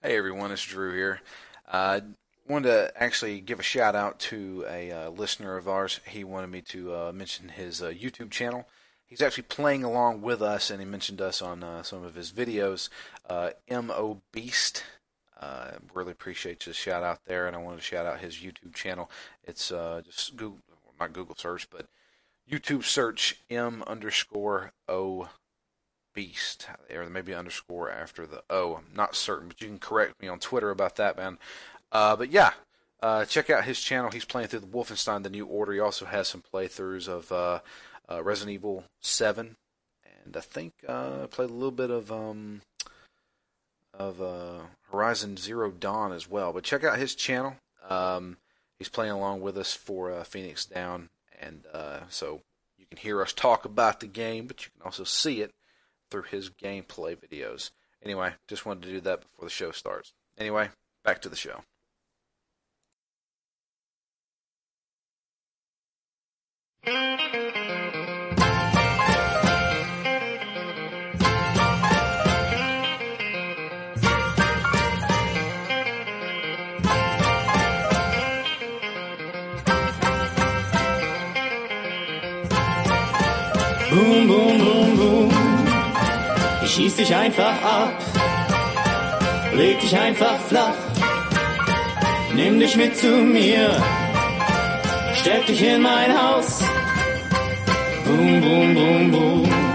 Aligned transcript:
Hey 0.00 0.16
everyone, 0.16 0.52
it's 0.52 0.62
Drew 0.62 0.94
here. 0.94 1.20
I 1.66 1.96
uh, 1.96 2.00
wanted 2.48 2.68
to 2.68 2.92
actually 3.02 3.40
give 3.40 3.58
a 3.58 3.64
shout 3.64 3.96
out 3.96 4.20
to 4.20 4.64
a 4.68 4.92
uh, 4.92 5.10
listener 5.10 5.56
of 5.56 5.66
ours. 5.66 5.98
He 6.06 6.22
wanted 6.22 6.50
me 6.50 6.60
to 6.68 6.94
uh, 6.94 7.12
mention 7.12 7.48
his 7.48 7.82
uh, 7.82 7.88
YouTube 7.88 8.30
channel. 8.30 8.68
He's 9.06 9.20
actually 9.20 9.42
playing 9.42 9.82
along 9.82 10.22
with 10.22 10.40
us, 10.40 10.70
and 10.70 10.78
he 10.78 10.86
mentioned 10.86 11.20
us 11.20 11.42
on 11.42 11.64
uh, 11.64 11.82
some 11.82 12.04
of 12.04 12.14
his 12.14 12.30
videos. 12.30 12.90
Uh, 13.28 13.50
Mo 13.68 14.22
Beast. 14.30 14.84
really 15.92 16.12
appreciate 16.12 16.64
the 16.64 16.72
shout 16.72 17.02
out 17.02 17.24
there, 17.26 17.48
and 17.48 17.56
I 17.56 17.58
wanted 17.58 17.78
to 17.78 17.82
shout 17.82 18.06
out 18.06 18.20
his 18.20 18.36
YouTube 18.36 18.74
channel. 18.74 19.10
It's 19.42 19.70
just 19.70 20.36
Google, 20.36 20.60
not 21.00 21.12
Google 21.12 21.34
search, 21.36 21.68
but 21.70 21.86
YouTube 22.48 22.84
search 22.84 23.40
M 23.50 23.82
underscore 23.84 24.74
O 24.88 25.28
Beast, 26.18 26.66
or 26.92 27.08
maybe 27.08 27.32
underscore 27.32 27.88
after 27.88 28.26
the 28.26 28.42
O. 28.50 28.74
I'm 28.74 28.92
not 28.92 29.14
certain, 29.14 29.46
but 29.46 29.60
you 29.60 29.68
can 29.68 29.78
correct 29.78 30.20
me 30.20 30.26
on 30.26 30.40
Twitter 30.40 30.70
about 30.70 30.96
that, 30.96 31.16
man. 31.16 31.38
Uh, 31.92 32.16
but 32.16 32.32
yeah, 32.32 32.54
uh, 33.00 33.24
check 33.24 33.50
out 33.50 33.62
his 33.62 33.78
channel. 33.78 34.10
He's 34.10 34.24
playing 34.24 34.48
through 34.48 34.58
the 34.58 34.66
Wolfenstein: 34.66 35.22
The 35.22 35.30
New 35.30 35.46
Order. 35.46 35.74
He 35.74 35.78
also 35.78 36.06
has 36.06 36.26
some 36.26 36.42
playthroughs 36.52 37.06
of 37.06 37.30
uh, 37.30 37.60
uh 38.10 38.24
Resident 38.24 38.52
Evil 38.52 38.82
Seven, 39.00 39.54
and 40.24 40.36
I 40.36 40.40
think 40.40 40.72
uh, 40.88 41.28
played 41.28 41.50
a 41.50 41.52
little 41.52 41.70
bit 41.70 41.90
of 41.90 42.10
um, 42.10 42.62
of 43.94 44.20
uh, 44.20 44.62
Horizon 44.90 45.36
Zero 45.36 45.70
Dawn 45.70 46.10
as 46.10 46.28
well. 46.28 46.52
But 46.52 46.64
check 46.64 46.82
out 46.82 46.98
his 46.98 47.14
channel. 47.14 47.54
Um, 47.88 48.38
he's 48.76 48.88
playing 48.88 49.12
along 49.12 49.42
with 49.42 49.56
us 49.56 49.72
for 49.72 50.24
Phoenix 50.24 50.66
Down, 50.66 51.10
and 51.40 51.64
so 52.08 52.40
you 52.76 52.86
can 52.86 52.98
hear 52.98 53.22
us 53.22 53.32
talk 53.32 53.64
about 53.64 54.00
the 54.00 54.08
game, 54.08 54.48
but 54.48 54.64
you 54.64 54.72
can 54.76 54.84
also 54.84 55.04
see 55.04 55.42
it 55.42 55.52
through 56.10 56.22
his 56.22 56.50
gameplay 56.50 57.16
videos. 57.16 57.70
Anyway, 58.02 58.32
just 58.46 58.64
wanted 58.64 58.84
to 58.84 58.90
do 58.90 59.00
that 59.00 59.22
before 59.22 59.46
the 59.46 59.50
show 59.50 59.70
starts. 59.70 60.12
Anyway, 60.36 60.70
back 61.04 61.20
to 61.22 61.28
the 61.28 61.36
show. 61.36 61.62
Boom, 83.90 84.28
boom. 84.28 84.47
Schieß 86.68 86.96
dich 86.96 87.14
einfach 87.14 87.62
ab, 87.62 87.92
leg 89.54 89.80
dich 89.80 89.98
einfach 89.98 90.38
flach, 90.48 90.76
nimm 92.34 92.60
dich 92.60 92.76
mit 92.76 92.94
zu 92.96 93.06
mir, 93.06 93.74
steck 95.14 95.46
dich 95.46 95.62
in 95.62 95.80
mein 95.82 96.12
Haus. 96.12 96.62
Boom, 98.04 98.40
boom, 98.40 98.74
boom, 98.74 99.10
boom. 99.10 99.67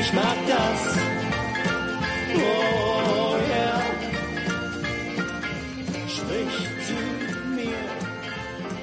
Ich 0.00 0.12
mag 0.14 0.46
das. 0.46 0.96
Oh 2.34 3.36
yeah. 3.48 3.82
Sprich 6.08 6.56
zu 6.86 6.94
mir, 7.54 7.84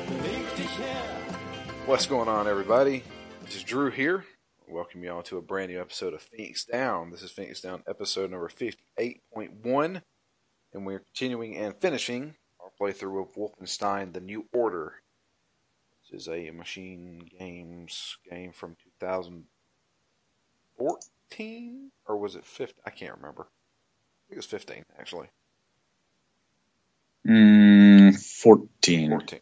beweg 0.08 0.56
dich 0.56 0.78
her. 0.78 1.88
What's 1.88 2.06
going 2.06 2.28
on, 2.30 2.48
everybody? 2.48 3.02
This 3.44 3.56
is 3.56 3.64
Drew 3.64 3.90
here. 3.90 4.26
Welcome 4.68 5.04
you 5.04 5.12
all 5.12 5.24
to 5.24 5.38
a 5.38 5.42
brand 5.42 5.72
new 5.72 5.82
episode 5.82 6.14
of 6.14 6.22
Phoenix 6.22 6.66
Down. 6.66 7.10
This 7.10 7.24
is 7.24 7.32
Phoenix 7.32 7.62
Down 7.62 7.82
episode 7.88 8.30
number 8.30 8.48
58.1, 8.48 10.02
and 10.72 10.86
we're 10.86 11.00
continuing 11.00 11.58
and 11.58 11.74
finishing 11.82 12.36
our 12.60 12.70
playthrough 12.80 13.24
of 13.24 13.34
Wolfenstein 13.36 14.14
The 14.14 14.22
New 14.22 14.46
Order. 14.54 15.02
This 16.12 16.22
is 16.22 16.28
a 16.28 16.52
machine 16.52 17.28
games 17.40 18.18
game 18.30 18.52
from 18.52 18.76
2000. 19.00 19.46
14 20.78 21.92
or 22.06 22.18
was 22.18 22.36
it 22.36 22.46
15? 22.46 22.76
I 22.86 22.90
can't 22.90 23.16
remember. 23.16 23.44
I 23.44 24.22
think 24.30 24.34
it 24.34 24.38
was 24.38 24.46
15 24.46 24.86
actually. 25.00 25.28
Mm, 27.28 28.18
14. 28.18 29.10
14. 29.10 29.40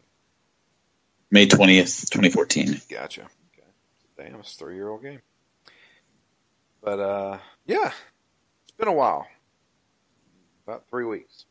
May 1.30 1.46
20th, 1.46 2.10
2014. 2.10 2.80
Gotcha. 2.90 3.22
Okay. 3.22 3.68
Damn, 4.16 4.40
it's 4.40 4.54
a 4.54 4.58
three 4.58 4.74
year 4.74 4.88
old 4.88 5.02
game. 5.02 5.20
But 6.82 7.00
uh, 7.00 7.38
yeah, 7.66 7.92
it's 8.62 8.76
been 8.76 8.88
a 8.88 8.92
while. 8.92 9.26
About 10.66 10.88
three 10.88 11.04
weeks. 11.04 11.46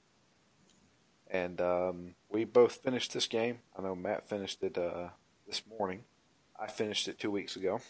And 1.29 1.59
um, 1.61 2.15
we 2.29 2.45
both 2.45 2.75
finished 2.77 3.13
this 3.13 3.27
game. 3.27 3.59
I 3.77 3.81
know 3.81 3.95
Matt 3.95 4.27
finished 4.29 4.63
it 4.63 4.77
uh, 4.77 5.09
this 5.47 5.61
morning. 5.67 6.03
I 6.57 6.67
finished 6.67 7.07
it 7.07 7.19
two 7.19 7.31
weeks 7.31 7.55
ago 7.55 7.81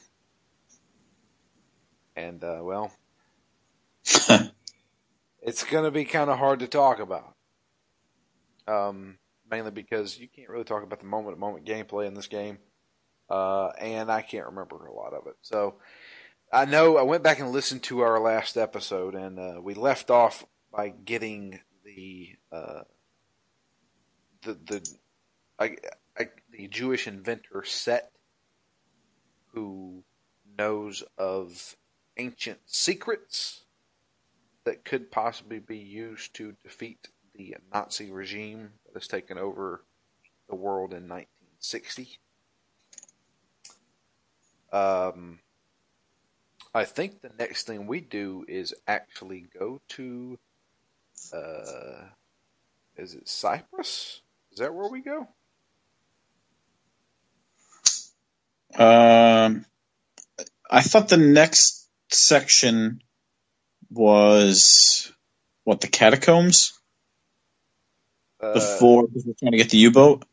and 2.16 2.44
uh, 2.44 2.60
well, 2.62 2.92
it's 5.42 5.64
going 5.64 5.86
to 5.86 5.92
be 5.92 6.06
kind 6.06 6.30
of 6.30 6.38
hard 6.38 6.60
to 6.60 6.68
talk 6.68 7.00
about. 7.00 7.34
Um, 8.68 9.18
mainly 9.50 9.72
because 9.72 10.20
you 10.20 10.28
can't 10.28 10.50
really 10.50 10.64
talk 10.64 10.84
about 10.84 11.00
the 11.00 11.06
moment 11.06 11.36
to 11.36 11.40
moment 11.40 11.66
gameplay 11.66 12.08
in 12.08 12.14
this 12.14 12.28
game, 12.28 12.58
uh, 13.30 13.68
and 13.80 14.12
I 14.12 14.22
can't 14.22 14.48
remember 14.48 14.86
a 14.86 14.94
lot 14.94 15.14
of 15.14 15.28
it. 15.28 15.36
So 15.42 15.76
I 16.52 16.66
know 16.66 16.98
I 16.98 17.04
went 17.04 17.24
back 17.24 17.40
and 17.40 17.52
listened 17.52 17.84
to 17.84 18.00
our 18.00 18.20
last 18.20 18.58
episode, 18.58 19.16
and 19.16 19.40
uh, 19.40 19.60
we 19.62 19.74
left 19.74 20.10
off 20.10 20.46
by 20.72 20.90
getting 20.90 21.60
the 21.84 22.36
uh, 22.52 22.82
the 24.44 24.54
the 24.54 24.90
I, 25.60 25.78
I, 26.18 26.30
the 26.52 26.68
Jewish 26.68 27.08
inventor 27.08 27.64
Set, 27.66 28.12
who 29.54 30.04
knows 30.58 31.04
of 31.18 31.76
ancient 32.18 32.60
secrets 32.66 33.62
that 34.64 34.84
could 34.84 35.12
possibly 35.12 35.60
be 35.60 35.78
used 35.78 36.34
to 36.36 36.56
defeat 36.64 37.10
the 37.36 37.56
Nazi 37.74 38.12
regime 38.12 38.72
that 38.86 38.94
has 38.96 39.08
taken 39.08 39.38
over 39.38 39.84
the 40.50 40.56
world 40.56 40.92
in 40.94 41.08
1960. 41.08 42.20
Um, 44.72 45.40
I 46.74 46.84
think 46.84 47.22
the 47.22 47.32
next 47.38 47.68
thing 47.68 47.88
we 47.88 48.02
do 48.02 48.44
is 48.48 48.74
actually 48.88 49.46
go 49.58 49.82
to, 49.90 50.38
uh, 51.34 52.06
is 52.98 53.14
it 53.14 53.30
Cyprus? 53.30 54.22
Is 54.52 54.60
that 54.60 54.74
where 54.74 54.90
we 54.90 55.02
go? 55.02 55.28
Um, 58.78 59.66
I 60.70 60.82
thought 60.82 61.08
the 61.08 61.18
next 61.18 61.85
section 62.16 63.02
was 63.90 65.12
what 65.64 65.82
the 65.82 65.88
catacombs 65.88 66.80
uh, 68.42 68.54
before 68.54 69.06
we 69.06 69.22
were 69.26 69.34
trying 69.38 69.52
to 69.52 69.58
get 69.58 69.70
the 69.70 69.78
U-boat. 69.78 70.26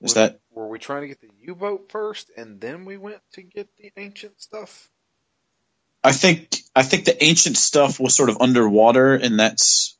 Is 0.00 0.14
were, 0.14 0.20
that 0.20 0.40
were 0.50 0.68
we 0.68 0.78
trying 0.78 1.02
to 1.02 1.08
get 1.08 1.20
the 1.20 1.30
U-boat 1.42 1.90
first, 1.90 2.30
and 2.36 2.60
then 2.60 2.84
we 2.84 2.96
went 2.96 3.20
to 3.32 3.42
get 3.42 3.68
the 3.76 3.92
ancient 3.96 4.40
stuff? 4.40 4.90
I 6.04 6.12
think 6.12 6.56
I 6.74 6.82
think 6.82 7.04
the 7.04 7.22
ancient 7.22 7.56
stuff 7.56 8.00
was 8.00 8.14
sort 8.14 8.28
of 8.28 8.40
underwater, 8.40 9.14
and 9.14 9.38
that's 9.38 9.96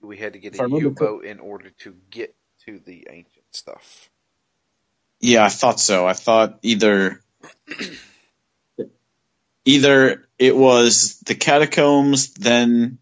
we 0.00 0.18
had 0.18 0.34
to 0.34 0.38
get 0.38 0.58
a 0.58 0.68
U-boat 0.68 1.24
in 1.24 1.40
order 1.40 1.70
to 1.80 1.96
get 2.10 2.34
to 2.66 2.78
the 2.78 3.06
ancient 3.10 3.44
stuff. 3.52 4.10
Yeah, 5.20 5.44
I 5.44 5.48
thought 5.48 5.80
so. 5.80 6.06
I 6.06 6.12
thought 6.12 6.58
either 6.62 7.22
either 9.66 10.26
it 10.38 10.56
was 10.56 11.18
the 11.26 11.34
catacombs, 11.34 12.32
then 12.34 12.98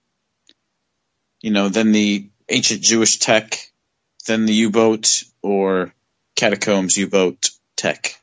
you 1.40 1.50
know, 1.50 1.68
then 1.68 1.92
the 1.92 2.30
ancient 2.48 2.80
Jewish 2.80 3.18
tech, 3.18 3.70
then 4.26 4.46
the 4.46 4.54
U-boat, 4.54 5.24
or 5.42 5.92
catacombs 6.34 6.96
U-boat 6.96 7.50
tech. 7.76 8.18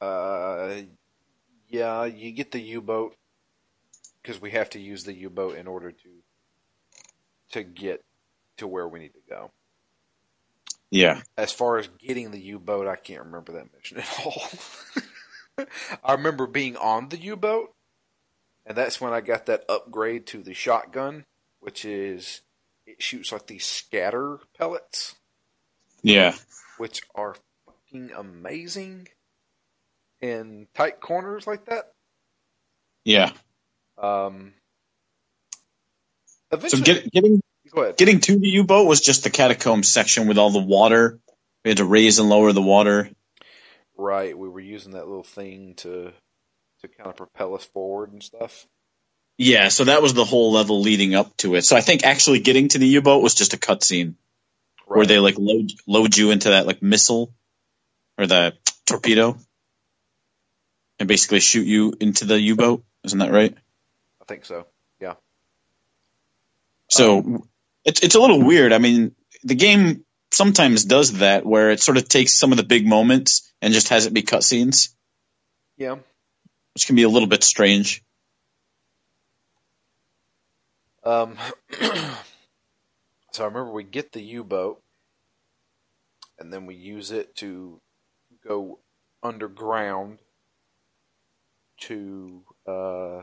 Uh, 0.00 0.82
yeah, 1.68 2.04
you 2.04 2.32
get 2.32 2.52
the 2.52 2.60
U-boat 2.60 3.16
because 4.20 4.40
we 4.40 4.50
have 4.50 4.70
to 4.70 4.78
use 4.78 5.04
the 5.04 5.14
U-boat 5.14 5.56
in 5.56 5.66
order 5.66 5.90
to 5.90 6.08
to 7.52 7.62
get 7.62 8.04
to 8.58 8.66
where 8.66 8.86
we 8.86 8.98
need 8.98 9.14
to 9.14 9.20
go. 9.28 9.50
Yeah. 10.90 11.22
As 11.38 11.52
far 11.52 11.78
as 11.78 11.88
getting 11.98 12.30
the 12.30 12.40
U-boat, 12.40 12.86
I 12.86 12.96
can't 12.96 13.24
remember 13.24 13.52
that 13.52 13.72
mission 13.74 13.98
at 13.98 14.26
all. 14.26 14.42
I 16.04 16.12
remember 16.12 16.46
being 16.46 16.76
on 16.76 17.08
the 17.08 17.18
U 17.18 17.36
boat, 17.36 17.72
and 18.66 18.76
that's 18.76 19.00
when 19.00 19.12
I 19.12 19.20
got 19.20 19.46
that 19.46 19.64
upgrade 19.68 20.26
to 20.28 20.42
the 20.42 20.54
shotgun, 20.54 21.24
which 21.60 21.84
is 21.84 22.42
it 22.86 23.02
shoots 23.02 23.32
like 23.32 23.46
these 23.46 23.64
scatter 23.64 24.38
pellets, 24.58 25.14
Yeah. 26.02 26.34
which 26.78 27.02
are 27.14 27.36
fucking 27.66 28.10
amazing 28.16 29.08
in 30.20 30.66
tight 30.74 31.00
corners 31.00 31.46
like 31.46 31.66
that. 31.66 31.92
Yeah. 33.04 33.32
Um, 33.98 34.54
So 36.66 36.78
get, 36.78 37.10
getting 37.10 37.40
getting 37.96 38.20
to 38.20 38.38
the 38.38 38.48
U 38.48 38.64
boat 38.64 38.86
was 38.86 39.00
just 39.00 39.24
the 39.24 39.30
catacomb 39.30 39.82
section 39.82 40.28
with 40.28 40.38
all 40.38 40.50
the 40.50 40.60
water. 40.60 41.18
We 41.64 41.70
had 41.70 41.78
to 41.78 41.84
raise 41.84 42.18
and 42.18 42.28
lower 42.28 42.52
the 42.52 42.62
water. 42.62 43.10
Right, 44.02 44.36
we 44.36 44.48
were 44.48 44.58
using 44.60 44.92
that 44.92 45.06
little 45.06 45.22
thing 45.22 45.74
to 45.76 46.12
to 46.80 46.88
kind 46.88 47.08
of 47.08 47.16
propel 47.16 47.54
us 47.54 47.64
forward 47.64 48.12
and 48.12 48.20
stuff. 48.20 48.66
Yeah, 49.38 49.68
so 49.68 49.84
that 49.84 50.02
was 50.02 50.12
the 50.12 50.24
whole 50.24 50.50
level 50.50 50.80
leading 50.80 51.14
up 51.14 51.36
to 51.38 51.54
it. 51.54 51.62
So 51.62 51.76
I 51.76 51.82
think 51.82 52.04
actually 52.04 52.40
getting 52.40 52.66
to 52.68 52.78
the 52.78 52.86
U 52.88 53.02
boat 53.02 53.22
was 53.22 53.36
just 53.36 53.54
a 53.54 53.56
cutscene 53.56 54.14
Right. 54.88 54.96
where 54.96 55.06
they 55.06 55.20
like 55.20 55.38
load 55.38 55.70
load 55.86 56.16
you 56.16 56.32
into 56.32 56.50
that 56.50 56.66
like 56.66 56.82
missile 56.82 57.32
or 58.18 58.26
the 58.26 58.54
torpedo 58.86 59.38
and 60.98 61.08
basically 61.08 61.38
shoot 61.38 61.66
you 61.66 61.94
into 62.00 62.24
the 62.24 62.40
U 62.40 62.56
boat. 62.56 62.84
Isn't 63.04 63.20
that 63.20 63.30
right? 63.30 63.56
I 64.20 64.24
think 64.24 64.44
so. 64.44 64.66
Yeah. 65.00 65.14
So 66.90 67.18
um, 67.18 67.48
it's 67.84 68.02
it's 68.02 68.16
a 68.16 68.20
little 68.20 68.42
weird. 68.42 68.72
I 68.72 68.78
mean, 68.78 69.14
the 69.44 69.54
game 69.54 70.04
sometimes 70.32 70.84
does 70.84 71.18
that 71.18 71.44
where 71.44 71.70
it 71.70 71.80
sort 71.80 71.96
of 71.98 72.08
takes 72.08 72.38
some 72.38 72.52
of 72.52 72.56
the 72.56 72.64
big 72.64 72.86
moments 72.86 73.52
and 73.60 73.72
just 73.72 73.88
has 73.90 74.06
it 74.06 74.14
be 74.14 74.22
cutscenes, 74.22 74.94
Yeah. 75.76 75.96
which 76.74 76.86
can 76.86 76.96
be 76.96 77.02
a 77.02 77.08
little 77.08 77.28
bit 77.28 77.44
strange. 77.44 78.02
Um, 81.04 81.36
so 83.32 83.42
I 83.42 83.46
remember 83.46 83.72
we 83.72 83.82
get 83.84 84.12
the 84.12 84.22
U 84.22 84.44
boat, 84.44 84.80
and 86.38 86.52
then 86.52 86.66
we 86.66 86.76
use 86.76 87.10
it 87.10 87.34
to 87.36 87.80
go 88.46 88.78
underground 89.22 90.18
to 91.80 92.42
uh, 92.66 93.22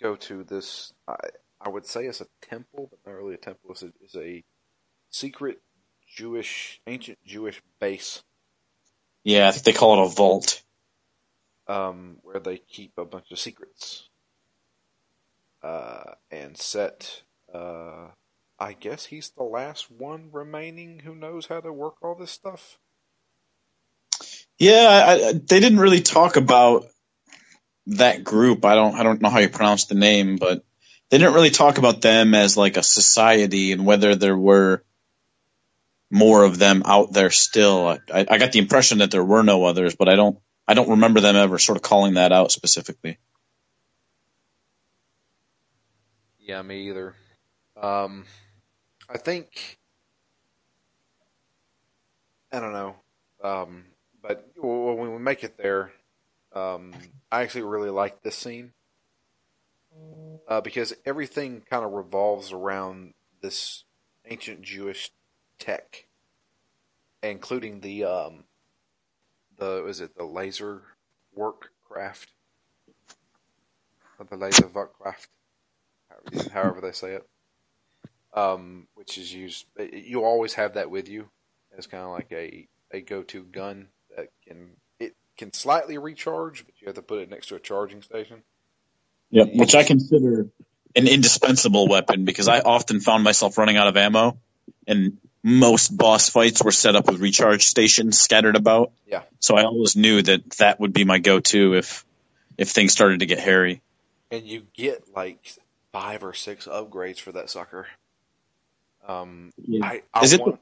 go 0.00 0.16
to 0.16 0.44
this. 0.44 0.92
I, 1.06 1.16
I 1.60 1.68
would 1.68 1.84
say 1.86 2.06
it's 2.06 2.22
a 2.22 2.26
temple, 2.40 2.88
but 2.90 2.98
not 3.06 3.18
really 3.18 3.34
a 3.34 3.38
temple. 3.38 3.72
It's 3.72 3.82
a, 3.82 3.92
it's 4.02 4.16
a 4.16 4.42
secret 5.10 5.60
Jewish, 6.16 6.80
ancient 6.86 7.18
Jewish 7.26 7.62
base 7.80 8.22
Yeah, 9.24 9.48
I 9.48 9.52
think 9.52 9.64
they 9.64 9.72
call 9.72 10.02
it 10.02 10.06
a 10.06 10.14
vault. 10.14 10.62
um, 11.68 12.18
where 12.22 12.40
they 12.40 12.58
keep 12.58 12.92
a 12.98 13.04
bunch 13.04 13.30
of 13.30 13.38
secrets 13.38 14.08
uh, 15.62 16.14
and 16.30 16.56
set. 16.56 17.22
Uh, 17.52 18.08
I 18.58 18.72
guess 18.74 19.06
he's 19.06 19.30
the 19.30 19.44
last 19.44 19.90
one 19.90 20.30
remaining 20.32 21.00
who 21.00 21.14
knows 21.14 21.46
how 21.46 21.60
to 21.60 21.72
work 21.72 21.96
all 22.02 22.14
this 22.14 22.30
stuff. 22.32 22.78
Yeah, 24.58 24.86
I, 24.88 25.12
I, 25.28 25.32
they 25.32 25.60
didn't 25.60 25.80
really 25.80 26.02
talk 26.02 26.36
about 26.36 26.86
that 27.86 28.24
group. 28.24 28.64
I 28.64 28.74
don't 28.74 28.94
I 28.94 29.02
don't 29.02 29.22
know 29.22 29.30
how 29.30 29.38
you 29.40 29.48
pronounce 29.48 29.86
the 29.86 29.94
name, 29.94 30.36
but 30.36 30.64
they 31.10 31.18
didn't 31.18 31.34
really 31.34 31.50
talk 31.50 31.78
about 31.78 32.00
them 32.02 32.34
as 32.34 32.56
like 32.56 32.76
a 32.76 32.82
society 32.82 33.72
and 33.72 33.86
whether 33.86 34.14
there 34.14 34.36
were 34.36 34.84
more 36.10 36.44
of 36.44 36.58
them 36.58 36.82
out 36.84 37.12
there 37.12 37.30
still. 37.30 37.86
I, 38.12 38.26
I 38.28 38.38
got 38.38 38.52
the 38.52 38.58
impression 38.58 38.98
that 38.98 39.10
there 39.10 39.24
were 39.24 39.42
no 39.42 39.64
others, 39.64 39.94
but 39.94 40.08
I 40.08 40.16
don't 40.16 40.38
I 40.66 40.74
don't 40.74 40.90
remember 40.90 41.20
them 41.20 41.36
ever 41.36 41.58
sort 41.58 41.76
of 41.76 41.82
calling 41.82 42.14
that 42.14 42.32
out 42.32 42.52
specifically. 42.52 43.18
Yeah, 46.38 46.62
me 46.62 46.88
either. 46.88 47.14
Um, 47.80 48.24
I 49.08 49.18
think 49.18 49.78
I 52.52 52.58
don't 52.58 52.72
know, 52.72 52.96
um, 53.42 53.84
but 54.20 54.50
when 54.56 55.12
we 55.12 55.18
make 55.18 55.44
it 55.44 55.56
there, 55.56 55.92
um, 56.52 56.92
I 57.30 57.42
actually 57.42 57.62
really 57.62 57.90
like 57.90 58.22
this 58.22 58.36
scene 58.36 58.72
uh, 60.48 60.60
because 60.60 60.92
everything 61.06 61.62
kind 61.70 61.84
of 61.84 61.92
revolves 61.92 62.52
around 62.52 63.14
this 63.40 63.84
ancient 64.26 64.62
Jewish 64.62 65.10
tech, 65.60 66.06
including 67.22 67.80
the 67.80 68.04
um, 68.04 68.44
the 69.58 69.86
is 69.86 70.00
it 70.00 70.16
the 70.16 70.24
laser 70.26 70.82
work 71.34 71.70
craft, 71.88 72.30
Or 74.18 74.26
the 74.26 74.36
laser 74.36 74.68
work 74.68 74.98
craft, 74.98 75.28
however, 76.10 76.50
however 76.52 76.82
they 76.82 76.92
say 76.92 77.14
it, 77.14 77.28
um, 78.34 78.88
which 78.94 79.18
is 79.18 79.32
used. 79.34 79.66
You 79.92 80.24
always 80.24 80.54
have 80.54 80.74
that 80.74 80.90
with 80.90 81.08
you 81.08 81.28
It's 81.76 81.86
kind 81.88 82.04
of 82.04 82.10
like 82.12 82.32
a 82.32 82.68
a 82.92 83.02
go 83.02 83.22
to 83.24 83.44
gun 83.44 83.88
that 84.16 84.28
can 84.48 84.70
it 85.00 85.14
can 85.38 85.52
slightly 85.52 85.98
recharge, 85.98 86.64
but 86.66 86.74
you 86.80 86.86
have 86.86 86.96
to 86.96 87.02
put 87.02 87.20
it 87.20 87.30
next 87.30 87.48
to 87.48 87.56
a 87.56 87.60
charging 87.60 88.02
station. 88.02 88.42
Yep, 89.30 89.48
which 89.54 89.74
I 89.76 89.84
consider 89.84 90.48
an 90.96 91.08
indispensable 91.08 91.88
weapon 91.88 92.24
because 92.24 92.48
I 92.48 92.60
often 92.60 93.00
found 93.00 93.24
myself 93.24 93.58
running 93.58 93.76
out 93.76 93.88
of 93.88 93.96
ammo, 93.96 94.38
and 94.86 95.18
most 95.42 95.96
boss 95.96 96.28
fights 96.28 96.62
were 96.62 96.72
set 96.72 96.96
up 96.96 97.06
with 97.06 97.20
recharge 97.20 97.66
stations 97.66 98.18
scattered 98.18 98.56
about. 98.56 98.92
Yeah. 99.06 99.22
So 99.38 99.56
I 99.56 99.64
always 99.64 99.96
knew 99.96 100.20
that 100.22 100.48
that 100.58 100.78
would 100.80 100.92
be 100.92 101.04
my 101.04 101.18
go-to 101.18 101.74
if 101.74 102.04
if 102.58 102.68
things 102.70 102.92
started 102.92 103.20
to 103.20 103.26
get 103.26 103.38
hairy. 103.38 103.80
and 104.30 104.44
you 104.46 104.66
get 104.74 105.14
like 105.14 105.54
five 105.92 106.22
or 106.22 106.34
six 106.34 106.66
upgrades 106.66 107.18
for 107.18 107.32
that 107.32 107.48
sucker. 107.50 107.86
Um, 109.08 109.52
Yeah. 109.66 109.86
I, 109.86 110.02
I 110.12 110.24
Is 110.24 110.32
it 110.34 110.40
want? 110.40 110.60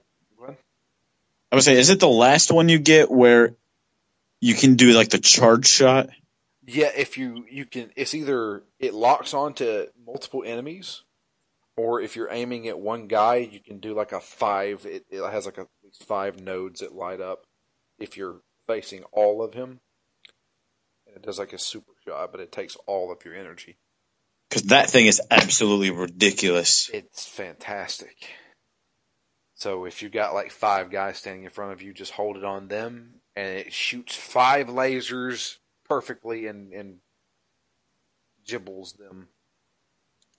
I 1.51 1.55
would 1.57 1.65
say, 1.65 1.79
is 1.79 1.89
it 1.91 1.99
the 1.99 2.09
last 2.09 2.53
one 2.53 2.69
you 2.69 2.79
get 2.79 3.11
where 3.11 3.55
you 4.41 4.55
can 4.55 4.77
do 4.77 4.93
like 4.93 5.09
the 5.09 5.19
charge 5.19 5.67
shot? 5.67 6.11
yeah, 6.67 6.91
if 6.95 7.17
you 7.17 7.47
you 7.51 7.65
can, 7.65 7.91
it's 7.97 8.15
either 8.15 8.63
it 8.79 8.93
locks 8.93 9.33
onto 9.33 9.87
multiple 10.07 10.43
enemies, 10.45 11.03
or 11.79 12.01
if 12.01 12.17
you're 12.17 12.33
aiming 12.33 12.69
at 12.69 12.79
one 12.79 13.07
guy, 13.07 13.37
you 13.37 13.61
can 13.61 13.79
do 13.79 13.95
like 13.95 14.13
a 14.13 14.21
five. 14.21 14.85
It, 14.85 15.07
it 15.11 15.23
has 15.23 15.47
like 15.47 15.59
a, 15.59 15.63
at 15.63 15.69
least 15.85 16.05
five 16.05 16.41
nodes 16.41 16.81
that 16.81 16.95
light 16.95 17.21
up 17.21 17.47
if 17.99 18.17
you're 18.17 18.41
facing 18.67 19.05
all 19.13 19.43
of 19.43 19.55
him, 19.55 19.81
and 21.07 21.17
it 21.17 21.23
does 21.23 21.39
like 21.39 21.53
a 21.53 21.59
super 21.59 21.93
shot, 22.07 22.33
but 22.33 22.41
it 22.41 22.53
takes 22.53 22.77
all 22.87 23.13
of 23.13 23.25
your 23.25 23.35
energy. 23.35 23.77
Because 24.49 24.65
that 24.65 24.91
thing 24.91 25.07
is 25.07 25.21
absolutely 25.31 25.91
ridiculous. 25.91 26.91
It's 26.93 27.27
fantastic. 27.27 28.17
So 29.55 29.85
if 29.85 30.03
you 30.03 30.09
got 30.09 30.35
like 30.35 30.51
five 30.51 30.91
guys 30.91 31.19
standing 31.19 31.45
in 31.45 31.51
front 31.51 31.73
of 31.73 31.83
you, 31.83 31.93
just 31.93 32.13
hold 32.13 32.37
it 32.37 32.45
on 32.45 32.69
them, 32.69 33.15
and 33.37 33.59
it 33.59 33.73
shoots 33.73 34.15
five 34.15 34.67
lasers 34.69 35.57
perfectly 35.89 36.47
and 36.47 36.73
and 36.73 36.97
gibbles 38.47 38.97
them. 38.97 39.29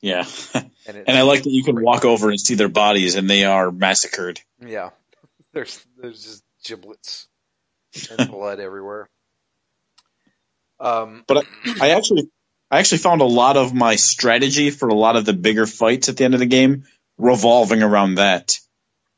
Yeah. 0.02 0.26
And, 0.88 1.04
and 1.08 1.16
I 1.16 1.22
like 1.22 1.44
that 1.44 1.52
you 1.52 1.64
can 1.64 1.80
walk 1.80 2.04
over 2.04 2.32
and 2.32 2.40
see 2.40 2.56
their 2.56 2.68
bodies 2.68 3.14
and 3.14 3.30
they 3.30 3.44
are 3.44 3.72
massacred. 3.72 4.40
yeah, 4.60 4.90
there's 5.54 5.86
there's 6.02 6.24
just 6.24 6.44
giblets 6.66 7.28
and 8.18 8.32
blood 8.32 8.60
everywhere. 8.60 9.08
Um, 10.80 11.24
But 11.28 11.46
I 11.80 11.92
actually, 11.92 12.30
I 12.72 12.80
actually 12.80 13.00
found 13.00 13.22
a 13.22 13.26
lot 13.26 13.56
of 13.56 13.72
my 13.72 13.98
strategy 13.98 14.72
for 14.72 14.90
a 14.90 14.96
lot 14.96 15.16
of 15.16 15.26
the 15.26 15.34
bigger 15.34 15.68
fights 15.68 16.10
at 16.10 16.18
the 16.18 16.26
end 16.26 16.34
of 16.34 16.40
the 16.40 16.48
game 16.48 16.86
revolving 17.20 17.84
around 17.84 18.16
that. 18.16 18.58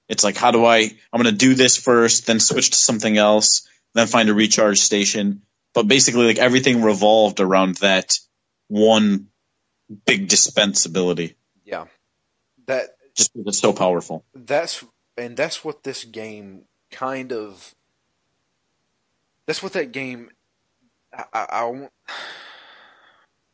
It's 0.10 0.26
like, 0.26 0.36
how 0.36 0.52
do 0.52 0.66
I, 0.66 0.80
I'm 0.80 1.22
going 1.22 1.34
to 1.34 1.46
do 1.46 1.54
this 1.54 1.78
first, 1.78 2.28
then 2.28 2.42
switch 2.42 2.72
to 2.72 2.78
something 2.78 3.18
else, 3.18 3.66
then 3.94 4.08
find 4.08 4.28
a 4.28 4.34
recharge 4.34 4.80
station. 4.80 5.44
But 5.74 5.88
basically, 5.88 6.26
like 6.26 6.38
everything 6.38 6.82
revolved 6.82 7.40
around 7.40 7.76
that 7.76 8.12
one 8.68 9.28
big 10.06 10.28
dispensability. 10.28 11.36
yeah, 11.64 11.86
that 12.68 12.90
Just 13.16 13.34
because 13.34 13.48
it's 13.48 13.60
so 13.60 13.74
powerful. 13.74 14.24
that's 14.34 14.84
and 15.18 15.36
that's 15.38 15.64
what 15.64 15.84
this 15.84 16.04
game 16.04 16.64
kind 16.92 17.32
of 17.32 17.74
that's 19.46 19.64
what 19.64 19.74
that 19.74 19.92
game 19.92 20.30
I, 21.14 21.24
I, 21.34 21.46
I 21.50 21.62
all 21.64 21.90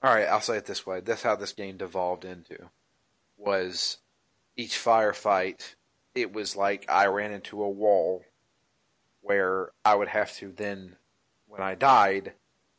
right 0.04 0.28
i'll 0.28 0.42
say 0.42 0.58
it 0.58 0.66
this 0.66 0.86
way 0.86 1.00
that's 1.02 1.24
how 1.24 1.36
this 1.36 1.54
game 1.54 1.78
devolved 1.78 2.26
into 2.26 2.58
was 3.38 3.98
each 4.56 4.74
firefight 4.74 5.76
it 6.16 6.34
was 6.34 6.56
like 6.56 6.86
i 6.90 7.06
ran 7.08 7.32
into 7.32 7.62
a 7.64 7.70
wall 7.70 8.24
where 9.22 9.72
i 9.86 9.94
would 9.96 10.08
have 10.08 10.34
to 10.38 10.52
then 10.52 10.96
when 11.48 11.62
i 11.62 11.76
died 11.76 12.34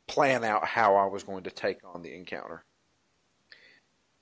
plan 0.06 0.42
out 0.44 0.64
how 0.64 0.96
i 0.96 1.06
was 1.06 1.22
going 1.22 1.44
to 1.44 1.50
take 1.50 1.78
on 1.84 2.02
the 2.02 2.14
encounter 2.14 2.64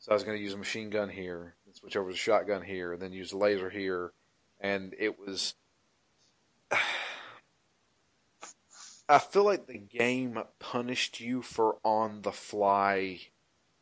so 0.06 0.12
I 0.12 0.14
was 0.14 0.22
going 0.22 0.38
to 0.38 0.42
use 0.42 0.54
a 0.54 0.56
machine 0.56 0.88
gun 0.88 1.08
here, 1.08 1.56
switch 1.72 1.96
over 1.96 2.10
to 2.10 2.14
a 2.14 2.16
shotgun 2.16 2.62
here, 2.62 2.92
and 2.92 3.02
then 3.02 3.10
use 3.12 3.32
a 3.32 3.36
laser 3.36 3.68
here, 3.68 4.12
and 4.60 4.94
it 5.00 5.18
was 5.18 5.54
I 9.08 9.18
feel 9.18 9.42
like 9.42 9.66
the 9.66 9.78
game 9.78 10.38
punished 10.60 11.18
you 11.18 11.42
for 11.42 11.78
on 11.82 12.22
the 12.22 12.30
fly 12.30 13.18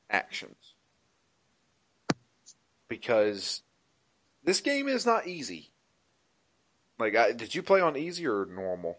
actions 0.09 0.73
because 2.89 3.61
this 4.45 4.63
game 4.63 4.89
is 4.89 5.05
not 5.05 5.27
easy. 5.27 5.73
Like, 6.99 7.17
I, 7.17 7.33
did 7.33 7.55
you 7.55 7.63
play 7.63 7.83
on 7.83 7.99
easy 7.99 8.27
or 8.27 8.47
normal? 8.47 8.97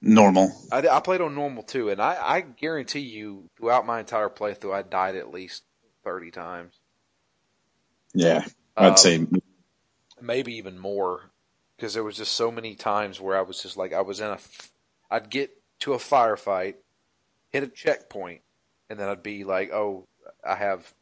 Normal. 0.00 0.52
I, 0.70 0.86
I 0.86 1.00
played 1.00 1.20
on 1.20 1.34
normal 1.34 1.64
too, 1.64 1.90
and 1.90 2.00
I, 2.00 2.16
I 2.20 2.42
guarantee 2.42 3.00
you, 3.00 3.50
throughout 3.56 3.86
my 3.86 3.98
entire 3.98 4.28
playthrough, 4.28 4.72
I 4.72 4.82
died 4.82 5.16
at 5.16 5.32
least 5.32 5.64
thirty 6.08 6.30
times. 6.32 6.74
Yeah, 8.14 8.44
I'd 8.76 8.98
Um, 8.98 8.98
say 8.98 9.26
maybe 10.20 10.56
even 10.56 10.78
more 10.78 11.30
because 11.76 11.94
there 11.94 12.04
was 12.04 12.16
just 12.18 12.32
so 12.32 12.50
many 12.50 12.74
times 12.76 13.20
where 13.20 13.38
I 13.38 13.42
was 13.42 13.62
just 13.62 13.76
like 13.76 13.92
I 13.92 14.02
was 14.02 14.20
in 14.20 14.28
a 14.28 14.38
I'd 15.10 15.30
get 15.30 15.52
to 15.80 15.94
a 15.94 15.98
firefight, 15.98 16.76
hit 17.50 17.62
a 17.64 17.68
checkpoint, 17.68 18.42
and 18.90 18.98
then 19.00 19.08
I'd 19.08 19.22
be 19.22 19.44
like, 19.44 19.72
"Oh, 19.72 20.06
I 20.44 20.56
have 20.56 20.94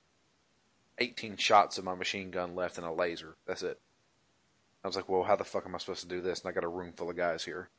18 0.99 1.37
shots 1.39 1.79
of 1.79 1.85
my 1.85 1.95
machine 1.95 2.31
gun 2.31 2.55
left 2.57 2.79
and 2.79 2.87
a 2.87 2.93
laser. 2.93 3.37
That's 3.47 3.63
it." 3.65 3.81
I 4.85 4.89
was 4.89 4.97
like, 4.97 5.09
"Well, 5.09 5.25
how 5.25 5.37
the 5.37 5.45
fuck 5.45 5.67
am 5.67 5.75
I 5.75 5.79
supposed 5.79 6.03
to 6.03 6.09
do 6.09 6.21
this?" 6.23 6.41
And 6.41 6.51
I 6.51 6.53
got 6.53 6.65
a 6.65 6.69
room 6.69 6.95
full 6.97 7.11
of 7.11 7.17
guys 7.17 7.45
here. 7.45 7.71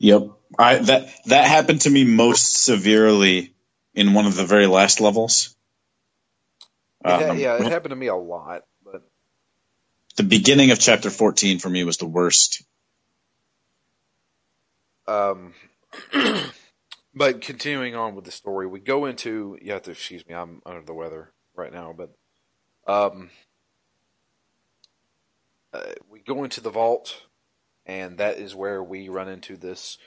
Yep. 0.00 0.28
I 0.58 0.76
that 0.78 1.08
that 1.26 1.48
happened 1.48 1.82
to 1.82 1.90
me 1.90 2.04
most 2.04 2.64
severely 2.64 3.54
in 3.94 4.14
one 4.14 4.26
of 4.26 4.36
the 4.36 4.46
very 4.46 4.66
last 4.66 5.00
levels. 5.00 5.56
Um, 7.04 7.38
yeah, 7.38 7.56
it 7.56 7.70
happened 7.70 7.90
to 7.90 7.96
me 7.96 8.08
a 8.08 8.16
lot, 8.16 8.64
but 8.84 9.02
the 10.16 10.22
beginning 10.22 10.70
of 10.70 10.78
chapter 10.78 11.08
14 11.10 11.58
for 11.58 11.70
me 11.70 11.84
was 11.84 11.96
the 11.96 12.06
worst. 12.06 12.62
Um, 15.06 15.54
but 17.14 17.40
continuing 17.40 17.94
on 17.94 18.14
with 18.14 18.24
the 18.24 18.30
story, 18.30 18.66
we 18.66 18.80
go 18.80 19.06
into. 19.06 19.58
You 19.62 19.72
have 19.72 19.82
to 19.82 19.92
excuse 19.92 20.26
me. 20.26 20.34
I'm 20.34 20.60
under 20.66 20.82
the 20.82 20.94
weather 20.94 21.32
right 21.54 21.72
now, 21.72 21.94
but 21.96 22.14
um, 22.86 23.30
uh, 25.72 25.80
we 26.08 26.20
go 26.20 26.44
into 26.44 26.60
the 26.60 26.70
vault, 26.70 27.22
and 27.86 28.18
that 28.18 28.38
is 28.38 28.54
where 28.54 28.82
we 28.82 29.08
run 29.08 29.28
into 29.28 29.56
this. 29.56 29.98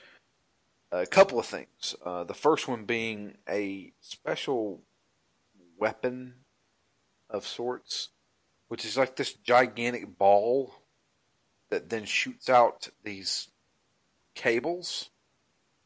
A 0.91 1.07
couple 1.07 1.39
of 1.39 1.47
things. 1.47 1.95
Uh, 2.05 2.23
the 2.23 2.35
first 2.35 2.67
one 2.67 2.85
being 2.85 3.38
a 3.50 3.93
special 4.00 4.83
weapon 5.79 6.35
of 7.33 7.45
sorts, 7.45 8.09
which 8.69 8.85
is 8.85 8.95
like 8.95 9.15
this 9.15 9.33
gigantic 9.33 10.17
ball 10.17 10.73
that 11.69 11.89
then 11.89 12.05
shoots 12.05 12.49
out 12.49 12.87
these 13.03 13.49
cables 14.35 15.09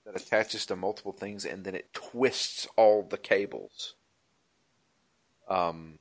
that 0.06 0.22
attaches 0.22 0.66
to 0.66 0.76
multiple 0.76 1.12
things 1.12 1.46
and 1.46 1.64
then 1.64 1.76
it 1.76 1.92
twists 1.94 2.68
all 2.76 3.04
the 3.04 3.18
cables. 3.18 3.96
Um 5.50 5.98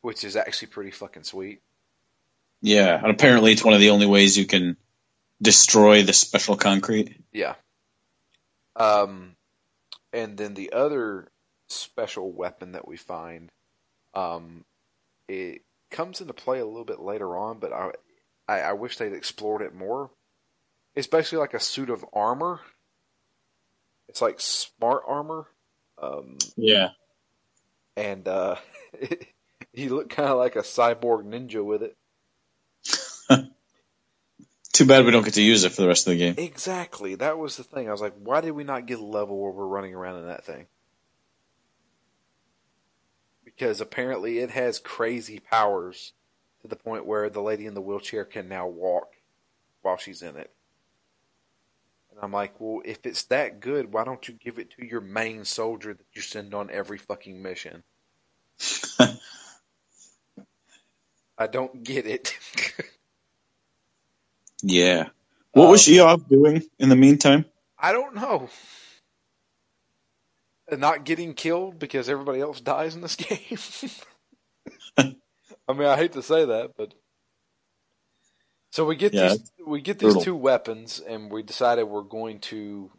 which 0.00 0.24
is 0.24 0.34
actually 0.34 0.68
pretty 0.68 0.90
fucking 0.90 1.22
sweet. 1.22 1.62
Yeah, 2.60 2.98
and 3.00 3.10
apparently 3.10 3.52
it's 3.52 3.64
one 3.64 3.74
of 3.74 3.78
the 3.78 3.90
only 3.90 4.06
ways 4.06 4.36
you 4.36 4.46
can 4.46 4.76
destroy 5.40 6.02
the 6.02 6.12
special 6.12 6.56
concrete. 6.56 7.16
Yeah. 7.32 7.54
Um 8.74 9.36
and 10.12 10.36
then 10.36 10.54
the 10.54 10.72
other 10.72 11.28
special 11.68 12.30
weapon 12.32 12.72
that 12.72 12.86
we 12.86 12.96
find 12.96 13.50
um 14.14 14.64
it 15.28 15.62
comes 15.90 16.20
into 16.20 16.32
play 16.34 16.58
a 16.58 16.66
little 16.66 16.84
bit 16.84 17.00
later 17.00 17.36
on, 17.36 17.58
but 17.58 17.72
I 17.72 17.90
I, 18.48 18.60
I 18.60 18.72
wish 18.72 18.96
they'd 18.98 19.12
explored 19.12 19.62
it 19.62 19.74
more. 19.74 20.10
It's 20.94 21.06
basically 21.06 21.38
like 21.38 21.54
a 21.54 21.60
suit 21.60 21.88
of 21.90 22.04
armor. 22.12 22.60
It's 24.08 24.20
like 24.20 24.40
smart 24.40 25.02
armor. 25.06 25.46
Um, 26.02 26.36
Yeah. 26.56 26.88
and 27.96 28.26
uh, 28.28 28.56
he 29.72 29.88
looked 29.88 30.10
kind 30.10 30.28
of 30.28 30.36
like 30.38 30.56
a 30.56 30.60
cyborg 30.62 31.24
ninja 31.24 31.64
with 31.64 31.82
it. 31.82 31.96
Too 34.72 34.86
bad 34.86 35.04
we 35.04 35.10
don't 35.12 35.24
get 35.24 35.34
to 35.34 35.42
use 35.42 35.64
it 35.64 35.72
for 35.72 35.82
the 35.82 35.88
rest 35.88 36.06
of 36.06 36.12
the 36.12 36.18
game. 36.18 36.34
Exactly. 36.38 37.14
That 37.14 37.38
was 37.38 37.56
the 37.56 37.62
thing. 37.64 37.88
I 37.88 37.92
was 37.92 38.00
like, 38.00 38.14
why 38.18 38.40
did 38.40 38.52
we 38.52 38.64
not 38.64 38.86
get 38.86 38.98
a 38.98 39.04
level 39.04 39.38
where 39.38 39.52
we're 39.52 39.66
running 39.66 39.94
around 39.94 40.20
in 40.20 40.26
that 40.28 40.44
thing? 40.44 40.66
Because 43.56 43.80
apparently 43.80 44.38
it 44.40 44.50
has 44.50 44.78
crazy 44.80 45.40
powers 45.40 46.12
to 46.62 46.68
the 46.68 46.76
point 46.76 47.06
where 47.06 47.30
the 47.30 47.42
lady 47.42 47.66
in 47.66 47.74
the 47.74 47.82
wheelchair 47.82 48.24
can 48.24 48.48
now 48.48 48.68
walk 48.68 49.12
while 49.82 49.96
she's 49.98 50.22
in 50.22 50.36
it. 50.36 50.50
And 52.10 52.20
I'm 52.22 52.32
like, 52.32 52.60
well, 52.60 52.82
if 52.84 53.06
it's 53.06 53.24
that 53.24 53.60
good, 53.60 53.92
why 53.92 54.04
don't 54.04 54.26
you 54.28 54.34
give 54.34 54.58
it 54.58 54.70
to 54.72 54.86
your 54.86 55.00
main 55.02 55.44
soldier 55.44 55.94
that 55.94 56.06
you 56.14 56.22
send 56.22 56.54
on 56.54 56.70
every 56.70 56.98
fucking 56.98 57.42
mission? 57.42 57.84
I 61.38 61.46
don't 61.48 61.82
get 61.84 62.06
it. 62.06 62.36
Yeah. 64.62 65.08
What 65.54 65.68
was 65.70 65.84
Um, 65.84 65.88
Eob 65.88 66.28
doing 66.28 66.62
in 66.78 66.88
the 66.90 66.96
meantime? 66.96 67.46
I 67.78 67.92
don't 67.92 68.14
know. 68.14 68.50
Not 70.78 71.04
getting 71.04 71.34
killed 71.34 71.78
because 71.78 72.08
everybody 72.08 72.40
else 72.40 72.60
dies 72.60 72.94
in 72.94 73.02
this 73.02 73.16
game. 73.16 73.58
I 75.68 75.72
mean, 75.74 75.88
I 75.88 75.96
hate 75.96 76.12
to 76.12 76.22
say 76.22 76.44
that, 76.44 76.72
but 76.76 76.94
so 78.70 78.84
we 78.86 78.96
get 78.96 79.12
Yeah, 79.12 79.36
these 79.36 79.52
we 79.66 79.80
get 79.80 79.98
these 79.98 80.14
brutal. 80.14 80.22
two 80.22 80.36
weapons, 80.36 81.00
and 81.00 81.30
we 81.30 81.42
decided 81.42 81.84
we're 81.84 82.02
going 82.02 82.40
to, 82.40 82.90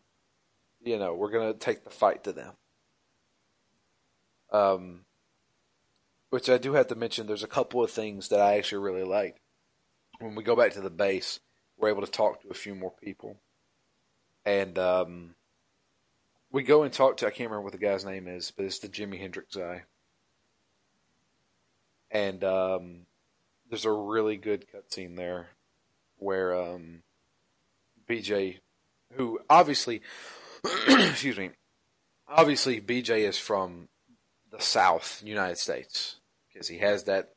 you 0.84 1.00
know, 1.00 1.16
we're 1.16 1.32
going 1.32 1.52
to 1.54 1.60
take 1.60 1.84
the 1.84 1.90
fight 1.90 2.24
to 2.26 2.34
them. 2.34 2.54
Um, 4.52 5.06
which 6.30 6.50
I 6.50 6.58
do 6.58 6.74
have 6.74 6.88
to 6.88 6.96
mention. 6.96 7.28
There's 7.28 7.44
a 7.44 7.48
couple 7.48 7.84
of 7.84 7.92
things 7.92 8.30
that 8.30 8.40
I 8.42 8.58
actually 8.58 8.84
really 8.84 9.04
liked. 9.04 9.40
When 10.20 10.36
we 10.36 10.44
go 10.44 10.56
back 10.56 10.74
to 10.74 10.82
the 10.82 10.90
base, 10.90 11.40
we're 11.78 11.90
able 11.90 12.06
to 12.06 12.12
talk 12.12 12.42
to 12.42 12.50
a 12.50 12.54
few 12.56 12.76
more 12.76 12.94
people, 13.04 13.38
and 14.46 14.78
um, 14.80 15.36
we 16.54 16.62
go 16.64 16.84
and 16.84 16.94
talk 16.94 17.18
to 17.18 17.26
I 17.26 17.32
can't 17.32 17.50
remember 17.50 17.64
what 17.64 17.74
the 17.74 17.80
guy's 17.80 18.06
name 18.06 18.28
is, 18.28 18.54
but 18.56 18.64
it's 18.64 18.80
the 18.80 18.88
Jimi 18.88 19.20
Hendrix 19.20 19.56
guy. 19.56 19.84
And 22.12 22.44
um, 22.44 23.08
there's 23.70 23.86
a 23.86 23.92
really 23.92 24.38
good 24.38 24.68
cutscene 24.72 25.18
there 25.18 25.48
where 26.18 26.56
um, 26.56 27.02
BJ, 28.08 28.60
who 29.14 29.40
obviously, 29.50 30.04
excuse 30.88 31.38
me, 31.38 31.50
obviously 32.28 32.80
BJ 32.80 33.28
is 33.28 33.40
from 33.40 33.90
the 34.52 34.62
South 34.62 35.24
United 35.26 35.58
States 35.58 36.18
because 36.54 36.68
he 36.68 36.78
has 36.78 37.06
that 37.06 37.32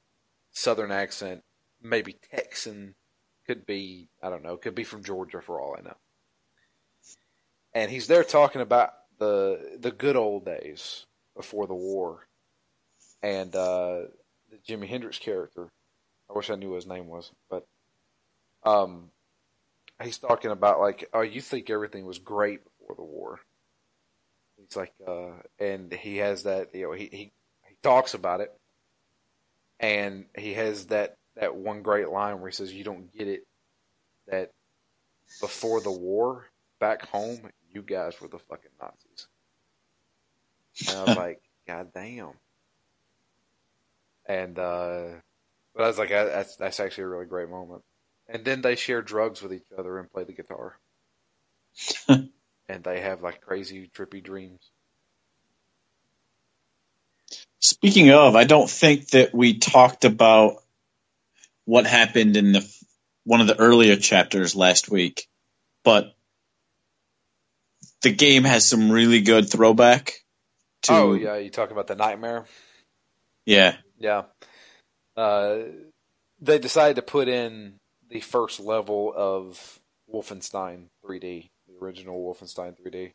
Southern 0.53 0.93
accent, 0.93 1.43
maybe 1.83 2.19
Texan, 2.31 2.95
could 3.47 3.65
be 3.65 4.09
I 4.23 4.29
don't 4.29 4.43
know, 4.43 4.59
could 4.59 4.75
be 4.75 4.85
from 4.85 5.03
Georgia 5.03 5.41
for 5.41 5.59
all 5.59 5.75
I 5.79 5.81
know. 5.81 5.97
And 7.73 7.91
he's 7.91 8.09
there 8.09 8.25
talking 8.25 8.61
about 8.61 8.93
the 9.19 9.79
the 9.81 9.91
good 9.91 10.17
old 10.17 10.45
days 10.45 11.07
before 11.37 11.67
the 11.67 11.75
war, 11.75 12.27
and 13.23 13.55
uh, 13.55 14.03
the 14.51 14.59
Jimi 14.69 14.89
Hendrix 14.89 15.19
character. 15.19 15.69
I 16.29 16.33
wish 16.33 16.51
I 16.51 16.57
knew 16.57 16.71
what 16.71 16.77
his 16.77 16.87
name 16.87 17.07
was, 17.07 17.31
but 17.49 17.67
um, 18.65 19.11
he's 20.03 20.19
talking 20.19 20.51
about 20.51 20.81
like, 20.81 21.09
oh, 21.13 21.23
you 21.23 21.41
think 21.41 21.71
everything 21.71 22.05
was 22.05 22.19
great 22.19 22.61
before 22.65 22.97
the 22.97 23.05
war. 23.05 23.41
He's 24.57 24.77
like, 24.77 24.93
uh, 25.07 25.33
and 25.59 25.93
he 25.93 26.17
has 26.17 26.45
that, 26.45 26.75
you 26.75 26.83
know, 26.83 26.93
he, 26.93 27.09
he, 27.11 27.33
he 27.69 27.77
talks 27.83 28.15
about 28.15 28.41
it 28.41 28.53
and 29.79 30.25
he 30.37 30.55
has 30.55 30.87
that, 30.87 31.17
that 31.37 31.55
one 31.55 31.83
great 31.83 32.09
line 32.09 32.41
where 32.41 32.51
he 32.51 32.55
says, 32.55 32.73
you 32.73 32.83
don't 32.85 33.13
get 33.17 33.29
it 33.29 33.47
that 34.29 34.51
before 35.41 35.81
the 35.81 35.91
war 35.91 36.47
back 36.81 37.07
home, 37.07 37.39
you 37.77 37.83
guys 37.83 38.19
were 38.21 38.29
the 38.29 38.39
fucking 38.39 38.71
Nazis. 38.81 39.27
And 40.89 40.99
I 40.99 41.05
was 41.05 41.17
like, 41.25 41.43
God 41.69 41.89
damn. 41.95 42.33
And, 44.27 44.59
uh, 44.59 45.05
but 45.75 45.85
I 45.85 45.87
was 45.87 45.99
like, 45.99 46.11
"Uh, 46.11 46.25
that's, 46.25 46.57
that's 46.57 46.81
actually 46.81 47.05
a 47.05 47.09
really 47.09 47.27
great 47.27 47.51
moment. 47.51 47.83
And 48.29 48.45
then 48.45 48.63
they 48.63 48.77
share 48.77 49.03
drugs 49.03 49.43
with 49.43 49.53
each 49.53 49.71
other 49.79 49.99
and 49.99 50.11
play 50.11 50.25
the 50.25 50.33
guitar. 50.33 50.79
and 52.09 52.83
they 52.83 53.01
have 53.03 53.23
like 53.23 53.43
crazy 53.43 53.91
trippy 53.95 54.25
dreams. 54.25 54.71
Speaking 57.61 58.11
of, 58.11 58.37
I 58.37 58.45
don't 58.45 58.71
think 58.71 59.11
that 59.11 59.35
we 59.35 59.59
talked 59.59 60.05
about 60.07 60.63
what 61.67 61.87
happened 61.87 62.37
in 62.37 62.53
the 62.53 62.77
one 63.25 63.41
of 63.41 63.49
the 63.49 63.59
earlier 63.59 63.97
chapters 63.97 64.57
last 64.57 64.89
week, 64.89 65.29
but 65.85 66.16
the 68.03 68.13
game 68.13 68.45
has 68.45 68.69
some 68.69 68.91
really 68.91 69.21
good 69.23 69.51
throwback 69.51 70.13
to 70.83 70.93
oh 70.93 71.13
yeah, 71.15 71.37
you 71.37 71.51
talk 71.51 71.71
about 71.71 71.87
the 71.87 71.97
nightmare. 71.97 72.45
yeah. 73.45 73.77
Yeah. 73.99 74.25
Uh, 75.17 75.59
they 76.41 76.59
decided 76.59 76.97
to 76.97 77.03
put 77.03 77.29
in 77.29 77.79
the 78.11 78.21
first 78.21 78.61
level 78.61 79.13
of 79.17 79.81
Wolfenstein 80.13 80.89
3D, 81.05 81.49
the 81.67 81.75
original 81.81 82.23
Wolfenstein 82.23 82.75
3D. 82.79 83.13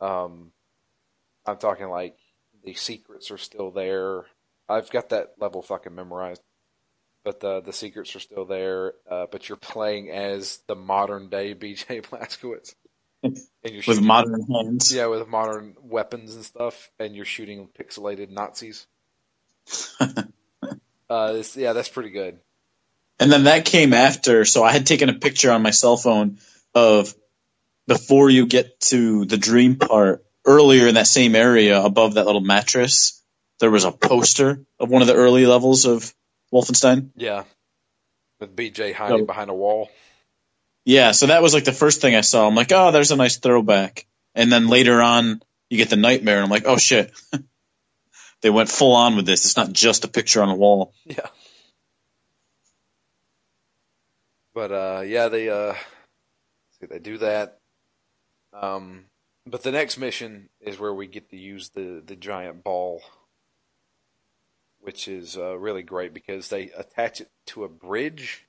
Um, 0.00 0.52
I'm 1.44 1.56
talking 1.56 1.88
like 1.88 2.16
the 2.64 2.74
secrets 2.74 3.30
are 3.30 3.38
still 3.38 3.70
there. 3.70 4.26
I've 4.68 4.90
got 4.90 5.08
that 5.08 5.32
level 5.40 5.62
fucking 5.62 5.94
memorized, 5.94 6.42
but 7.24 7.40
the 7.40 7.60
the 7.60 7.72
secrets 7.72 8.14
are 8.14 8.20
still 8.20 8.44
there. 8.44 8.92
Uh, 9.10 9.26
but 9.30 9.48
you're 9.48 9.56
playing 9.56 10.10
as 10.10 10.60
the 10.68 10.76
modern 10.76 11.28
day 11.30 11.54
BJ 11.54 12.02
Blazkowicz, 12.06 12.74
with 13.22 13.82
shooting- 13.82 14.04
modern 14.06 14.46
hands. 14.50 14.92
yeah, 14.92 15.06
with 15.06 15.26
modern 15.28 15.74
weapons 15.82 16.34
and 16.34 16.44
stuff, 16.44 16.90
and 16.98 17.14
you're 17.16 17.24
shooting 17.24 17.68
pixelated 17.78 18.30
Nazis. 18.30 18.86
uh, 21.10 21.32
this, 21.32 21.56
yeah, 21.56 21.72
that's 21.72 21.88
pretty 21.88 22.10
good. 22.10 22.38
And 23.20 23.32
then 23.32 23.44
that 23.44 23.64
came 23.64 23.92
after, 23.94 24.44
so 24.44 24.62
I 24.62 24.70
had 24.72 24.86
taken 24.86 25.08
a 25.08 25.14
picture 25.14 25.50
on 25.50 25.62
my 25.62 25.70
cell 25.70 25.96
phone 25.96 26.38
of 26.74 27.14
before 27.88 28.30
you 28.30 28.46
get 28.46 28.78
to 28.80 29.24
the 29.24 29.36
dream 29.36 29.76
part, 29.76 30.24
earlier 30.44 30.86
in 30.86 30.94
that 30.94 31.06
same 31.06 31.34
area 31.34 31.82
above 31.82 32.14
that 32.14 32.26
little 32.26 32.40
mattress, 32.40 33.22
there 33.58 33.70
was 33.70 33.84
a 33.84 33.90
poster 33.92 34.64
of 34.78 34.88
one 34.88 35.02
of 35.02 35.08
the 35.08 35.14
early 35.14 35.46
levels 35.46 35.84
of 35.84 36.14
Wolfenstein. 36.52 37.10
Yeah, 37.16 37.44
with 38.40 38.54
BJ 38.54 38.94
hiding 38.94 39.18
So- 39.20 39.26
behind 39.26 39.50
a 39.50 39.54
wall. 39.54 39.90
Yeah, 40.84 41.12
so 41.12 41.26
that 41.26 41.42
was 41.42 41.54
like 41.54 41.64
the 41.64 41.72
first 41.72 42.00
thing 42.00 42.14
I 42.14 42.22
saw. 42.22 42.46
I'm 42.46 42.54
like, 42.54 42.72
oh, 42.72 42.90
there's 42.90 43.10
a 43.10 43.16
nice 43.16 43.36
throwback. 43.38 44.06
And 44.34 44.50
then 44.50 44.68
later 44.68 45.02
on, 45.02 45.42
you 45.68 45.76
get 45.76 45.90
the 45.90 45.96
nightmare, 45.96 46.36
and 46.36 46.44
I'm 46.44 46.50
like, 46.50 46.66
oh 46.66 46.78
shit. 46.78 47.12
they 48.42 48.50
went 48.50 48.68
full 48.68 48.94
on 48.94 49.16
with 49.16 49.26
this. 49.26 49.44
It's 49.44 49.56
not 49.56 49.72
just 49.72 50.04
a 50.04 50.08
picture 50.08 50.42
on 50.42 50.48
a 50.48 50.54
wall. 50.54 50.94
Yeah. 51.04 51.26
But 54.54 54.72
uh 54.72 55.02
yeah, 55.06 55.28
they 55.28 55.48
uh 55.48 55.74
see 56.80 56.86
they 56.86 56.98
do 56.98 57.18
that. 57.18 57.58
Um 58.52 59.04
but 59.46 59.62
the 59.62 59.72
next 59.72 59.98
mission 59.98 60.48
is 60.60 60.78
where 60.78 60.92
we 60.92 61.06
get 61.06 61.30
to 61.30 61.36
use 61.36 61.68
the 61.70 62.02
the 62.04 62.16
giant 62.16 62.64
ball 62.64 63.02
which 64.80 65.08
is 65.08 65.36
uh, 65.36 65.58
really 65.58 65.82
great 65.82 66.14
because 66.14 66.48
they 66.48 66.70
attach 66.70 67.20
it 67.20 67.30
to 67.46 67.64
a 67.64 67.68
bridge. 67.68 68.46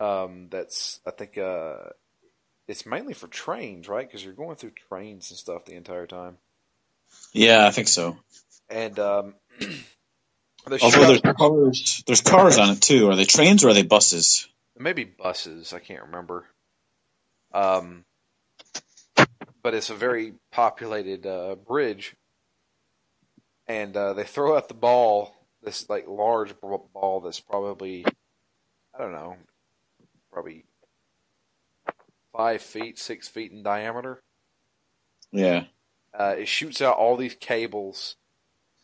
Um 0.00 0.48
that's 0.50 1.00
I 1.06 1.10
think 1.12 1.38
uh 1.38 1.76
it's 2.66 2.86
mainly 2.86 3.14
for 3.14 3.26
trains, 3.28 3.88
right? 3.88 4.06
Because 4.06 4.24
you're 4.24 4.32
going 4.32 4.56
through 4.56 4.72
trains 4.88 5.30
and 5.30 5.38
stuff 5.38 5.64
the 5.64 5.74
entire 5.74 6.06
time. 6.06 6.38
Yeah, 7.32 7.66
I 7.66 7.70
think 7.70 7.88
so. 7.88 8.16
And 8.68 8.98
um 8.98 9.34
they 9.60 10.78
Although 10.80 11.06
there's 11.06 11.20
cars, 11.20 12.04
there's 12.06 12.20
cars 12.20 12.58
on 12.58 12.70
it 12.70 12.82
too. 12.82 13.10
Are 13.10 13.16
they 13.16 13.24
trains 13.24 13.64
or 13.64 13.68
are 13.70 13.74
they 13.74 13.82
buses? 13.82 14.48
maybe 14.78 15.04
buses. 15.04 15.72
I 15.72 15.78
can't 15.78 16.04
remember. 16.06 16.46
Um, 17.52 18.04
but 19.62 19.74
it's 19.74 19.90
a 19.90 19.94
very 19.94 20.34
populated 20.50 21.26
uh, 21.26 21.56
bridge, 21.56 22.16
and 23.66 23.96
uh, 23.96 24.14
they 24.14 24.24
throw 24.24 24.56
out 24.56 24.68
the 24.68 24.74
ball. 24.74 25.34
This 25.62 25.88
like 25.90 26.08
large 26.08 26.54
ball 26.60 27.20
that's 27.22 27.40
probably, 27.40 28.04
I 28.94 28.98
don't 28.98 29.12
know, 29.12 29.36
probably 30.32 30.64
five 32.32 32.62
feet, 32.62 32.98
six 32.98 33.28
feet 33.28 33.52
in 33.52 33.62
diameter. 33.62 34.22
Yeah. 35.32 35.64
Uh, 36.18 36.34
it 36.38 36.48
shoots 36.48 36.80
out 36.80 36.96
all 36.96 37.16
these 37.16 37.34
cables 37.34 38.16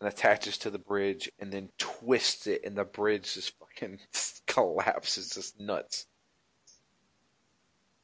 and 0.00 0.08
attaches 0.08 0.58
to 0.58 0.70
the 0.70 0.78
bridge, 0.78 1.30
and 1.38 1.52
then 1.52 1.70
twists 1.78 2.46
it, 2.46 2.62
and 2.64 2.76
the 2.76 2.84
bridge 2.84 3.34
just 3.34 3.54
fucking 3.58 3.98
collapses. 4.46 5.30
Just 5.30 5.58
nuts. 5.58 6.06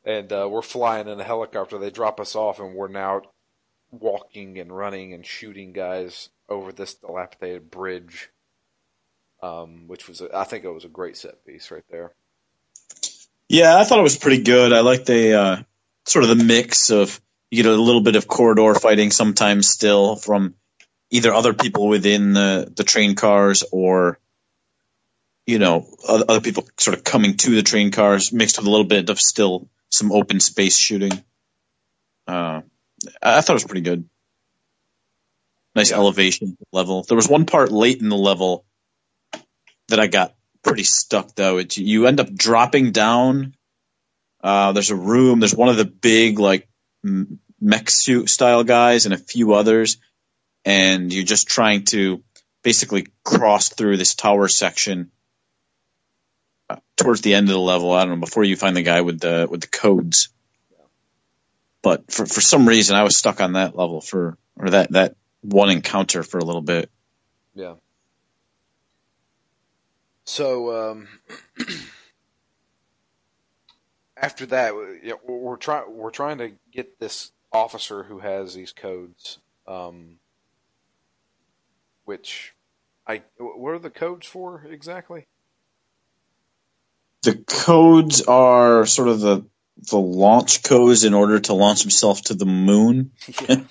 And 0.05 0.33
uh, 0.33 0.49
we're 0.51 0.63
flying 0.63 1.07
in 1.07 1.21
a 1.21 1.25
helicopter. 1.25 1.79
They 1.79 1.91
drop 1.91 2.19
us 2.19 2.35
off, 2.35 2.59
and 2.59 2.75
we're 2.75 2.89
now 2.89 3.23
walking 3.91 4.59
and 4.59 4.75
running 4.77 5.13
and 5.13 5.25
shooting 5.25 5.73
guys 5.73 6.31
over 6.49 6.73
this 6.73 6.95
dilapidated 6.95 7.71
bridge. 7.71 8.31
Um, 9.43 9.89
which 9.89 10.07
was, 10.07 10.21
a, 10.21 10.35
I 10.37 10.45
think, 10.45 10.65
it 10.65 10.71
was 10.71 10.85
a 10.85 10.89
great 10.89 11.17
set 11.17 11.45
piece 11.45 11.73
right 11.73 11.83
there. 11.91 12.15
Yeah, 13.53 13.77
I 13.79 13.85
thought 13.85 13.99
it 13.99 14.03
was 14.03 14.17
pretty 14.17 14.43
good. 14.43 14.73
I 14.73 14.81
like 14.81 15.05
the 15.05 15.35
uh, 15.39 15.63
sort 16.07 16.25
of 16.25 16.31
the 16.31 16.43
mix 16.43 16.91
of 16.91 17.21
you 17.51 17.63
get 17.63 17.71
a 17.71 17.77
little 17.77 18.01
bit 18.01 18.17
of 18.17 18.27
corridor 18.27 18.75
fighting 18.75 19.11
sometimes 19.11 19.69
still 19.69 20.17
from 20.17 20.55
either 21.11 21.35
other 21.35 21.53
people 21.53 21.87
within 21.87 22.33
the 22.33 22.73
the 22.75 22.83
train 22.83 23.15
cars 23.15 23.63
or 23.71 24.19
you 25.47 25.59
know 25.59 25.87
other, 26.09 26.25
other 26.31 26.41
people 26.41 26.67
sort 26.79 26.97
of 26.97 27.05
coming 27.05 27.37
to 27.37 27.51
the 27.51 27.63
train 27.63 27.91
cars 27.91 28.33
mixed 28.33 28.57
with 28.57 28.67
a 28.67 28.71
little 28.71 28.87
bit 28.87 29.11
of 29.11 29.21
still 29.21 29.69
some 29.91 30.13
open 30.13 30.41
space 30.41 30.79
shooting. 30.79 31.13
Uh, 32.27 32.63
I, 33.23 33.37
I 33.37 33.41
thought 33.43 33.53
it 33.53 33.61
was 33.61 33.65
pretty 33.65 33.83
good. 33.83 34.09
Nice 35.75 35.91
Yeah. 35.91 35.99
elevation 35.99 36.57
level. 36.73 37.03
There 37.03 37.17
was 37.17 37.29
one 37.29 37.45
part 37.45 37.71
late 37.71 38.01
in 38.01 38.09
the 38.09 38.17
level 38.17 38.65
that 39.89 40.01
I 40.01 40.07
got 40.07 40.35
pretty 40.63 40.85
stuck 40.85 41.35
though. 41.35 41.59
It, 41.59 41.77
you 41.77 42.07
end 42.07 42.21
up 42.21 42.33
dropping 42.33 42.93
down. 42.93 43.55
Uh, 44.43 44.73
there's 44.73 44.91
a 44.91 44.97
room. 44.97 45.41
There's 45.41 45.55
one 45.55 45.69
of 45.69 45.77
the 45.77 45.85
big 45.85 46.39
like 46.39 46.69
mech 47.61 47.91
suit 47.91 48.29
style 48.29 48.65
guys 48.65 49.07
and 49.07 49.15
a 49.15 49.19
few 49.19 49.55
others, 49.55 49.99
and 50.65 51.13
you're 51.13 51.25
just 51.25 51.49
trying 51.49 51.85
to 51.87 52.23
basically 52.63 53.09
cross 53.25 53.69
through 53.69 53.97
this 53.97 54.15
tower 54.15 54.49
section 54.49 55.11
uh, 56.69 56.77
towards 56.97 57.21
the 57.21 57.35
end 57.35 57.49
of 57.49 57.53
the 57.53 57.61
level. 57.61 57.93
I 57.93 58.05
don't 58.05 58.15
know 58.15 58.27
before 58.27 58.45
you 58.45 58.57
find 58.57 58.77
the 58.77 58.83
guy 58.83 59.01
with 59.01 59.21
the 59.21 59.47
with 59.51 59.61
the 59.61 59.69
codes. 59.69 60.29
But 61.83 62.13
for 62.13 62.27
for 62.27 62.41
some 62.41 62.69
reason, 62.69 62.97
I 62.97 63.03
was 63.03 63.17
stuck 63.17 63.41
on 63.41 63.55
that 63.55 63.77
level 63.77 64.01
for 64.01 64.39
or 64.57 64.71
that 64.71 64.93
that 64.93 65.17
one 65.41 65.71
encounter 65.71 66.23
for 66.23 66.39
a 66.39 66.45
little 66.45 66.63
bit. 66.63 66.91
Yeah. 67.55 67.75
So 70.25 70.91
um, 70.93 71.09
after 74.17 74.47
that, 74.47 74.75
we- 74.75 75.01
yeah, 75.05 75.15
we're 75.27 75.39
we're 75.39 75.57
trying 75.57 75.95
we're 75.95 76.11
trying 76.11 76.39
to 76.39 76.53
get 76.73 76.99
this 76.99 77.33
officer 77.53 78.03
who 78.05 78.19
has 78.21 78.55
these 78.55 78.73
codes. 78.73 79.39
Um, 79.67 80.19
which 82.05 82.55
I 83.07 83.23
what 83.39 83.71
are 83.73 83.79
the 83.79 83.91
codes 83.91 84.27
for 84.27 84.65
exactly? 84.69 85.27
The 87.23 87.35
codes 87.37 88.23
are 88.23 88.87
sort 88.87 89.09
of 89.09 89.21
the 89.21 89.45
the 89.91 89.99
launch 89.99 90.63
codes 90.63 91.05
in 91.05 91.15
order 91.15 91.41
to 91.41 91.55
launch 91.55 91.83
himself 91.83 92.23
to 92.23 92.35
the 92.35 92.47
moon. 92.47 93.13
Yeah. 93.49 93.57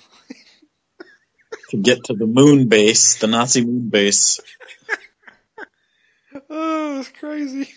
To 1.70 1.78
get 1.78 2.04
to 2.04 2.12
the 2.14 2.26
moon 2.26 2.68
base, 2.68 3.16
the 3.18 3.26
Nazi 3.28 3.64
moon 3.64 3.88
base. 3.88 4.40
It's 7.02 7.18
crazy. 7.18 7.68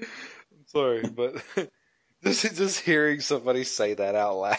I'm 0.00 0.64
sorry, 0.64 1.02
but 1.06 1.44
just 2.24 2.56
just 2.56 2.80
hearing 2.80 3.20
somebody 3.20 3.64
say 3.64 3.92
that 3.92 4.14
out 4.14 4.36
loud. 4.36 4.56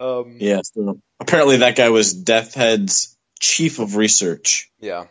um, 0.00 0.36
Yeah, 0.40 0.62
so 0.64 0.98
apparently 1.20 1.58
that 1.58 1.76
guy 1.76 1.90
was 1.90 2.24
Deathshead's 2.24 3.16
chief 3.38 3.78
of 3.78 3.94
research. 3.94 4.68
Yeah. 4.80 5.04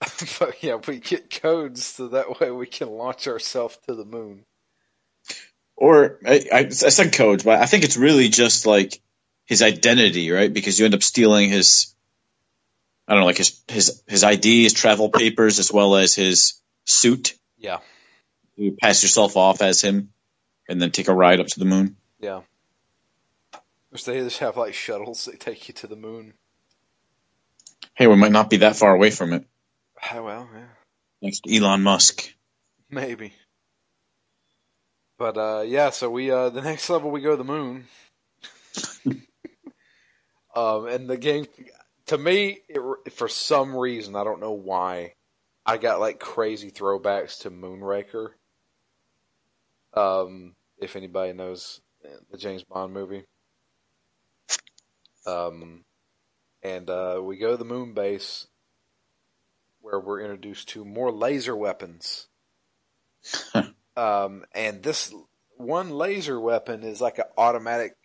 but 0.38 0.62
yeah, 0.62 0.78
we 0.88 0.98
get 0.98 1.28
codes 1.28 1.84
so 1.84 2.08
that 2.08 2.40
way 2.40 2.50
we 2.50 2.66
can 2.66 2.88
launch 2.88 3.28
ourselves 3.28 3.76
to 3.86 3.94
the 3.94 4.06
moon. 4.06 4.46
Or 5.76 6.20
I, 6.24 6.42
I, 6.50 6.58
I 6.60 6.68
said 6.70 7.12
codes, 7.12 7.44
but 7.44 7.60
I 7.60 7.66
think 7.66 7.84
it's 7.84 7.98
really 7.98 8.30
just 8.30 8.64
like 8.64 8.98
his 9.44 9.60
identity, 9.60 10.30
right? 10.30 10.50
Because 10.50 10.78
you 10.78 10.86
end 10.86 10.94
up 10.94 11.02
stealing 11.02 11.50
his, 11.50 11.94
I 13.10 13.14
don't 13.14 13.22
know, 13.22 13.26
like 13.26 13.38
his 13.38 13.60
his 13.66 14.02
his 14.06 14.22
ID, 14.22 14.62
his 14.62 14.72
travel 14.72 15.08
papers, 15.08 15.58
as 15.58 15.72
well 15.72 15.96
as 15.96 16.14
his 16.14 16.60
suit. 16.84 17.34
Yeah. 17.58 17.78
You 18.54 18.76
pass 18.80 19.02
yourself 19.02 19.36
off 19.36 19.62
as 19.62 19.80
him, 19.80 20.12
and 20.68 20.80
then 20.80 20.92
take 20.92 21.08
a 21.08 21.14
ride 21.14 21.40
up 21.40 21.48
to 21.48 21.58
the 21.58 21.64
moon. 21.64 21.96
Yeah. 22.20 22.42
Which 23.88 24.04
they 24.04 24.20
just 24.20 24.38
have 24.38 24.56
like 24.56 24.74
shuttles 24.74 25.24
that 25.24 25.40
take 25.40 25.66
you 25.66 25.74
to 25.74 25.88
the 25.88 25.96
moon. 25.96 26.34
Hey, 27.94 28.06
we 28.06 28.14
might 28.14 28.30
not 28.30 28.48
be 28.48 28.58
that 28.58 28.76
far 28.76 28.94
away 28.94 29.10
from 29.10 29.32
it. 29.32 29.44
Oh, 30.12 30.22
well, 30.22 30.48
yeah. 30.54 30.66
Thanks 31.20 31.40
to 31.40 31.52
Elon 31.52 31.82
Musk. 31.82 32.32
Maybe. 32.90 33.32
But 35.18 35.36
uh 35.36 35.64
yeah, 35.66 35.90
so 35.90 36.10
we 36.10 36.30
uh 36.30 36.50
the 36.50 36.62
next 36.62 36.88
level 36.88 37.10
we 37.10 37.22
go 37.22 37.32
to 37.32 37.36
the 37.36 37.44
moon. 37.44 37.88
um 40.54 40.86
and 40.86 41.10
the 41.10 41.16
game 41.16 41.46
to 42.10 42.18
me 42.18 42.60
it, 42.68 43.12
for 43.12 43.28
some 43.28 43.74
reason 43.74 44.14
I 44.16 44.24
don't 44.24 44.40
know 44.40 44.52
why 44.52 45.14
I 45.64 45.78
got 45.78 46.00
like 46.00 46.20
crazy 46.20 46.70
throwbacks 46.70 47.40
to 47.40 47.50
Moonraker. 47.50 48.30
Um 49.94 50.54
if 50.78 50.96
anybody 50.96 51.32
knows 51.32 51.80
the 52.30 52.38
James 52.38 52.64
Bond 52.64 52.92
movie. 52.92 53.24
Um 55.26 55.84
and 56.62 56.88
uh 56.88 57.20
we 57.22 57.38
go 57.38 57.52
to 57.52 57.56
the 57.56 57.64
moon 57.64 57.94
base 57.94 58.46
where 59.80 59.98
we're 59.98 60.20
introduced 60.20 60.68
to 60.70 60.84
more 60.84 61.10
laser 61.10 61.56
weapons. 61.56 62.28
Um, 63.96 64.44
and 64.54 64.82
this 64.82 65.12
one 65.56 65.90
laser 65.90 66.40
weapon 66.40 66.82
is 66.82 67.00
like 67.00 67.18
an 67.18 67.26
automatic 67.36 67.96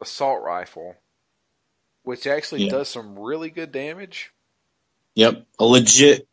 assault 0.00 0.42
rifle, 0.42 0.96
which 2.02 2.26
actually 2.26 2.64
Yeah. 2.64 2.70
does 2.70 2.88
some 2.88 3.18
really 3.18 3.50
good 3.50 3.72
damage. 3.72 4.32
Yep, 5.14 5.46
a 5.58 5.64
legit, 5.64 6.26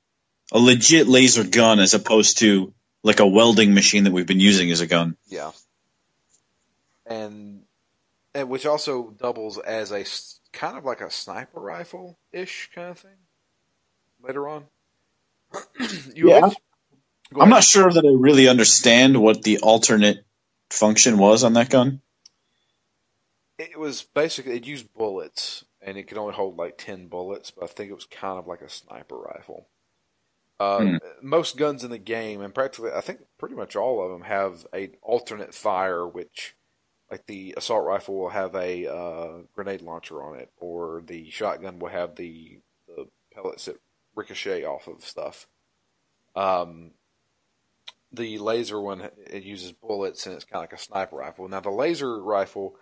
a 0.52 0.60
legit 0.60 1.08
laser 1.08 1.44
gun 1.44 1.80
as 1.80 1.94
opposed 1.94 2.40
to 2.40 2.74
like 3.04 3.20
a 3.20 3.28
welding 3.28 3.74
machine 3.74 4.06
that 4.06 4.12
we've 4.14 4.28
been 4.28 4.40
using 4.40 4.72
as 4.72 4.82
a 4.82 4.88
gun. 4.88 5.16
Yeah. 5.28 5.52
And, 7.06 7.64
and 8.34 8.50
which 8.50 8.66
also 8.66 9.12
doubles 9.12 9.58
as 9.58 9.92
a 9.92 10.06
kind 10.52 10.78
of 10.78 10.86
like 10.86 11.02
a 11.02 11.12
sniper 11.12 11.60
rifle 11.60 12.18
ish 12.32 12.70
kind 12.74 12.90
of 12.90 13.00
thing 13.00 13.18
later 14.22 14.48
on. 14.48 14.66
you 16.16 16.30
Yeah. 16.30 16.50
I'm 17.40 17.50
not 17.50 17.64
sure 17.64 17.92
that 17.92 18.06
I 18.06 18.10
really 18.10 18.48
understand 18.48 19.22
what 19.22 19.44
the 19.44 19.60
alternate 19.60 20.26
function 20.72 21.18
was 21.18 21.44
on 21.44 21.54
that 21.54 21.70
gun. 21.70 22.02
It 23.60 23.78
was 23.78 24.02
basically 24.02 24.54
it 24.56 24.65
used 24.65 24.93
bullets, 24.93 25.65
and 25.82 25.98
it 25.98 26.04
could 26.08 26.17
only 26.17 26.34
hold 26.34 26.58
like 26.58 26.78
ten 26.78 27.08
bullets. 27.08 27.52
But 27.52 27.65
I 27.65 27.67
think 27.67 27.91
it 27.91 27.95
was 27.95 28.06
kind 28.06 28.39
of 28.39 28.48
like 28.48 28.62
a 28.62 28.69
sniper 28.69 29.17
rifle. 29.17 29.67
Uh, 30.60 30.80
Hmm. 30.80 30.95
Most 31.22 31.58
guns 31.58 31.84
in 31.84 31.91
the 31.91 31.98
game, 31.98 32.41
and 32.41 32.54
practically, 32.54 32.91
I 32.91 33.02
think 33.02 33.19
pretty 33.38 33.56
much 33.56 33.76
all 33.76 34.04
of 34.04 34.12
them 34.12 34.24
have 34.24 34.65
a 34.74 34.91
alternate 35.02 35.54
fire, 35.54 36.08
which, 36.08 36.56
like 37.12 37.26
the 37.28 37.54
assault 37.58 37.86
rifle, 37.86 38.15
will 38.17 38.30
have 38.30 38.56
a 38.56 38.88
uh, 38.88 39.38
grenade 39.54 39.82
launcher 39.82 40.24
on 40.24 40.38
it, 40.39 40.52
or 40.58 41.02
the 41.06 41.30
shotgun 41.30 41.80
will 41.80 41.89
have 41.89 42.15
the 42.15 42.60
the 42.88 43.08
pellets 43.34 43.65
that 43.65 43.80
ricochet 44.15 44.63
off 44.65 44.88
of 44.88 45.06
stuff. 45.06 45.48
Um, 46.36 46.91
the 48.12 48.38
laser 48.39 48.80
one 48.80 49.10
it 49.28 49.43
uses 49.43 49.72
bullets, 49.72 50.26
and 50.26 50.36
it's 50.36 50.45
kind 50.45 50.63
of 50.63 50.72
like 50.72 50.80
a 50.80 50.84
sniper 50.84 51.17
rifle. 51.17 51.48
Now 51.48 51.60
the 51.60 51.69
laser 51.69 52.22
rifle 52.22 52.76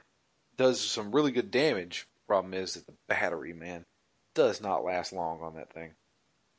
does 0.57 0.81
some 0.81 1.11
really 1.11 1.31
good 1.31 1.51
damage. 1.51 2.07
Problem 2.27 2.53
is 2.53 2.73
that 2.73 2.85
the 2.85 2.93
battery, 3.07 3.53
man, 3.53 3.85
does 4.33 4.61
not 4.61 4.83
last 4.83 5.13
long 5.13 5.41
on 5.41 5.55
that 5.55 5.71
thing. 5.73 5.91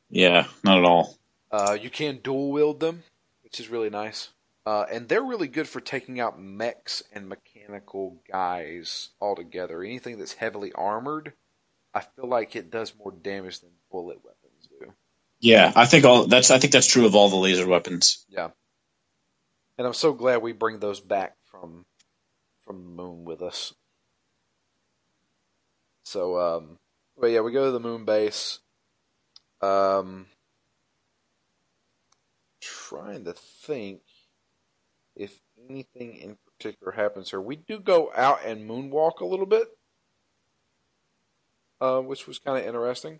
Yeah, 0.09 0.47
not 0.63 0.79
at 0.79 0.85
all. 0.85 1.15
Uh, 1.51 1.77
you 1.79 1.89
can 1.89 2.19
dual 2.23 2.51
wield 2.51 2.79
them, 2.79 3.03
which 3.43 3.59
is 3.59 3.69
really 3.69 3.89
nice. 3.89 4.29
Uh, 4.65 4.85
and 4.91 5.07
they're 5.07 5.23
really 5.23 5.47
good 5.47 5.67
for 5.67 5.79
taking 5.79 6.19
out 6.19 6.39
mechs 6.39 7.01
and 7.13 7.29
mechanical 7.29 8.21
guys 8.31 9.09
altogether. 9.21 9.83
Anything 9.83 10.19
that's 10.19 10.33
heavily 10.33 10.71
armored, 10.73 11.33
I 11.93 12.01
feel 12.01 12.27
like 12.27 12.55
it 12.55 12.69
does 12.69 12.93
more 12.97 13.11
damage 13.11 13.61
than 13.61 13.69
bullet 13.91 14.17
weapons 14.23 14.67
do. 14.79 14.93
Yeah, 15.39 15.71
I 15.75 15.85
think 15.85 16.05
all 16.05 16.27
that's 16.27 16.51
I 16.51 16.59
think 16.59 16.73
that's 16.73 16.87
true 16.87 17.05
of 17.05 17.15
all 17.15 17.29
the 17.29 17.35
laser 17.37 17.67
weapons. 17.67 18.25
Yeah. 18.29 18.49
And 19.77 19.87
I'm 19.87 19.93
so 19.93 20.13
glad 20.13 20.41
we 20.41 20.51
bring 20.51 20.79
those 20.79 20.99
back 20.99 21.35
from 21.45 21.85
from 22.65 22.83
the 22.83 22.89
moon 22.89 23.23
with 23.23 23.41
us. 23.41 23.73
So 26.09 26.39
um 26.39 26.79
but 27.19 27.27
yeah, 27.27 27.41
we 27.41 27.51
go 27.51 27.65
to 27.65 27.71
the 27.71 27.79
moon 27.79 28.03
base. 28.03 28.59
Um 29.61 30.25
trying 32.61 33.25
to 33.25 33.33
think 33.33 34.01
if 35.15 35.39
anything 35.69 36.15
in 36.15 36.37
particular 36.45 36.91
happens 36.91 37.29
here. 37.29 37.39
We 37.39 37.57
do 37.57 37.79
go 37.79 38.11
out 38.15 38.39
and 38.43 38.67
moonwalk 38.67 39.19
a 39.19 39.25
little 39.25 39.45
bit. 39.45 39.67
Uh, 41.79 42.01
which 42.01 42.27
was 42.27 42.39
kind 42.39 42.57
of 42.57 42.65
interesting. 42.65 43.19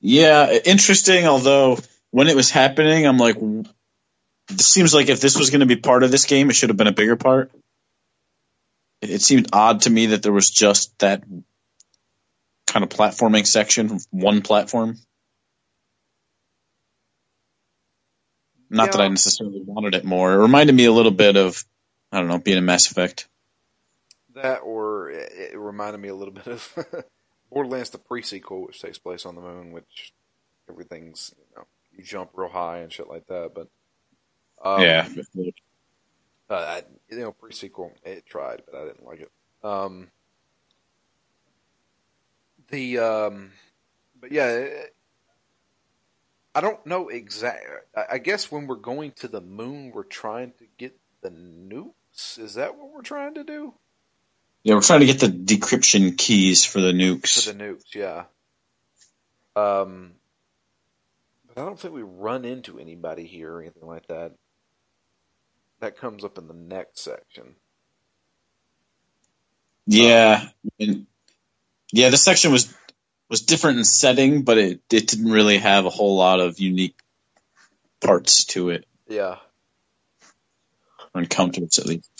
Yeah, 0.00 0.52
interesting. 0.64 1.26
Although 1.26 1.78
when 2.10 2.28
it 2.28 2.36
was 2.36 2.50
happening, 2.50 3.06
I'm 3.06 3.16
like, 3.16 3.36
this 4.48 4.66
seems 4.66 4.92
like 4.92 5.08
if 5.08 5.20
this 5.20 5.38
was 5.38 5.48
going 5.50 5.60
to 5.60 5.66
be 5.66 5.76
part 5.76 6.02
of 6.02 6.10
this 6.10 6.26
game, 6.26 6.50
it 6.50 6.54
should 6.54 6.68
have 6.68 6.76
been 6.76 6.86
a 6.86 6.92
bigger 6.92 7.16
part. 7.16 7.50
It, 9.00 9.10
it 9.10 9.22
seemed 9.22 9.48
odd 9.52 9.82
to 9.82 9.90
me 9.90 10.06
that 10.06 10.22
there 10.22 10.32
was 10.32 10.50
just 10.50 10.98
that 10.98 11.24
kind 12.66 12.84
of 12.84 12.88
platforming 12.90 13.46
section, 13.46 13.98
one 14.10 14.42
platform. 14.42 14.98
Not 18.70 18.92
that 18.92 19.00
I 19.00 19.08
necessarily 19.08 19.62
wanted 19.64 19.94
it 19.94 20.04
more. 20.04 20.34
It 20.34 20.38
reminded 20.42 20.74
me 20.74 20.84
a 20.84 20.92
little 20.92 21.10
bit 21.10 21.36
of, 21.36 21.64
I 22.12 22.18
don't 22.18 22.28
know, 22.28 22.38
being 22.38 22.58
a 22.58 22.62
Mass 22.62 22.90
Effect. 22.90 23.26
That 24.34 24.58
or 24.58 25.10
it, 25.10 25.32
it 25.52 25.58
reminded 25.58 25.98
me 25.98 26.08
a 26.08 26.14
little 26.14 26.34
bit 26.34 26.46
of 26.46 26.74
Borderlands 27.50 27.90
the 27.90 27.98
pre-sequel, 27.98 28.66
which 28.66 28.80
takes 28.80 28.98
place 28.98 29.24
on 29.24 29.34
the 29.34 29.40
moon, 29.40 29.72
which 29.72 30.12
everything's 30.68 31.34
you 31.38 31.56
know 31.56 31.64
you 31.96 32.04
jump 32.04 32.30
real 32.34 32.50
high 32.50 32.78
and 32.78 32.92
shit 32.92 33.08
like 33.08 33.26
that. 33.28 33.52
But 33.54 33.68
um, 34.62 34.82
yeah. 34.82 35.08
Uh, 36.50 36.54
I, 36.54 36.82
you 37.10 37.20
know 37.20 37.32
pre-sequel 37.32 37.92
it 38.04 38.26
tried, 38.26 38.62
but 38.66 38.80
I 38.80 38.84
didn't 38.86 39.04
like 39.04 39.20
it. 39.20 39.30
Um, 39.62 40.08
the 42.68 42.98
um, 42.98 43.52
but 44.20 44.32
yeah, 44.32 44.48
it, 44.48 44.94
I 46.54 46.60
don't 46.60 46.84
know 46.86 47.08
exactly. 47.08 47.68
I, 47.96 48.04
I 48.12 48.18
guess 48.18 48.50
when 48.50 48.66
we're 48.66 48.76
going 48.76 49.12
to 49.12 49.28
the 49.28 49.40
moon, 49.40 49.92
we're 49.94 50.04
trying 50.04 50.52
to 50.58 50.64
get 50.76 50.98
the 51.20 51.30
nukes. 51.30 52.38
Is 52.38 52.54
that 52.54 52.76
what 52.76 52.92
we're 52.92 53.02
trying 53.02 53.34
to 53.34 53.44
do? 53.44 53.74
Yeah, 54.62 54.74
we're 54.74 54.80
trying 54.80 55.00
to 55.00 55.06
get 55.06 55.20
the 55.20 55.28
decryption 55.28 56.16
keys 56.18 56.64
for 56.64 56.80
the 56.80 56.92
nukes. 56.92 57.44
For 57.44 57.52
the 57.52 57.64
nukes, 57.64 57.94
yeah. 57.94 58.24
Um, 59.54 60.12
but 61.46 61.62
I 61.62 61.64
don't 61.64 61.78
think 61.78 61.94
we 61.94 62.02
run 62.02 62.44
into 62.44 62.78
anybody 62.78 63.26
here 63.26 63.52
or 63.52 63.60
anything 63.60 63.86
like 63.86 64.06
that. 64.08 64.32
That 65.80 65.96
comes 65.96 66.24
up 66.24 66.38
in 66.38 66.48
the 66.48 66.54
next 66.54 67.00
section. 67.00 67.54
Yeah, 69.86 70.48
yeah, 71.92 72.10
this 72.10 72.24
section 72.24 72.52
was 72.52 72.74
was 73.30 73.42
different 73.42 73.78
in 73.78 73.84
setting, 73.84 74.42
but 74.42 74.58
it 74.58 74.80
it 74.90 75.06
didn't 75.06 75.30
really 75.30 75.58
have 75.58 75.86
a 75.86 75.90
whole 75.90 76.16
lot 76.16 76.40
of 76.40 76.58
unique 76.58 76.98
parts 78.00 78.44
to 78.46 78.70
it 78.70 78.86
Yeah. 79.08 79.36
or 81.14 81.22
encounters 81.22 81.78
at 81.78 81.86
least. 81.86 82.10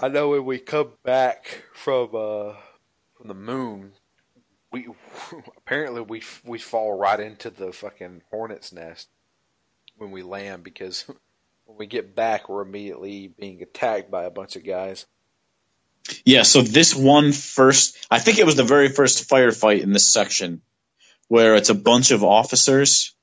I 0.00 0.08
know 0.08 0.30
when 0.30 0.44
we 0.44 0.58
come 0.58 0.92
back 1.04 1.62
from 1.74 2.10
uh 2.14 2.54
from 3.16 3.28
the 3.28 3.34
moon, 3.34 3.92
we 4.72 4.88
apparently 5.56 6.00
we 6.02 6.22
we 6.44 6.58
fall 6.58 6.92
right 6.96 7.20
into 7.20 7.50
the 7.50 7.72
fucking 7.72 8.22
hornet's 8.30 8.72
nest 8.72 9.08
when 9.96 10.10
we 10.10 10.22
land 10.22 10.64
because 10.64 11.04
when 11.72 11.78
we 11.78 11.86
get 11.86 12.14
back 12.14 12.48
we're 12.50 12.60
immediately 12.62 13.28
being 13.28 13.62
attacked 13.62 14.10
by 14.10 14.24
a 14.24 14.30
bunch 14.30 14.56
of 14.56 14.64
guys. 14.64 15.06
Yeah, 16.24 16.42
so 16.42 16.60
this 16.62 16.94
one 16.94 17.32
first, 17.32 17.96
I 18.10 18.18
think 18.18 18.38
it 18.38 18.44
was 18.44 18.56
the 18.56 18.64
very 18.64 18.88
first 18.88 19.28
firefight 19.28 19.80
in 19.80 19.92
this 19.92 20.06
section 20.06 20.60
where 21.28 21.54
it's 21.54 21.70
a 21.70 21.74
bunch 21.74 22.10
of 22.10 22.24
officers 22.24 23.14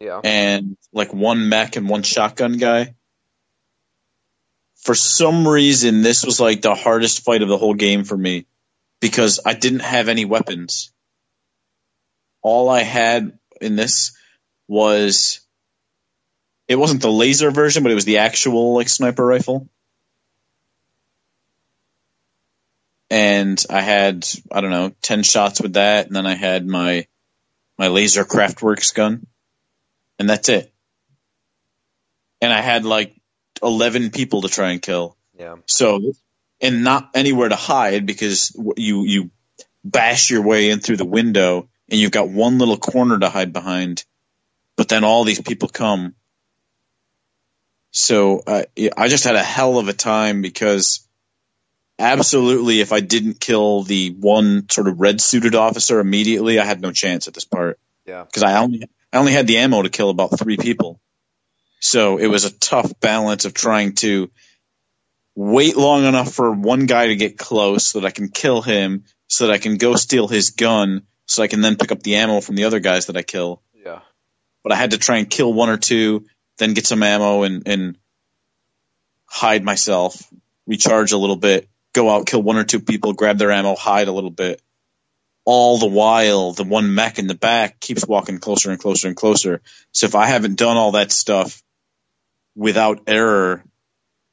Yeah. 0.00 0.20
and 0.24 0.76
like 0.92 1.12
one 1.12 1.48
mech 1.50 1.76
and 1.76 1.88
one 1.88 2.02
shotgun 2.02 2.56
guy. 2.56 2.94
For 4.76 4.94
some 4.94 5.46
reason, 5.46 6.00
this 6.02 6.24
was 6.24 6.40
like 6.40 6.62
the 6.62 6.74
hardest 6.74 7.24
fight 7.24 7.42
of 7.42 7.48
the 7.48 7.58
whole 7.58 7.74
game 7.74 8.04
for 8.04 8.16
me 8.16 8.46
because 9.00 9.40
I 9.44 9.52
didn't 9.52 9.80
have 9.80 10.08
any 10.08 10.24
weapons. 10.24 10.92
All 12.40 12.70
I 12.70 12.82
had 12.82 13.38
in 13.60 13.76
this 13.76 14.16
was 14.68 15.40
it 16.68 16.76
wasn't 16.76 17.00
the 17.00 17.10
laser 17.10 17.50
version, 17.50 17.82
but 17.82 17.90
it 17.90 17.96
was 17.96 18.04
the 18.04 18.18
actual 18.18 18.74
like 18.74 18.88
sniper 18.88 19.24
rifle. 19.24 19.68
And 23.10 23.62
I 23.70 23.80
had, 23.80 24.28
I 24.52 24.60
don't 24.60 24.70
know, 24.70 24.92
10 25.00 25.22
shots 25.22 25.62
with 25.62 25.72
that. 25.74 26.06
And 26.06 26.14
then 26.14 26.26
I 26.26 26.34
had 26.34 26.66
my, 26.66 27.06
my 27.78 27.88
laser 27.88 28.24
craftworks 28.24 28.94
gun. 28.94 29.26
And 30.18 30.28
that's 30.28 30.50
it. 30.50 30.70
And 32.42 32.52
I 32.52 32.60
had 32.60 32.84
like 32.84 33.16
11 33.62 34.10
people 34.10 34.42
to 34.42 34.48
try 34.48 34.72
and 34.72 34.82
kill. 34.82 35.16
Yeah. 35.38 35.56
So, 35.64 36.12
and 36.60 36.84
not 36.84 37.10
anywhere 37.14 37.48
to 37.48 37.56
hide 37.56 38.04
because 38.04 38.54
you, 38.76 39.04
you 39.04 39.30
bash 39.82 40.30
your 40.30 40.42
way 40.42 40.68
in 40.68 40.80
through 40.80 40.98
the 40.98 41.04
window 41.06 41.68
and 41.88 41.98
you've 41.98 42.10
got 42.10 42.28
one 42.28 42.58
little 42.58 42.76
corner 42.76 43.18
to 43.18 43.30
hide 43.30 43.54
behind, 43.54 44.04
but 44.76 44.88
then 44.88 45.04
all 45.04 45.24
these 45.24 45.40
people 45.40 45.68
come. 45.68 46.14
So, 47.90 48.42
uh, 48.46 48.62
I 48.96 49.08
just 49.08 49.24
had 49.24 49.34
a 49.34 49.42
hell 49.42 49.78
of 49.78 49.88
a 49.88 49.92
time 49.92 50.42
because 50.42 51.06
absolutely 51.98 52.80
if 52.80 52.92
I 52.92 53.00
didn't 53.00 53.40
kill 53.40 53.82
the 53.82 54.10
one 54.10 54.68
sort 54.70 54.88
of 54.88 55.00
red 55.00 55.20
suited 55.20 55.54
officer 55.54 55.98
immediately, 56.00 56.58
I 56.58 56.64
had 56.64 56.80
no 56.80 56.92
chance 56.92 57.28
at 57.28 57.34
this 57.34 57.44
part 57.44 57.78
Yeah. 58.06 58.24
because 58.24 58.42
I 58.42 58.58
only 58.58 58.88
I 59.12 59.16
only 59.18 59.32
had 59.32 59.46
the 59.46 59.56
ammo 59.58 59.82
to 59.82 59.88
kill 59.88 60.10
about 60.10 60.38
three 60.38 60.58
people. 60.58 61.00
So 61.80 62.18
it 62.18 62.26
was 62.26 62.44
a 62.44 62.50
tough 62.58 63.00
balance 63.00 63.46
of 63.46 63.54
trying 63.54 63.94
to 63.96 64.30
wait 65.34 65.76
long 65.76 66.04
enough 66.04 66.32
for 66.32 66.50
one 66.52 66.86
guy 66.86 67.06
to 67.06 67.16
get 67.16 67.38
close 67.38 67.86
so 67.86 68.00
that 68.00 68.06
I 68.06 68.10
can 68.10 68.28
kill 68.28 68.60
him, 68.60 69.04
so 69.28 69.46
that 69.46 69.52
I 69.52 69.58
can 69.58 69.76
go 69.76 69.94
steal 69.94 70.28
his 70.28 70.50
gun, 70.50 71.02
so 71.26 71.42
I 71.42 71.46
can 71.48 71.60
then 71.62 71.76
pick 71.76 71.90
up 71.92 72.02
the 72.02 72.16
ammo 72.16 72.40
from 72.40 72.56
the 72.56 72.64
other 72.64 72.80
guys 72.80 73.06
that 73.06 73.16
I 73.16 73.22
kill. 73.22 73.62
Yeah. 73.74 74.00
But 74.62 74.72
I 74.72 74.76
had 74.76 74.90
to 74.90 74.98
try 74.98 75.18
and 75.18 75.30
kill 75.30 75.52
one 75.52 75.70
or 75.70 75.76
two, 75.78 76.26
then 76.58 76.74
get 76.74 76.86
some 76.86 77.02
ammo 77.02 77.42
and, 77.44 77.66
and 77.66 77.98
hide 79.26 79.64
myself, 79.64 80.30
recharge 80.66 81.12
a 81.12 81.18
little 81.18 81.36
bit, 81.36 81.68
go 81.92 82.10
out, 82.10 82.26
kill 82.26 82.42
one 82.42 82.56
or 82.56 82.64
two 82.64 82.80
people, 82.80 83.12
grab 83.12 83.38
their 83.38 83.52
ammo, 83.52 83.74
hide 83.74 84.08
a 84.08 84.12
little 84.12 84.30
bit. 84.30 84.60
All 85.44 85.78
the 85.78 85.86
while, 85.86 86.52
the 86.52 86.64
one 86.64 86.94
mech 86.94 87.18
in 87.18 87.26
the 87.26 87.34
back 87.34 87.80
keeps 87.80 88.06
walking 88.06 88.38
closer 88.38 88.70
and 88.70 88.78
closer 88.78 89.08
and 89.08 89.16
closer. 89.16 89.62
So 89.92 90.06
if 90.06 90.14
I 90.14 90.26
haven't 90.26 90.58
done 90.58 90.76
all 90.76 90.92
that 90.92 91.10
stuff 91.10 91.62
without 92.54 93.02
error 93.06 93.64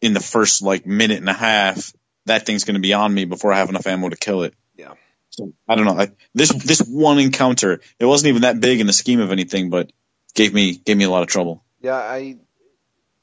in 0.01 0.13
the 0.13 0.19
first 0.19 0.61
like 0.61 0.85
minute 0.85 1.19
and 1.19 1.29
a 1.29 1.33
half, 1.33 1.93
that 2.25 2.45
thing's 2.45 2.65
going 2.65 2.75
to 2.75 2.81
be 2.81 2.93
on 2.93 3.13
me 3.13 3.25
before 3.25 3.53
I 3.53 3.59
have 3.59 3.69
enough 3.69 3.88
ammo 3.88 4.09
to 4.09 4.17
kill 4.17 4.43
it. 4.43 4.53
Yeah. 4.75 4.93
So 5.29 5.53
I 5.67 5.75
don't 5.75 5.85
know. 5.85 5.99
I, 5.99 6.11
this 6.33 6.49
this 6.49 6.79
one 6.79 7.19
encounter, 7.19 7.81
it 7.99 8.05
wasn't 8.05 8.29
even 8.29 8.41
that 8.41 8.59
big 8.59 8.79
in 8.79 8.88
the 8.88 8.93
scheme 8.93 9.19
of 9.19 9.31
anything, 9.31 9.69
but 9.69 9.91
gave 10.33 10.53
me 10.53 10.75
gave 10.75 10.97
me 10.97 11.05
a 11.05 11.09
lot 11.09 11.23
of 11.23 11.27
trouble. 11.27 11.64
Yeah, 11.85 11.97
I 11.97 12.37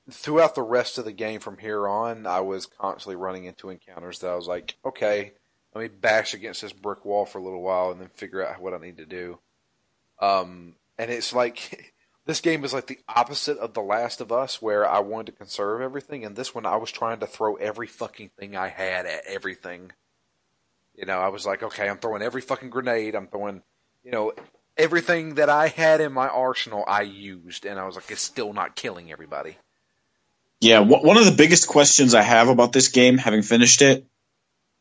throughout 0.09 0.55
the 0.55 0.62
rest 0.62 0.96
of 0.96 1.05
the 1.05 1.11
game 1.11 1.40
from 1.40 1.59
here 1.59 1.88
on, 1.88 2.29
I 2.29 2.42
was 2.42 2.66
constantly 2.66 3.16
running 3.16 3.44
into 3.44 3.70
encounters 3.70 4.20
that 4.20 4.31
I 4.31 4.37
was 4.37 4.46
like, 4.46 4.77
okay, 4.85 5.33
let 5.75 5.83
me 5.83 5.88
bash 5.88 6.33
against 6.33 6.62
this 6.62 6.72
brick 6.72 7.05
wall 7.05 7.27
for 7.27 7.38
a 7.38 7.42
little 7.42 7.61
while 7.61 7.90
and 7.90 8.01
then 8.01 8.09
figure 8.14 8.46
out 8.46 8.62
what 8.62 8.72
I 8.72 8.79
need 8.79 8.98
to 8.98 9.05
do. 9.05 9.40
Um, 10.20 10.77
and 10.96 11.11
it's 11.11 11.33
like 11.33 11.92
this 12.27 12.40
game 12.40 12.62
is 12.62 12.72
like 12.72 12.87
the 12.87 13.01
opposite 13.09 13.59
of 13.59 13.75
The 13.75 13.83
Last 13.83 14.20
of 14.20 14.31
Us, 14.31 14.62
where 14.62 14.88
I 14.88 15.01
wanted 15.01 15.33
to 15.33 15.38
conserve 15.38 15.81
everything, 15.81 16.25
and 16.25 16.37
this 16.37 16.55
one 16.55 16.64
I 16.64 16.77
was 16.77 16.92
trying 16.92 17.18
to 17.18 17.27
throw 17.27 17.57
every 17.57 17.88
fucking 17.88 18.31
thing 18.38 18.55
I 18.57 18.68
had 18.68 19.07
at 19.07 19.27
everything. 19.27 19.90
You 20.94 21.05
know, 21.05 21.18
I 21.18 21.31
was 21.31 21.44
like, 21.44 21.64
okay, 21.64 21.88
I'm 21.88 21.98
throwing 21.98 22.22
every 22.22 22.42
fucking 22.42 22.70
grenade. 22.70 23.16
I'm 23.16 23.27
throwing, 23.27 23.62
you 24.05 24.12
know, 24.12 24.33
everything 24.77 25.35
that 25.35 25.49
I 25.49 25.69
had 25.69 26.01
in 26.01 26.13
my 26.13 26.29
arsenal. 26.29 26.85
I 26.87 27.03
used, 27.03 27.65
and 27.65 27.79
I 27.79 27.87
was 27.87 27.95
like, 27.95 28.11
it's 28.11 28.23
still 28.23 28.53
not 28.53 28.77
killing 28.77 29.13
everybody. 29.13 29.57
Yeah, 30.61 30.81
one 30.81 31.17
of 31.17 31.25
the 31.25 31.35
biggest 31.37 31.67
questions 31.67 32.15
I 32.15 32.23
have 32.23 32.49
about 32.49 32.73
this 32.73 32.89
game, 32.89 33.19
having 33.19 33.43
finished 33.43 33.83
it, 33.83 34.07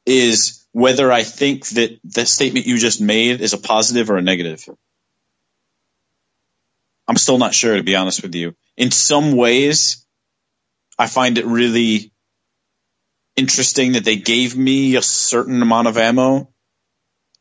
is 0.05 0.65
whether 0.71 1.11
I 1.11 1.23
think 1.23 1.67
that 1.69 1.99
the 2.03 2.25
statement 2.25 2.67
you 2.67 2.77
just 2.77 3.01
made 3.01 3.41
is 3.41 3.53
a 3.53 3.57
positive 3.57 4.09
or 4.09 4.17
a 4.17 4.21
negative. 4.21 4.67
I'm 7.07 7.17
still 7.17 7.39
not 7.39 7.53
sure, 7.53 7.75
to 7.75 7.83
be 7.83 7.95
honest 7.95 8.21
with 8.21 8.35
you. 8.35 8.55
In 8.77 8.91
some 8.91 9.35
ways, 9.35 10.05
I 10.97 11.07
find 11.07 11.37
it 11.37 11.45
really 11.45 12.11
interesting 13.35 13.93
that 13.93 14.05
they 14.05 14.17
gave 14.17 14.55
me 14.55 14.95
a 14.95 15.01
certain 15.01 15.61
amount 15.61 15.87
of 15.87 15.97
ammo, 15.97 16.49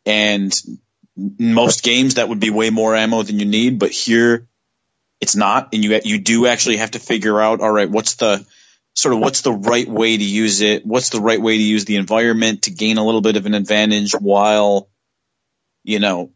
and 0.07 0.53
most 1.39 1.83
games 1.83 2.15
that 2.15 2.29
would 2.29 2.41
be 2.41 2.51
way 2.51 2.71
more 2.71 2.95
ammo 2.95 3.23
than 3.23 3.39
you 3.39 3.47
need, 3.47 3.79
but 3.79 3.91
here 3.91 4.49
it's 5.21 5.37
not, 5.37 5.75
and 5.75 5.85
you 5.85 6.01
you 6.05 6.19
do 6.19 6.47
actually 6.47 6.79
have 6.79 6.93
to 6.93 6.99
figure 6.99 7.41
out, 7.41 7.61
all 7.61 7.71
right, 7.71 7.91
what's 7.91 8.15
the 8.15 8.45
sort 8.95 9.15
of 9.15 9.21
what's 9.21 9.43
the 9.43 9.53
right 9.53 9.89
way 9.89 10.17
to 10.17 10.25
use 10.25 10.63
it? 10.63 10.85
What's 10.87 11.11
the 11.11 11.21
right 11.21 11.41
way 11.41 11.57
to 11.57 11.63
use 11.63 11.85
the 11.85 11.97
environment 11.97 12.63
to 12.63 12.71
gain 12.71 12.99
a 12.99 13.05
little 13.05 13.21
bit 13.21 13.37
of 13.37 13.47
an 13.47 13.55
advantage 13.55 14.13
while, 14.13 14.89
you 15.85 16.01
know, 16.01 16.31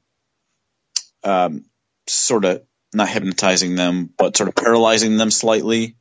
um, 1.23 1.65
sort 2.07 2.45
of 2.45 2.63
not 2.93 3.09
hypnotizing 3.09 3.75
them, 3.75 4.11
but 4.17 4.37
sort 4.37 4.49
of 4.49 4.55
paralyzing 4.55 5.17
them 5.17 5.31
slightly. 5.31 5.97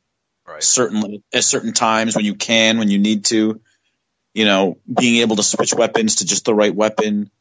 Right. 0.45 0.61
Certainly, 0.61 1.23
at 1.33 1.43
certain 1.45 1.73
times 1.73 2.15
when 2.15 2.25
you 2.25 2.35
can, 2.35 2.77
when 2.77 2.89
you 2.89 2.99
need 2.99 3.25
to, 3.25 3.61
you 4.33 4.45
know, 4.45 4.77
being 4.93 5.21
able 5.21 5.37
to 5.37 5.43
switch 5.43 5.73
weapons 5.73 6.15
to 6.15 6.25
just 6.25 6.43
the 6.43 6.53
right 6.53 6.75
weapon, 6.75 7.31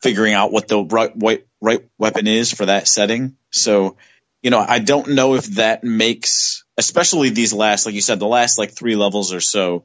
figuring 0.00 0.34
out 0.34 0.52
what 0.52 0.68
the 0.68 0.82
right 0.82 1.12
right, 1.16 1.46
right 1.60 1.88
weapon 1.98 2.26
is 2.26 2.52
for 2.52 2.66
that 2.66 2.88
setting. 2.88 3.36
So 3.50 3.96
you 4.42 4.50
know, 4.50 4.64
I 4.66 4.78
don't 4.78 5.08
know 5.08 5.34
if 5.34 5.46
that 5.56 5.84
makes, 5.84 6.64
especially 6.78 7.28
these 7.28 7.52
last, 7.52 7.84
like 7.84 7.94
you 7.94 8.00
said, 8.00 8.18
the 8.18 8.26
last 8.26 8.58
like 8.58 8.70
three 8.72 8.96
levels 8.96 9.34
or 9.34 9.40
so. 9.40 9.84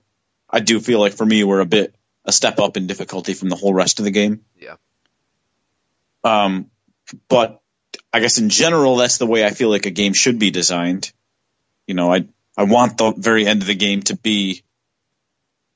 I 0.50 0.62
do 0.62 0.80
feel 0.80 1.00
like 1.00 1.14
for 1.14 1.26
me 1.26 1.44
we're 1.44 1.60
a 1.60 1.66
bit 1.66 1.96
a 2.24 2.32
step 2.32 2.60
up 2.60 2.78
in 2.78 2.88
difficulty 2.88 3.34
from 3.34 3.50
the 3.50 3.56
whole 3.56 3.74
rest 3.74 4.00
of 4.00 4.06
the 4.06 4.12
game. 4.12 4.42
Yeah. 4.56 4.76
Um, 6.24 6.72
but 7.28 7.62
I 8.12 8.20
guess 8.20 8.40
in 8.40 8.50
general, 8.50 8.96
that's 8.96 9.18
the 9.18 9.28
way 9.28 9.46
I 9.46 9.52
feel 9.52 9.70
like 9.70 9.86
a 9.86 9.92
game 9.92 10.14
should 10.14 10.40
be 10.40 10.52
designed. 10.52 11.12
You 11.86 11.94
know, 11.94 12.12
I 12.12 12.28
I 12.58 12.64
want 12.64 12.98
the 12.98 13.14
very 13.16 13.46
end 13.46 13.62
of 13.62 13.68
the 13.68 13.76
game 13.76 14.02
to 14.04 14.16
be 14.16 14.64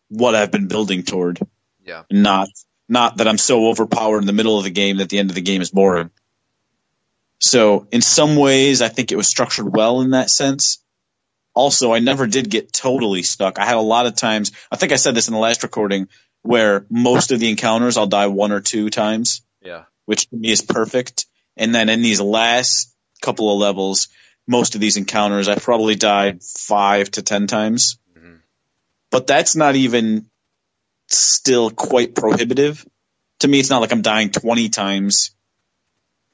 what 0.08 0.36
I've 0.36 0.52
been 0.52 0.68
building 0.68 1.04
toward. 1.04 1.40
Yeah. 1.84 2.04
Not 2.10 2.48
not 2.90 3.18
that 3.18 3.28
I'm 3.28 3.38
so 3.38 3.68
overpowered 3.68 4.20
in 4.20 4.26
the 4.26 4.34
middle 4.34 4.58
of 4.58 4.64
the 4.64 4.72
game 4.72 4.98
that 4.98 5.10
the 5.10 5.20
end 5.20 5.30
of 5.30 5.36
the 5.36 5.42
game 5.42 5.62
is 5.62 5.70
boring. 5.70 6.10
So 7.40 7.88
in 7.92 8.02
some 8.02 8.36
ways, 8.36 8.82
I 8.82 8.90
think 8.90 9.12
it 9.12 9.16
was 9.16 9.28
structured 9.28 9.74
well 9.74 10.02
in 10.02 10.12
that 10.12 10.30
sense. 10.30 10.84
Also, 11.54 11.94
I 11.94 12.00
never 12.00 12.28
did 12.28 12.50
get 12.50 12.74
totally 12.74 13.24
stuck. 13.24 13.60
I 13.60 13.66
had 13.66 13.78
a 13.78 13.82
lot 13.82 14.06
of 14.06 14.16
times, 14.16 14.52
I 14.72 14.76
think 14.76 14.92
I 14.92 14.98
said 14.98 15.16
this 15.16 15.28
in 15.28 15.34
the 15.34 15.40
last 15.40 15.64
recording, 15.64 16.10
where 16.42 16.86
most 16.90 17.32
of 17.32 17.40
the 17.40 17.50
encounters 17.50 17.98
I'll 17.98 18.08
die 18.08 18.28
one 18.28 18.52
or 18.52 18.62
two 18.62 18.90
times. 18.90 19.42
Yeah. 19.62 19.84
Which 20.06 20.30
to 20.30 20.36
me 20.36 20.52
is 20.52 20.62
perfect. 20.62 21.26
And 21.56 21.74
then 21.74 21.90
in 21.90 22.02
these 22.02 22.22
last 22.22 22.94
couple 23.22 23.52
of 23.52 23.60
levels, 23.60 24.08
most 24.48 24.76
of 24.76 24.82
these 24.82 24.98
encounters 24.98 25.48
I 25.48 25.56
probably 25.56 25.96
died 25.96 26.44
five 26.44 27.12
to 27.12 27.22
ten 27.22 27.48
times. 27.48 28.00
Mm-hmm. 28.18 28.36
But 29.12 29.28
that's 29.28 29.56
not 29.56 29.76
even 29.76 30.29
still 31.16 31.70
quite 31.70 32.16
prohibitive. 32.16 32.86
To 33.40 33.48
me, 33.48 33.60
it's 33.60 33.70
not 33.70 33.82
like 33.82 33.92
I'm 33.92 34.02
dying 34.02 34.32
20 34.32 34.70
times 34.70 35.32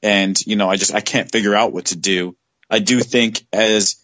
and 0.02 0.38
you 0.46 0.56
know 0.56 0.68
I 0.68 0.76
just 0.76 0.94
I 0.94 1.00
can't 1.00 1.30
figure 1.30 1.54
out 1.54 1.72
what 1.72 1.86
to 1.86 1.96
do. 1.96 2.36
I 2.70 2.78
do 2.78 3.00
think 3.00 3.44
as 3.52 3.96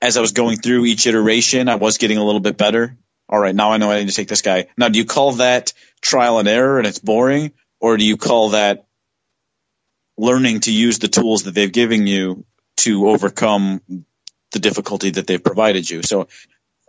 as 0.00 0.16
I 0.16 0.20
was 0.20 0.32
going 0.32 0.58
through 0.58 0.84
each 0.84 1.06
iteration, 1.06 1.68
I 1.68 1.76
was 1.76 1.98
getting 1.98 2.18
a 2.18 2.24
little 2.24 2.40
bit 2.40 2.56
better. 2.56 2.96
All 3.28 3.38
right, 3.38 3.54
now 3.54 3.72
I 3.72 3.78
know 3.78 3.90
I 3.90 4.00
need 4.00 4.08
to 4.08 4.14
take 4.14 4.28
this 4.28 4.42
guy. 4.42 4.66
Now, 4.76 4.88
do 4.90 4.98
you 4.98 5.06
call 5.06 5.32
that 5.32 5.72
trial 6.02 6.38
and 6.38 6.46
error 6.46 6.78
and 6.78 6.86
it's 6.86 6.98
boring, 6.98 7.52
or 7.80 7.96
do 7.96 8.04
you 8.04 8.18
call 8.18 8.50
that 8.50 8.86
learning 10.18 10.60
to 10.60 10.72
use 10.72 10.98
the 10.98 11.08
tools 11.08 11.44
that 11.44 11.54
they've 11.54 11.72
given 11.72 12.06
you 12.06 12.44
to 12.78 13.08
overcome 13.08 13.80
the 14.52 14.58
difficulty 14.58 15.10
that 15.10 15.26
they've 15.26 15.42
provided 15.42 15.88
you? 15.88 16.02
So, 16.02 16.28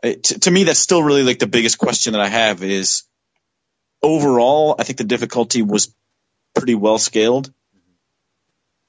it, 0.06 0.24
to 0.24 0.52
me, 0.52 0.64
that's 0.64 0.80
still 0.80 1.04
really 1.04 1.24
like 1.24 1.40
the 1.40 1.48
biggest 1.48 1.78
question 1.78 2.14
that 2.14 2.22
I 2.22 2.28
have 2.28 2.64
is 2.64 3.04
overall, 4.02 4.76
I 4.78 4.84
think 4.84 4.98
the 4.98 5.04
difficulty 5.04 5.62
was 5.62 5.94
pretty 6.54 6.76
well 6.76 6.98
scaled. 6.98 7.52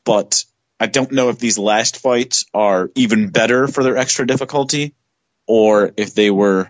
But 0.04 0.44
I 0.78 0.86
don't 0.86 1.12
know 1.12 1.30
if 1.30 1.38
these 1.38 1.58
last 1.58 1.98
fights 1.98 2.44
are 2.52 2.90
even 2.94 3.30
better 3.30 3.66
for 3.66 3.82
their 3.82 3.96
extra 3.96 4.26
difficulty 4.26 4.94
or 5.46 5.92
if 5.96 6.14
they 6.14 6.30
were, 6.30 6.68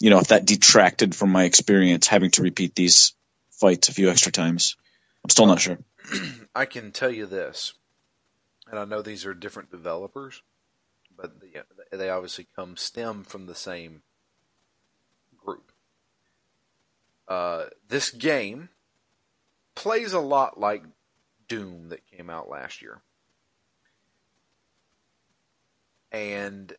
you 0.00 0.10
know, 0.10 0.18
if 0.18 0.28
that 0.28 0.44
detracted 0.44 1.14
from 1.14 1.30
my 1.30 1.44
experience 1.44 2.06
having 2.06 2.30
to 2.32 2.42
repeat 2.42 2.74
these 2.74 3.14
fights 3.50 3.88
a 3.88 3.94
few 3.94 4.10
extra 4.10 4.32
times. 4.32 4.76
I'm 5.24 5.30
still 5.30 5.46
not 5.46 5.60
sure. 5.60 5.78
I 6.54 6.66
can 6.66 6.90
tell 6.90 7.10
you 7.10 7.26
this, 7.26 7.74
and 8.68 8.78
I 8.78 8.84
know 8.84 9.00
these 9.00 9.24
are 9.24 9.34
different 9.34 9.70
developers, 9.70 10.42
but 11.16 11.40
they 12.00 12.10
obviously 12.10 12.46
come 12.56 12.76
stem 12.76 13.24
from 13.24 13.46
the 13.46 13.54
same 13.54 14.02
group. 15.44 15.72
Uh, 17.28 17.64
this 17.88 18.10
game 18.10 18.68
plays 19.74 20.12
a 20.12 20.20
lot 20.20 20.58
like 20.58 20.84
Doom 21.48 21.88
that 21.88 22.06
came 22.10 22.30
out 22.30 22.48
last 22.48 22.82
year. 22.82 23.02
And 26.10 26.74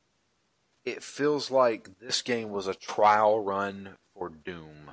it 0.85 1.03
feels 1.03 1.49
like 1.49 1.99
this 1.99 2.21
game 2.21 2.49
was 2.49 2.67
a 2.67 2.73
trial 2.73 3.43
run 3.43 3.97
for 4.13 4.29
Doom 4.29 4.91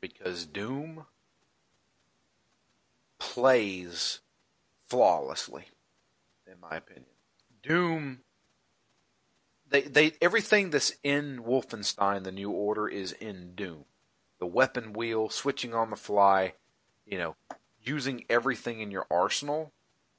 because 0.00 0.46
Doom 0.46 1.06
plays 3.18 4.20
flawlessly 4.88 5.66
in 6.50 6.60
my 6.60 6.76
opinion. 6.76 7.04
Doom 7.62 8.20
they 9.70 9.82
they 9.82 10.12
everything 10.20 10.70
that's 10.70 10.92
in 11.02 11.40
Wolfenstein 11.46 12.24
the 12.24 12.32
new 12.32 12.50
order 12.50 12.88
is 12.88 13.12
in 13.12 13.54
Doom. 13.54 13.84
The 14.38 14.46
weapon 14.46 14.92
wheel, 14.92 15.28
switching 15.30 15.74
on 15.74 15.90
the 15.90 15.96
fly, 15.96 16.54
you 17.06 17.18
know, 17.18 17.36
using 17.82 18.24
everything 18.28 18.80
in 18.80 18.90
your 18.90 19.06
arsenal, 19.10 19.72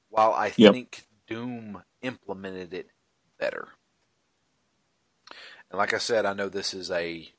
while 0.08 0.32
I 0.32 0.52
yep. 0.56 0.72
think 0.72 1.06
Doom 1.26 1.82
implemented 2.02 2.74
it 2.74 2.90
better. 3.38 3.68
And 5.70 5.78
like 5.78 5.94
I 5.94 5.98
said, 5.98 6.26
I 6.26 6.34
know 6.34 6.48
this 6.48 6.74
is 6.74 6.90
a 6.90 7.30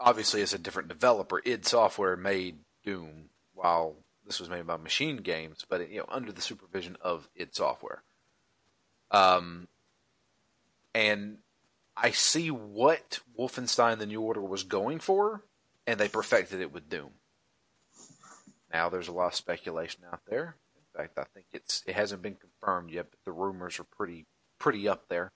obviously 0.00 0.40
it's 0.40 0.54
a 0.54 0.58
different 0.58 0.88
developer. 0.88 1.42
id 1.44 1.66
Software 1.66 2.16
made 2.16 2.58
Doom, 2.84 3.28
while 3.54 3.96
this 4.26 4.40
was 4.40 4.48
made 4.48 4.66
by 4.66 4.76
Machine 4.76 5.18
Games, 5.18 5.64
but 5.68 5.90
you 5.90 5.98
know 5.98 6.06
under 6.08 6.32
the 6.32 6.40
supervision 6.40 6.96
of 7.00 7.28
id 7.36 7.54
Software. 7.54 8.02
Um, 9.10 9.68
and 10.94 11.38
I 11.96 12.10
see 12.10 12.50
what 12.50 13.20
Wolfenstein: 13.38 13.98
The 13.98 14.06
New 14.06 14.20
Order 14.20 14.40
was 14.40 14.62
going 14.62 15.00
for, 15.00 15.42
and 15.86 15.98
they 15.98 16.08
perfected 16.08 16.60
it 16.60 16.72
with 16.72 16.88
Doom. 16.88 17.10
Now 18.72 18.88
there's 18.88 19.08
a 19.08 19.12
lot 19.12 19.28
of 19.28 19.34
speculation 19.34 20.02
out 20.12 20.22
there. 20.26 20.56
In 20.76 21.00
fact, 21.00 21.18
I 21.18 21.24
think 21.34 21.46
it's 21.52 21.82
it 21.86 21.94
hasn't 21.94 22.22
been 22.22 22.36
confirmed 22.36 22.90
yet, 22.90 23.06
but 23.10 23.20
the 23.24 23.32
rumors 23.32 23.78
are 23.78 23.84
pretty 23.84 24.26
pretty 24.58 24.88
up 24.88 25.08
there 25.08 25.32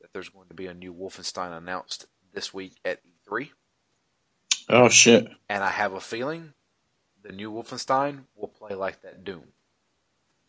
that 0.00 0.12
there's 0.12 0.28
going 0.28 0.48
to 0.48 0.54
be 0.54 0.66
a 0.66 0.74
new 0.74 0.92
Wolfenstein 0.92 1.56
announced 1.56 2.06
this 2.32 2.52
week 2.52 2.74
at 2.84 3.00
E3. 3.04 3.50
Oh 4.68 4.88
shit! 4.88 5.28
And 5.48 5.62
I 5.62 5.70
have 5.70 5.92
a 5.92 6.00
feeling 6.00 6.54
the 7.22 7.32
new 7.32 7.50
Wolfenstein 7.50 8.24
will 8.36 8.48
play 8.48 8.74
like 8.74 9.02
that 9.02 9.24
Doom, 9.24 9.44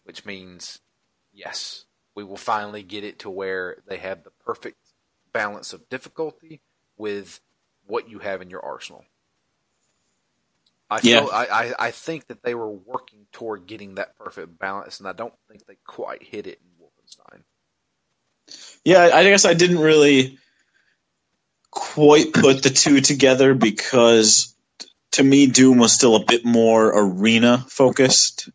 which 0.03 0.25
means 0.25 0.79
yes, 1.33 1.85
we 2.15 2.23
will 2.23 2.37
finally 2.37 2.83
get 2.83 3.03
it 3.03 3.19
to 3.19 3.29
where 3.29 3.77
they 3.87 3.97
have 3.97 4.23
the 4.23 4.31
perfect 4.45 4.77
balance 5.33 5.73
of 5.73 5.89
difficulty 5.89 6.61
with 6.97 7.41
what 7.87 8.09
you 8.09 8.19
have 8.19 8.41
in 8.41 8.49
your 8.49 8.65
arsenal. 8.65 9.05
I 10.89 11.01
Yeah. 11.01 11.25
feel, 11.25 11.29
I, 11.31 11.45
I, 11.45 11.73
I 11.87 11.91
think 11.91 12.27
that 12.27 12.43
they 12.43 12.55
were 12.55 12.69
working 12.71 13.27
toward 13.31 13.67
getting 13.67 13.95
that 13.95 14.17
perfect 14.17 14.59
balance, 14.59 14.99
and 14.99 15.07
I 15.09 15.13
don't 15.13 15.33
think 15.49 15.65
they 15.65 15.77
quite 15.85 16.23
hit 16.23 16.47
it 16.47 16.59
in 16.61 16.85
Wolfenstein. 16.85 17.43
Yeah, 18.85 19.09
I 19.13 19.23
guess 19.23 19.45
I 19.45 19.53
didn't 19.55 19.79
really 19.79 20.37
quite 21.71 22.33
put 22.33 22.63
the 22.63 22.69
two 22.69 23.01
together 23.01 23.53
because 23.53 24.55
to 25.13 25.23
me, 25.23 25.47
Doom 25.47 25.77
was 25.77 25.93
still 25.93 26.15
a 26.15 26.25
bit 26.25 26.45
more 26.45 26.91
arena 26.93 27.65
focused 27.69 28.49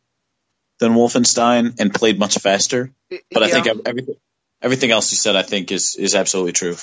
than 0.80 0.94
Wolfenstein 0.94 1.80
and 1.80 1.94
played 1.94 2.18
much 2.20 2.38
faster. 2.38 2.92
But 3.34 3.44
I 3.44 3.48
Yeah. 3.48 3.62
think 3.62 3.68
everything 3.86 4.16
everything 4.62 4.92
else 4.92 5.12
you 5.12 5.18
said, 5.18 5.36
I 5.36 5.42
think 5.42 5.72
is 5.72 5.96
is 5.96 6.16
absolutely 6.16 6.52
true. 6.52 6.76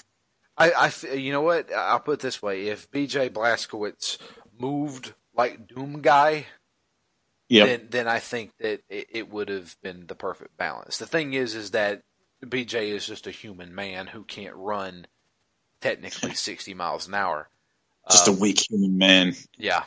I, 0.58 0.72
I 0.72 1.14
you 1.14 1.32
know 1.32 1.42
what? 1.42 1.74
I'll 1.74 2.00
put 2.02 2.16
it 2.16 2.20
this 2.22 2.42
way: 2.42 2.68
if 2.68 2.90
B.J. 2.92 3.30
Blazkowicz 3.32 4.20
moved 4.60 5.14
like 5.36 5.68
Doom 5.68 6.02
guy, 6.02 6.48
Yep. 7.50 7.66
then 7.66 7.88
then 7.92 8.08
I 8.08 8.20
think 8.20 8.54
that 8.60 8.82
it, 8.90 9.08
it 9.12 9.32
would 9.32 9.50
have 9.50 9.76
been 9.84 10.08
the 10.08 10.16
perfect 10.16 10.58
balance. 10.58 10.98
The 10.98 11.08
thing 11.08 11.34
is, 11.34 11.56
is 11.56 11.72
that 11.72 12.04
B.J. 12.48 12.92
is 12.92 13.06
just 13.08 13.28
a 13.28 13.32
human 13.32 13.76
man 13.76 14.08
who 14.08 14.24
can't 14.24 14.56
run 14.56 15.08
technically 15.82 16.34
sixty 16.34 16.74
miles 16.74 17.08
an 17.08 17.16
hour. 17.16 17.50
Just 18.10 18.28
a 18.28 18.32
Um, 18.32 18.34
weak 18.34 18.66
human 18.70 18.98
man. 18.98 19.36
yeah. 19.58 19.84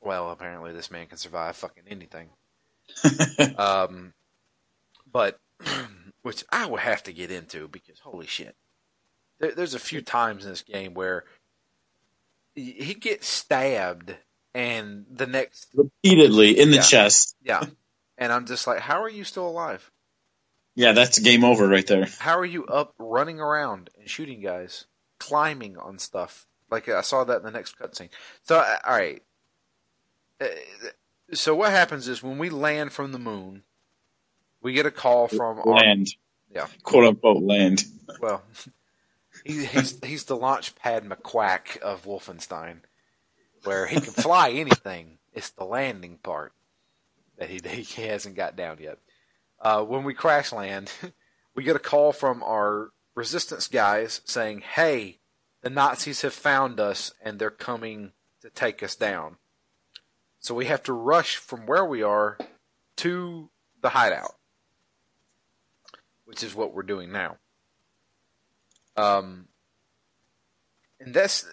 Well, 0.00 0.30
apparently 0.30 0.72
this 0.72 0.90
man 0.90 1.06
can 1.08 1.18
survive 1.18 1.56
fucking 1.56 1.84
anything. 1.88 2.30
um, 3.56 4.14
but 5.10 5.38
which 6.22 6.44
I 6.50 6.66
would 6.66 6.80
have 6.80 7.02
to 7.04 7.12
get 7.12 7.30
into 7.30 7.68
because 7.68 8.00
holy 8.00 8.26
shit, 8.26 8.56
there, 9.40 9.52
there's 9.54 9.74
a 9.74 9.78
few 9.80 10.02
times 10.02 10.44
in 10.44 10.50
this 10.50 10.62
game 10.62 10.94
where 10.94 11.24
he 12.54 12.94
gets 12.94 13.28
stabbed 13.28 14.16
and 14.54 15.06
the 15.10 15.26
next 15.26 15.68
Repeatedly 15.74 16.58
in 16.58 16.70
the 16.70 16.76
Yeah. 16.76 16.82
chest. 16.82 17.36
yeah, 17.42 17.64
and 18.18 18.32
I'm 18.32 18.46
just 18.46 18.66
like, 18.66 18.80
how 18.80 19.02
are 19.02 19.08
you 19.10 19.24
still 19.24 19.48
alive? 19.48 19.90
Yeah, 20.74 20.92
that's 20.92 21.18
game 21.18 21.44
over 21.44 21.68
right 21.68 21.86
there. 21.86 22.06
How 22.18 22.38
are 22.38 22.44
you 22.46 22.66
up 22.66 22.94
running 22.98 23.40
around 23.40 23.90
and 23.98 24.08
shooting 24.08 24.40
guys, 24.40 24.86
climbing 25.18 25.76
on 25.76 25.98
stuff? 25.98 26.46
Like 26.70 26.88
I 26.88 27.00
saw 27.02 27.24
that 27.24 27.38
in 27.38 27.42
the 27.44 27.50
next 27.50 27.78
cutscene. 27.78 28.10
So 28.42 28.58
uh, 28.58 28.78
all 28.86 28.96
right. 28.96 29.22
So 31.32 31.54
what 31.54 31.70
happens 31.70 32.08
is 32.08 32.22
when 32.22 32.38
we 32.38 32.48
land 32.48 32.92
from 32.92 33.12
the 33.12 33.18
moon, 33.18 33.62
we 34.62 34.72
get 34.72 34.86
a 34.86 34.90
call 34.90 35.28
from 35.28 35.58
our 35.58 35.64
Land. 35.64 36.14
Yeah. 36.54 36.66
Quote 36.82 37.04
unquote 37.04 37.42
land. 37.42 37.84
well, 38.20 38.42
he, 39.44 39.64
he's 39.66 39.98
he's 40.04 40.24
the 40.24 40.36
Launchpad 40.36 41.06
McQuack 41.06 41.78
of 41.78 42.04
Wolfenstein, 42.04 42.78
where 43.64 43.86
he 43.86 44.00
can 44.00 44.12
fly 44.12 44.50
anything. 44.52 45.18
It's 45.34 45.50
the 45.50 45.64
landing 45.64 46.18
part 46.22 46.52
that 47.36 47.50
he 47.50 47.60
he 47.82 48.02
hasn't 48.02 48.36
got 48.36 48.56
down 48.56 48.78
yet. 48.80 48.98
Uh, 49.60 49.82
when 49.82 50.04
we 50.04 50.14
crash 50.14 50.52
land, 50.52 50.90
we 51.54 51.64
get 51.64 51.76
a 51.76 51.80
call 51.80 52.12
from 52.12 52.42
our 52.42 52.90
resistance 53.14 53.68
guys 53.68 54.22
saying, 54.24 54.62
"Hey, 54.62 55.18
the 55.62 55.70
Nazis 55.70 56.22
have 56.22 56.34
found 56.34 56.80
us 56.80 57.12
and 57.22 57.38
they're 57.38 57.50
coming 57.50 58.12
to 58.40 58.48
take 58.48 58.82
us 58.82 58.96
down." 58.96 59.36
So 60.40 60.54
we 60.54 60.66
have 60.66 60.82
to 60.84 60.92
rush 60.92 61.36
from 61.36 61.66
where 61.66 61.84
we 61.84 62.02
are 62.02 62.38
to 62.98 63.50
the 63.82 63.90
hideout, 63.90 64.34
which 66.24 66.42
is 66.42 66.54
what 66.54 66.74
we're 66.74 66.82
doing 66.82 67.12
now. 67.12 67.36
Um, 68.96 69.48
and 71.00 71.14
that's 71.14 71.46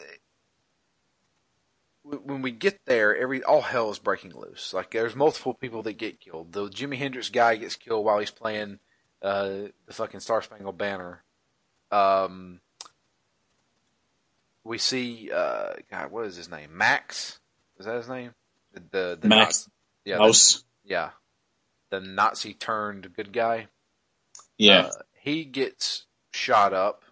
when 2.04 2.42
we 2.42 2.52
get 2.52 2.80
there. 2.86 3.16
Every 3.16 3.44
all 3.44 3.62
hell 3.62 3.92
is 3.92 4.00
breaking 4.00 4.34
loose. 4.36 4.74
Like 4.74 4.92
there's 4.92 5.16
multiple 5.16 5.54
people 5.54 5.84
that 5.84 5.94
get 5.94 6.20
killed. 6.20 6.54
The 6.54 6.68
Jimi 6.70 6.98
Hendrix 6.98 7.30
guy 7.30 7.56
gets 7.56 7.76
killed 7.76 8.06
while 8.06 8.20
he's 8.20 8.32
playing 8.32 8.80
uh, 9.22 9.70
the 9.86 9.94
fucking 9.94 10.20
Star 10.20 10.42
Spangled 10.42 10.78
Banner. 10.78 11.24
Um, 11.92 12.60
we 14.64 14.78
see 14.78 15.32
uh, 15.34 15.74
God, 15.92 16.12
what 16.12 16.26
is 16.26 16.36
his 16.36 16.50
name? 16.50 16.76
Max. 16.78 17.40
Is 17.78 17.86
that 17.86 17.98
his 17.98 18.10
name? 18.10 18.34
The 18.92 19.18
the, 19.22 19.28
Max 19.28 19.68
Nazi- 19.68 19.72
yeah, 20.06 20.18
the, 20.18 20.64
yeah, 20.84 21.10
the 21.92 22.00
Nazi 22.02 22.54
turned 22.54 23.14
good 23.16 23.32
guy. 23.34 23.68
Yeah. 24.58 24.88
Uh, 24.88 24.92
he 25.14 25.46
gets 25.46 26.06
shot 26.34 26.74
up, 26.74 27.04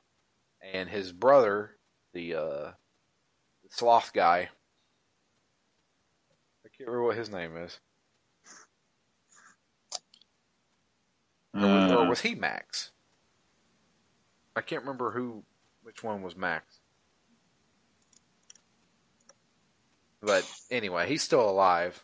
and 0.62 0.89
his 0.89 1.12
brother, 1.12 1.71
the, 2.13 2.36
uh, 2.36 2.71
sloth 3.71 4.12
guy, 4.13 4.49
I 6.65 6.69
can't 6.78 6.88
remember 6.89 7.04
what 7.08 7.17
his 7.17 7.32
name 7.32 7.58
is. 7.58 7.80
Or, 11.54 11.62
was- 11.62 11.91
or 11.91 11.97
Uh, 11.99 12.10
was 12.10 12.21
he 12.21 12.36
Max? 12.36 12.91
I 14.56 14.62
can't 14.62 14.84
remember 14.84 15.12
who, 15.12 15.43
which 15.82 16.04
one 16.04 16.21
was 16.21 16.36
Max. 16.36 16.80
But 20.23 20.49
anyway, 20.71 21.07
he's 21.07 21.21
still 21.21 21.47
alive. 21.47 22.03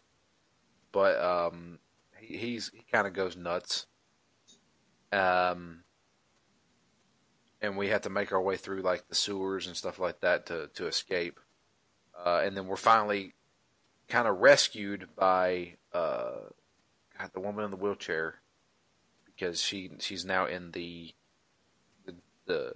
But 0.91 1.19
um, 1.21 1.79
he, 2.19 2.37
he's 2.37 2.69
he 2.73 2.83
kind 2.91 3.07
of 3.07 3.13
goes 3.13 3.37
nuts. 3.37 3.87
Um, 5.11 5.83
and 7.61 7.77
we 7.77 7.87
have 7.87 8.01
to 8.01 8.09
make 8.09 8.31
our 8.31 8.41
way 8.41 8.57
through 8.57 8.81
like 8.81 9.07
the 9.07 9.15
sewers 9.15 9.67
and 9.67 9.75
stuff 9.75 9.99
like 9.99 10.19
that 10.21 10.47
to 10.47 10.69
to 10.75 10.87
escape. 10.87 11.39
Uh, 12.25 12.41
and 12.43 12.57
then 12.57 12.67
we're 12.67 12.75
finally 12.75 13.33
kind 14.09 14.27
of 14.27 14.39
rescued 14.39 15.07
by 15.15 15.75
uh, 15.93 16.41
God, 17.17 17.31
the 17.33 17.39
woman 17.39 17.63
in 17.63 17.71
the 17.71 17.77
wheelchair 17.77 18.41
because 19.25 19.61
she 19.61 19.91
she's 19.99 20.25
now 20.25 20.45
in 20.45 20.71
the 20.71 21.13
the, 22.05 22.15
the 22.45 22.73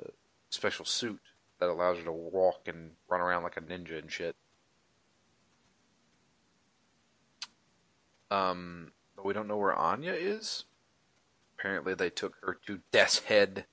special 0.50 0.86
suit 0.86 1.20
that 1.60 1.70
allows 1.70 1.98
her 1.98 2.04
to 2.04 2.12
walk 2.12 2.68
and 2.68 2.92
run 3.10 3.20
around 3.20 3.44
like 3.44 3.58
a 3.58 3.62
ninja 3.62 4.00
and 4.00 4.12
shit. 4.12 4.36
Um, 8.34 8.92
but 9.16 9.26
we 9.26 9.34
don't 9.34 9.48
know 9.48 9.58
where 9.58 9.76
Anya 9.76 10.14
is. 10.14 10.66
Apparently, 11.58 11.94
they 11.94 12.10
took 12.10 12.36
her 12.42 12.58
to 12.66 12.80
Deathshead. 12.92 13.66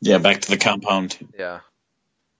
yeah, 0.00 0.18
back 0.18 0.40
to 0.40 0.50
the 0.50 0.56
compound. 0.58 1.18
Yeah, 1.38 1.60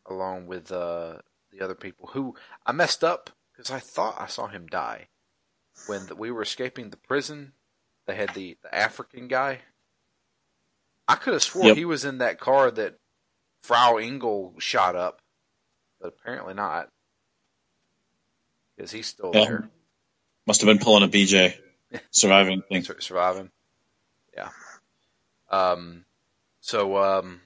along 0.06 0.46
with 0.46 0.72
uh, 0.72 1.18
the 1.52 1.61
other 1.62 1.74
people 1.74 2.09
who 2.12 2.35
I 2.66 2.72
messed 2.72 3.04
up 3.04 3.30
because 3.52 3.70
I 3.70 3.78
thought 3.78 4.16
I 4.20 4.26
saw 4.26 4.48
him 4.48 4.66
die 4.66 5.09
when 5.87 6.06
the, 6.06 6.14
we 6.16 6.30
were 6.30 6.42
escaping 6.42 6.90
the 6.90 6.96
prison. 6.96 7.52
They 8.06 8.16
had 8.16 8.35
the, 8.35 8.56
the 8.62 8.74
African 8.74 9.28
guy. 9.28 9.61
I 11.06 11.14
could 11.14 11.33
have 11.35 11.42
swore 11.42 11.66
Yep. 11.66 11.76
he 11.76 11.85
was 11.85 12.04
in 12.04 12.18
that 12.18 12.40
car 12.40 12.70
that 12.72 12.96
Frau 13.62 13.96
Engel 13.98 14.54
shot 14.59 14.96
up, 14.96 15.20
but 16.00 16.09
apparently 16.09 16.54
not 16.54 16.88
because 18.80 18.92
he's 18.92 19.08
still 19.08 19.30
Yeah. 19.34 19.44
there. 19.44 19.70
Must 20.46 20.62
have 20.62 20.66
been 20.68 20.78
pulling 20.78 21.02
a 21.02 21.08
BJ. 21.08 21.54
Surviving 22.10 22.62
thing. 22.62 22.83
Sur- 22.83 23.00
surviving. 23.00 23.50
Yeah. 24.35 24.48
Um. 25.50 26.06
So 26.62 26.96
um. 26.96 27.42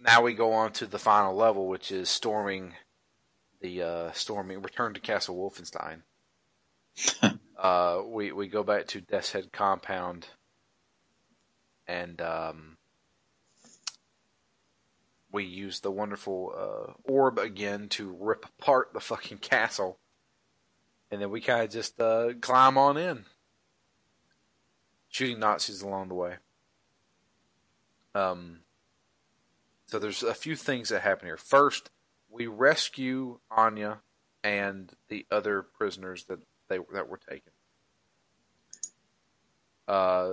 Now 0.00 0.22
we 0.22 0.34
go 0.34 0.52
on 0.54 0.72
to 0.74 0.86
the 0.86 0.98
final 0.98 1.36
level, 1.36 1.68
which 1.68 1.92
is 1.92 2.08
storming 2.08 2.74
the 3.60 3.82
uh, 3.82 4.12
storming 4.12 4.60
return 4.60 4.94
to 4.94 5.00
Castle 5.00 5.36
Wolfenstein. 5.36 6.02
uh, 7.56 8.02
we 8.04 8.32
we 8.32 8.48
go 8.48 8.64
back 8.64 8.88
to 8.88 9.00
Deathshead 9.00 9.52
compound, 9.52 10.26
and 11.86 12.20
um, 12.20 12.75
we 15.32 15.44
use 15.44 15.80
the 15.80 15.90
wonderful 15.90 16.52
uh, 16.56 16.92
orb 17.04 17.38
again 17.38 17.88
to 17.90 18.16
rip 18.18 18.44
apart 18.44 18.92
the 18.92 19.00
fucking 19.00 19.38
castle, 19.38 19.98
and 21.10 21.20
then 21.20 21.30
we 21.30 21.40
kind 21.40 21.62
of 21.64 21.70
just 21.70 22.00
uh, 22.00 22.32
climb 22.40 22.78
on 22.78 22.96
in 22.96 23.24
shooting 25.16 25.40
Nazis 25.40 25.80
along 25.80 26.08
the 26.08 26.14
way. 26.14 26.34
Um, 28.14 28.60
so 29.86 29.98
there's 29.98 30.22
a 30.22 30.34
few 30.34 30.56
things 30.56 30.90
that 30.90 31.00
happen 31.00 31.26
here. 31.26 31.38
First, 31.38 31.90
we 32.28 32.46
rescue 32.46 33.38
Anya 33.50 34.00
and 34.44 34.92
the 35.08 35.24
other 35.30 35.62
prisoners 35.62 36.24
that 36.24 36.40
they 36.68 36.78
that 36.92 37.08
were 37.08 37.16
taken. 37.18 37.52
Uh, 39.88 40.32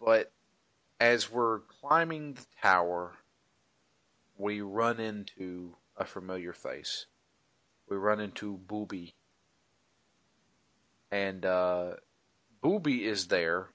but 0.00 0.31
as 1.02 1.32
we're 1.32 1.58
climbing 1.58 2.34
the 2.34 2.46
tower, 2.62 3.14
we 4.38 4.60
run 4.60 5.00
into 5.00 5.74
a 5.96 6.04
familiar 6.04 6.52
face. 6.52 7.06
We 7.88 7.96
run 7.96 8.20
into 8.20 8.56
Bubi. 8.68 9.14
And 11.10 11.44
uh, 11.44 11.94
Bubi 12.62 13.00
is 13.00 13.26
there. 13.26 13.70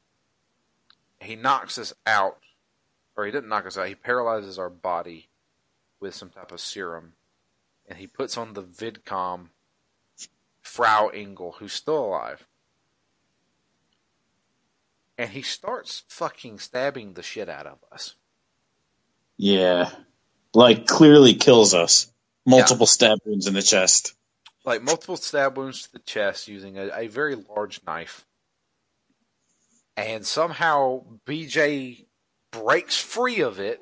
He 1.20 1.36
knocks 1.36 1.78
us 1.78 1.94
out, 2.06 2.38
or 3.18 3.26
he 3.26 3.32
didn't 3.34 3.50
knock 3.50 3.66
us 3.66 3.78
out, 3.78 3.90
he 3.90 3.96
paralyzes 3.96 4.58
our 4.58 4.70
body 4.70 5.28
with 6.00 6.16
some 6.16 6.30
type 6.30 6.54
of 6.54 6.62
serum. 6.62 7.12
And 7.90 8.00
he 8.00 8.08
puts 8.08 8.38
on 8.38 8.54
the 8.54 8.64
VidCom 8.64 9.50
Frau 10.62 11.10
Engel, 11.10 11.56
who's 11.60 11.74
still 11.74 12.06
alive. 12.06 12.48
And 15.18 15.30
he 15.30 15.42
starts 15.42 16.04
fucking 16.10 16.60
stabbing 16.60 17.14
the 17.14 17.24
shit 17.24 17.50
out 17.50 17.66
of 17.66 17.80
us. 17.92 18.16
Yeah. 19.38 19.90
Like 20.54 20.86
clearly 20.86 21.34
kills 21.34 21.74
us. 21.74 22.12
Multiple 22.46 22.86
stab 22.86 23.20
wounds 23.26 23.48
in 23.48 23.54
the 23.54 23.62
chest. 23.62 24.14
Like 24.64 24.82
multiple 24.82 25.18
stab 25.18 25.58
wounds 25.58 25.84
to 25.84 25.94
the 25.94 26.00
chest 26.00 26.48
using 26.48 26.78
a, 26.78 26.90
a 26.94 27.08
very 27.08 27.36
large 27.36 27.82
knife. 27.86 28.26
And 29.96 30.26
somehow 30.26 31.04
BJ 31.26 32.06
breaks 32.52 33.00
free 33.00 33.42
of 33.42 33.60
it. 33.60 33.82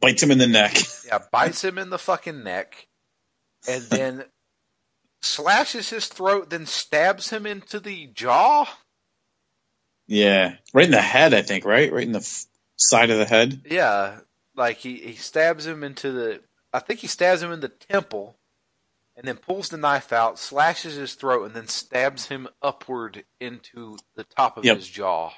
Bites 0.00 0.22
him 0.22 0.30
in 0.30 0.38
the 0.38 0.46
neck. 0.46 0.76
Yeah, 1.06 1.18
bites 1.32 1.62
him 1.64 1.78
in 1.78 1.90
the 1.90 1.98
fucking 1.98 2.44
neck. 2.44 2.86
And 3.68 3.82
then 3.84 4.24
slashes 5.22 5.90
his 5.90 6.06
throat, 6.06 6.50
then 6.50 6.66
stabs 6.66 7.30
him 7.30 7.46
into 7.46 7.80
the 7.80 8.06
jaw. 8.06 8.66
Yeah. 10.06 10.56
Right 10.72 10.84
in 10.86 10.90
the 10.90 11.00
head, 11.00 11.34
I 11.34 11.42
think, 11.42 11.64
right? 11.64 11.92
Right 11.92 12.06
in 12.06 12.12
the 12.12 12.18
f- 12.18 12.46
side 12.76 13.10
of 13.10 13.18
the 13.18 13.24
head. 13.24 13.62
Yeah, 13.70 14.18
like 14.56 14.78
he, 14.78 14.96
he 14.96 15.14
stabs 15.14 15.66
him 15.66 15.82
into 15.82 16.12
the. 16.12 16.40
I 16.72 16.80
think 16.80 17.00
he 17.00 17.06
stabs 17.06 17.42
him 17.42 17.52
in 17.52 17.60
the 17.60 17.68
temple, 17.68 18.36
and 19.16 19.26
then 19.26 19.36
pulls 19.36 19.68
the 19.68 19.76
knife 19.76 20.12
out, 20.12 20.38
slashes 20.38 20.96
his 20.96 21.14
throat, 21.14 21.44
and 21.46 21.54
then 21.54 21.68
stabs 21.68 22.26
him 22.26 22.48
upward 22.60 23.24
into 23.40 23.96
the 24.16 24.24
top 24.24 24.56
of 24.56 24.64
Yep. 24.64 24.76
his 24.76 24.88
jaw. 24.88 25.30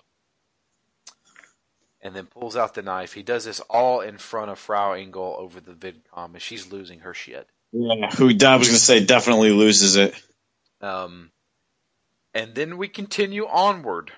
And 2.01 2.15
then 2.15 2.27
pulls 2.27 2.57
out 2.57 2.75
the 2.75 2.83
knife. 2.83 3.15
He 3.15 3.23
does 3.23 3.45
this 3.45 3.61
all 3.61 4.01
in 4.01 4.17
front 4.19 4.51
of 4.51 4.59
Frau 4.59 4.93
Engel 4.93 5.35
over 5.39 5.61
the 5.61 5.73
VidCom, 5.73 6.35
and 6.35 6.43
she's 6.43 6.71
losing 6.71 7.01
her 7.01 7.15
shit. 7.15 7.49
Yeah. 7.73 8.11
Who 8.17 8.29
I 8.29 8.57
was 8.57 8.69
going 8.69 8.77
to 8.77 8.77
say 8.77 9.05
definitely 9.05 9.51
loses 9.51 9.97
it. 9.97 10.15
Um, 10.81 11.31
and 12.33 12.55
then 12.55 12.77
we 12.79 12.89
continue 12.89 13.47
onward. 13.47 14.13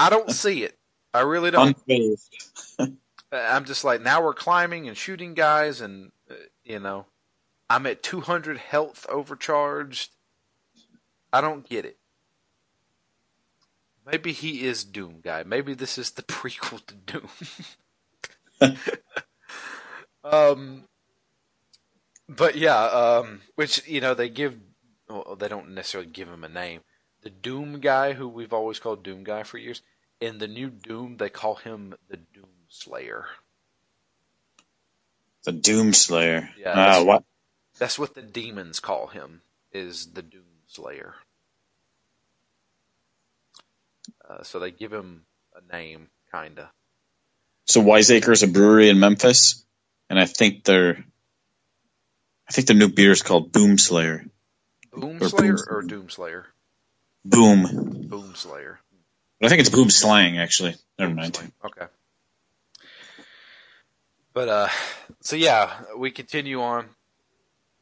I 0.00 0.08
don't 0.08 0.30
see 0.30 0.64
it. 0.64 0.78
I 1.12 1.20
really 1.20 1.50
don't. 1.50 1.76
Unfazed. 1.86 2.30
I'm 3.32 3.66
just 3.66 3.84
like 3.84 4.00
now 4.00 4.22
we're 4.22 4.34
climbing 4.34 4.88
and 4.88 4.96
shooting 4.96 5.34
guys, 5.34 5.82
and 5.82 6.10
uh, 6.30 6.34
you 6.64 6.80
know, 6.80 7.04
I'm 7.68 7.86
at 7.86 8.02
200 8.02 8.56
health 8.56 9.06
overcharged. 9.10 10.10
I 11.32 11.40
don't 11.42 11.68
get 11.68 11.84
it. 11.84 11.98
Maybe 14.10 14.32
he 14.32 14.64
is 14.64 14.84
Doom 14.84 15.20
guy. 15.22 15.42
Maybe 15.44 15.74
this 15.74 15.98
is 15.98 16.12
the 16.12 16.22
prequel 16.24 16.80
to 16.86 16.94
Doom. 18.60 18.78
um, 20.24 20.84
but 22.26 22.56
yeah, 22.56 22.84
um, 22.84 23.42
which 23.54 23.86
you 23.86 24.00
know 24.00 24.14
they 24.14 24.30
give. 24.30 24.56
Well, 25.08 25.36
they 25.38 25.48
don't 25.48 25.74
necessarily 25.74 26.08
give 26.08 26.28
him 26.28 26.44
a 26.44 26.48
name. 26.48 26.80
The 27.22 27.30
Doom 27.30 27.80
guy, 27.80 28.14
who 28.14 28.28
we've 28.28 28.52
always 28.52 28.78
called 28.78 29.02
Doom 29.02 29.24
guy 29.24 29.42
for 29.42 29.58
years, 29.58 29.82
in 30.20 30.38
the 30.38 30.48
new 30.48 30.70
Doom 30.70 31.16
they 31.18 31.28
call 31.28 31.56
him 31.56 31.94
the 32.08 32.16
Doom 32.16 32.48
Slayer. 32.68 33.26
The 35.44 35.52
Doom 35.52 35.92
Slayer. 35.92 36.50
Yeah, 36.58 36.70
Ah, 36.70 36.74
that's- 36.74 37.04
what? 37.04 37.24
That's 37.78 37.98
what 37.98 38.14
the 38.14 38.22
demons 38.22 38.80
call 38.80 39.06
him. 39.08 39.42
Is 39.72 40.12
the 40.12 40.22
Doom 40.22 40.44
Slayer. 40.66 41.14
Uh, 44.28 44.42
so 44.42 44.58
they 44.58 44.70
give 44.70 44.92
him 44.92 45.24
a 45.54 45.72
name, 45.72 46.08
kinda. 46.32 46.70
So 47.66 47.80
Wiseacre's 47.80 48.42
a 48.42 48.48
brewery 48.48 48.88
in 48.88 48.98
Memphis, 48.98 49.64
and 50.08 50.18
I 50.18 50.26
think 50.26 50.64
their, 50.64 51.04
I 52.48 52.52
think 52.52 52.66
their 52.66 52.76
new 52.76 52.88
beer 52.88 53.12
is 53.12 53.22
called 53.22 53.52
Boom 53.52 53.78
Slayer. 53.78 54.26
Boom 54.92 55.22
Or 55.22 55.28
Slayer 55.28 55.54
Boom- 55.54 55.64
or 55.68 55.82
Doom 55.82 56.10
Slayer? 56.10 56.46
Boom. 57.24 58.06
Boom 58.08 58.34
Slayer. 58.34 58.80
But 59.38 59.46
I 59.46 59.48
think 59.48 59.60
it's 59.60 59.70
Boom 59.70 59.90
Slang 59.90 60.38
actually. 60.38 60.74
Never 60.98 61.14
mind. 61.14 61.38
Okay. 61.64 61.86
But 64.32 64.48
uh, 64.48 64.68
so 65.20 65.36
yeah, 65.36 65.82
we 65.96 66.10
continue 66.10 66.60
on. 66.60 66.86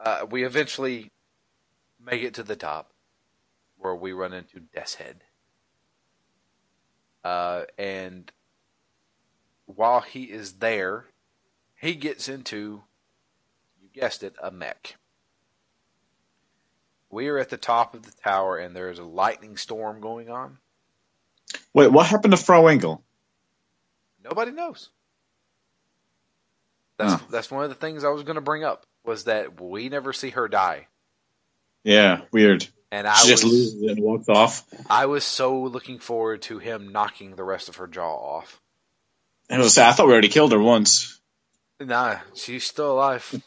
Uh, 0.01 0.27
we 0.31 0.45
eventually 0.45 1.11
make 2.05 2.23
it 2.23 2.35
to 2.35 2.43
the 2.43 2.57
top, 2.57 2.93
where 3.77 3.95
we 3.95 4.13
run 4.13 4.33
into 4.33 4.61
Deathshead. 4.61 5.17
Uh, 7.25 7.65
and 7.77 8.31
while 9.67 10.01
he 10.01 10.25
is 10.25 10.55
there, 10.55 11.07
he 11.81 11.95
gets 11.95 12.29
into, 12.29 12.83
you 13.81 13.89
guessed 13.93 14.23
it, 14.23 14.35
a 14.43 14.51
mech. 14.51 14.97
We 17.11 17.29
are 17.29 17.39
at 17.39 17.49
the 17.51 17.57
top 17.57 17.95
of 17.95 18.03
the 18.03 18.13
tower, 18.23 18.59
and 18.59 18.77
there 18.77 18.91
is 18.91 18.99
a 18.99 19.05
lightning 19.05 19.57
storm 19.57 20.01
going 20.01 20.29
on. 20.29 20.59
Wait, 21.73 21.89
what 21.91 22.07
happened 22.07 22.33
to 22.33 22.37
Frau 22.37 22.67
Engel? 22.67 23.03
Nobody 24.23 24.51
knows. 24.53 24.91
That's 26.99 27.15
Huh. 27.15 27.27
that's 27.31 27.51
one 27.51 27.65
of 27.65 27.71
the 27.71 27.77
things 27.77 28.05
I 28.05 28.09
was 28.09 28.25
going 28.25 28.35
to 28.35 28.41
bring 28.41 28.65
up 28.65 28.85
was 29.05 29.25
that 29.25 29.61
we 29.61 29.89
never 29.89 30.13
see 30.13 30.31
her 30.31 30.49
die, 30.49 30.89
Yeah, 31.85 32.23
weird. 32.33 32.67
and 32.91 33.07
I 33.07 33.15
She 33.23 33.29
just 33.29 33.45
was 33.45 33.53
loses 33.53 33.83
it 33.83 33.91
and 33.93 34.01
walks 34.01 34.29
off. 34.29 34.65
I 34.91 35.07
was 35.07 35.25
so 35.25 35.63
looking 35.63 35.99
forward 36.01 36.43
to 36.43 36.59
him 36.59 36.89
knocking 36.93 37.37
the 37.37 37.45
rest 37.45 37.69
of 37.69 37.77
her 37.77 37.87
jaw 37.87 38.15
off. 38.17 38.61
I 39.49 39.57
was 39.59 39.79
I 39.79 39.93
thought 39.93 40.07
we 40.07 40.13
already 40.13 40.29
killed 40.29 40.53
her 40.53 40.61
once. 40.61 41.21
Nah, 41.81 42.19
she's 42.35 42.65
still 42.65 42.93
alive 42.93 43.41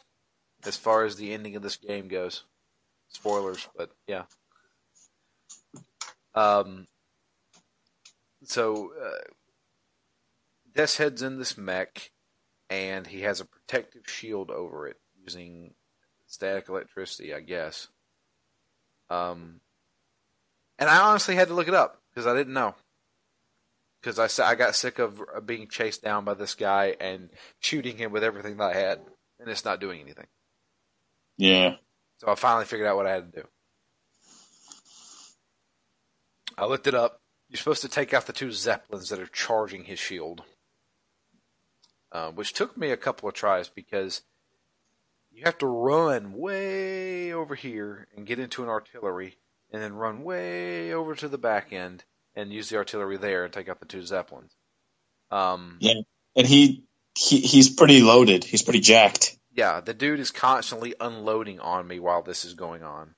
as 0.66 0.78
far 0.78 1.04
as 1.04 1.18
the 1.18 1.34
ending 1.34 1.56
of 1.56 1.62
this 1.62 1.76
game 1.76 2.08
goes. 2.08 2.44
Spoilers, 3.12 3.68
but 3.76 3.92
yeah. 4.08 4.24
Um. 6.34 6.88
So, 8.44 8.92
uh, 9.00 9.32
Deathshead's 10.74 11.22
in 11.22 11.38
this 11.38 11.58
mech, 11.58 12.12
and 12.70 13.06
he 13.06 13.22
has 13.22 13.40
a 13.40 13.46
protective 13.46 14.04
shield 14.08 14.50
over 14.50 14.88
it 14.88 14.98
using 15.24 15.74
static 16.28 16.70
electricity, 16.70 17.34
I 17.34 17.42
guess. 17.42 17.88
Um, 19.10 19.60
and 20.80 20.90
I 20.90 21.02
honestly 21.02 21.36
had 21.36 21.50
to 21.50 21.54
look 21.54 21.68
it 21.68 21.74
up 21.74 22.02
because 22.10 22.26
I 22.26 22.36
didn't 22.36 22.54
know. 22.54 22.76
Because 24.02 24.40
I, 24.40 24.50
I 24.50 24.56
got 24.56 24.76
sick 24.76 24.98
of 24.98 25.22
being 25.46 25.68
chased 25.68 26.02
down 26.02 26.26
by 26.26 26.34
this 26.34 26.56
guy 26.56 26.96
and 27.00 27.30
shooting 27.60 27.98
him 27.98 28.12
with 28.12 28.24
everything 28.24 28.58
that 28.58 28.76
I 28.76 28.80
had, 28.80 29.00
and 29.40 29.50
it's 29.50 29.66
not 29.66 29.80
doing 29.80 30.02
anything. 30.02 30.26
Yeah. 31.38 31.76
So 32.22 32.32
I 32.32 32.36
finally 32.36 32.66
figured 32.66 32.88
out 32.88 32.98
what 32.98 33.08
I 33.08 33.14
had 33.14 33.34
to 33.34 33.42
do. 33.42 33.48
I 36.56 36.68
looked 36.68 36.86
it 36.86 36.94
up. 36.94 37.20
You're 37.50 37.58
supposed 37.58 37.82
to 37.82 37.90
take 37.90 38.14
out 38.14 38.28
the 38.28 38.32
two 38.32 38.52
zeppelins 38.52 39.10
that 39.10 39.20
are 39.20 39.26
charging 39.26 39.86
his 39.86 39.98
shield, 39.98 40.44
uh, 42.12 42.30
which 42.30 42.54
took 42.54 42.78
me 42.78 42.92
a 42.92 42.98
couple 42.98 43.28
of 43.28 43.34
tries 43.34 43.70
because 43.70 44.22
you 45.32 45.46
have 45.46 45.58
to 45.58 45.66
run 45.66 46.34
way 46.34 47.34
over 47.34 47.56
here 47.56 48.08
and 48.16 48.28
get 48.28 48.38
into 48.38 48.62
an 48.62 48.70
artillery, 48.70 49.40
and 49.72 49.82
then 49.82 49.94
run 49.94 50.24
way 50.24 50.94
over 50.94 51.16
to 51.16 51.28
the 51.28 51.40
back 51.40 51.74
end 51.74 52.04
and 52.36 52.54
use 52.54 52.70
the 52.70 52.78
artillery 52.78 53.18
there 53.18 53.46
and 53.46 53.52
take 53.52 53.68
out 53.68 53.80
the 53.80 53.88
two 53.88 54.06
zeppelins. 54.06 54.56
Um, 55.32 55.78
Yeah. 55.80 56.02
And 56.36 56.46
he, 56.46 56.84
he 57.18 57.40
he's 57.40 57.70
pretty 57.72 58.02
loaded. 58.02 58.44
He's 58.44 58.62
pretty 58.62 58.82
jacked. 58.82 59.40
Yeah, 59.54 59.82
the 59.82 59.94
dude 59.94 60.20
is 60.20 60.32
constantly 60.32 60.94
unloading 61.00 61.60
on 61.60 61.88
me 61.88 62.00
while 62.00 62.22
this 62.22 62.46
is 62.46 62.54
going 62.54 62.84
on. 62.84 63.16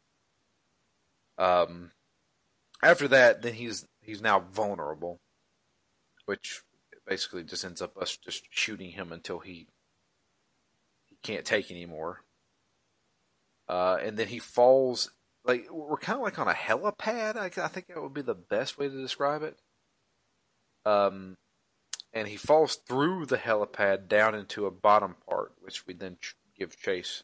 Um, 1.38 1.92
after 2.82 3.08
that, 3.10 3.42
then 3.42 3.54
he's 3.54 3.86
he's 4.02 4.22
now 4.22 4.40
vulnerable, 4.40 5.20
which 6.26 6.62
basically 7.08 7.44
just 7.44 7.66
ends 7.66 7.82
up 7.82 7.98
us 7.98 8.18
just 8.18 8.44
shooting 8.50 8.92
him 8.92 9.12
until 9.12 9.40
he 9.40 9.68
he 11.06 11.18
can't 11.22 11.46
take 11.46 11.70
anymore. 11.70 12.22
Uh, 13.68 13.98
and 14.02 14.18
then 14.18 14.28
he 14.28 14.40
falls 14.40 15.12
like 15.46 15.68
we're 15.72 15.98
kind 15.98 16.18
of 16.18 16.24
like 16.24 16.40
on 16.40 16.48
a 16.48 16.54
helipad. 16.54 17.36
I, 17.36 17.46
I 17.64 17.68
think 17.68 17.88
that 17.88 18.02
would 18.02 18.14
be 18.14 18.22
the 18.22 18.36
best 18.36 18.78
way 18.78 18.90
to 18.90 19.02
describe 19.02 19.44
it. 19.44 19.58
Um, 20.86 21.38
and 22.14 22.28
he 22.28 22.38
falls 22.38 22.76
through 22.76 23.26
the 23.26 23.38
helipad 23.38 24.08
down 24.08 24.36
into 24.36 24.66
a 24.66 24.72
bottom 24.72 25.16
part, 25.30 25.52
which 25.62 25.86
we 25.88 25.94
then 25.94 26.18
ch- 26.22 26.36
give 26.58 26.78
chase. 26.78 27.24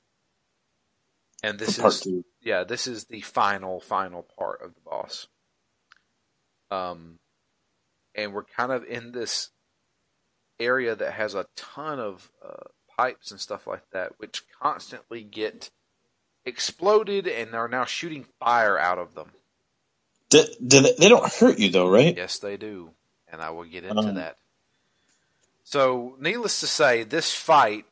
And 1.43 1.57
this 1.59 1.79
is 1.79 2.01
two. 2.01 2.25
yeah, 2.41 2.63
this 2.63 2.85
is 2.87 3.05
the 3.05 3.21
final, 3.21 3.79
final 3.79 4.23
part 4.37 4.61
of 4.61 4.73
the 4.73 4.81
boss. 4.81 5.27
Um, 6.71 7.19
and 8.15 8.33
we're 8.33 8.43
kind 8.43 8.71
of 8.71 8.83
in 8.83 9.11
this 9.11 9.49
area 10.59 10.95
that 10.95 11.13
has 11.13 11.35
a 11.35 11.45
ton 11.55 11.99
of 11.99 12.29
uh, 12.45 12.65
pipes 12.97 13.31
and 13.31 13.39
stuff 13.39 13.65
like 13.67 13.89
that, 13.91 14.13
which 14.17 14.43
constantly 14.61 15.23
get 15.23 15.69
exploded 16.45 17.27
and 17.27 17.53
are 17.55 17.67
now 17.69 17.85
shooting 17.85 18.25
fire 18.39 18.77
out 18.77 18.97
of 18.97 19.15
them. 19.15 19.31
D- 20.29 20.55
do 20.65 20.81
they, 20.81 20.93
they 20.97 21.09
don't 21.09 21.31
hurt 21.31 21.57
you 21.59 21.69
though, 21.69 21.89
right? 21.89 22.15
Yes, 22.15 22.39
they 22.39 22.57
do, 22.57 22.91
and 23.31 23.41
I 23.41 23.51
will 23.51 23.63
get 23.63 23.83
into 23.85 23.97
Um. 24.01 24.15
that. 24.15 24.37
So, 25.69 26.15
needless 26.19 26.61
to 26.61 26.65
say, 26.67 27.03
this 27.03 27.31
fight 27.31 27.85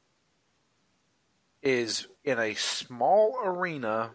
is 1.62 2.08
in 2.24 2.40
a 2.40 2.56
small 2.56 3.38
arena, 3.40 4.14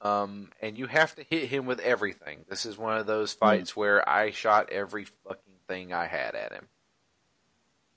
um, 0.00 0.50
and 0.60 0.76
you 0.76 0.88
have 0.88 1.14
to 1.14 1.22
hit 1.22 1.44
him 1.44 1.64
with 1.64 1.78
everything. 1.78 2.44
This 2.48 2.66
is 2.66 2.76
one 2.76 2.98
of 2.98 3.06
those 3.06 3.34
fights 3.34 3.76
where 3.76 4.06
I 4.08 4.32
shot 4.32 4.72
every 4.72 5.04
fucking 5.04 5.60
thing 5.68 5.92
I 5.92 6.06
had 6.06 6.34
at 6.34 6.50
him. 6.50 6.66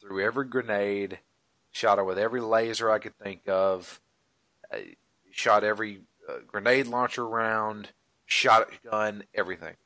Threw 0.01 0.23
every 0.23 0.45
grenade, 0.45 1.17
shot 1.71 1.97
her 1.97 2.03
with 2.03 2.19
every 2.19 2.41
laser 2.41 2.91
I 2.91 2.99
could 2.99 3.17
think 3.17 3.47
of, 3.47 3.99
uh, 4.71 4.77
shot 5.31 5.63
every 5.63 6.01
uh, 6.29 6.41
grenade 6.45 6.85
launcher 6.85 7.27
round, 7.27 7.89
shotgun, 8.27 9.23
everything. 9.33 9.77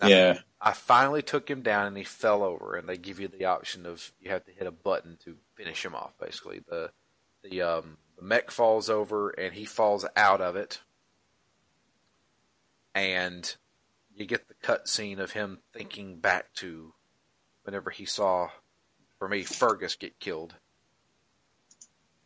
And 0.00 0.04
I 0.04 0.08
Yeah. 0.08 0.38
I 0.62 0.72
finally 0.72 1.22
took 1.22 1.50
him 1.50 1.62
down 1.62 1.86
and 1.86 1.96
he 1.96 2.04
fell 2.04 2.42
over 2.42 2.76
and 2.76 2.86
they 2.86 2.98
give 2.98 3.18
you 3.18 3.28
the 3.28 3.46
option 3.46 3.86
of 3.86 4.12
you 4.20 4.30
have 4.30 4.44
to 4.44 4.52
hit 4.52 4.66
a 4.66 4.70
button 4.70 5.16
to 5.24 5.36
finish 5.54 5.84
him 5.84 5.94
off 5.94 6.18
basically. 6.18 6.60
The 6.68 6.90
the 7.42 7.62
um 7.62 7.96
the 8.16 8.22
mech 8.22 8.50
falls 8.50 8.90
over 8.90 9.30
and 9.30 9.54
he 9.54 9.64
falls 9.64 10.04
out 10.16 10.40
of 10.42 10.56
it. 10.56 10.80
And 12.94 13.54
you 14.14 14.26
get 14.26 14.48
the 14.48 14.54
cutscene 14.54 15.18
of 15.18 15.32
him 15.32 15.60
thinking 15.72 16.18
back 16.18 16.52
to 16.54 16.92
whenever 17.62 17.90
he 17.90 18.04
saw 18.04 18.50
for 19.18 19.28
me 19.28 19.44
Fergus 19.44 19.94
get 19.94 20.18
killed. 20.20 20.54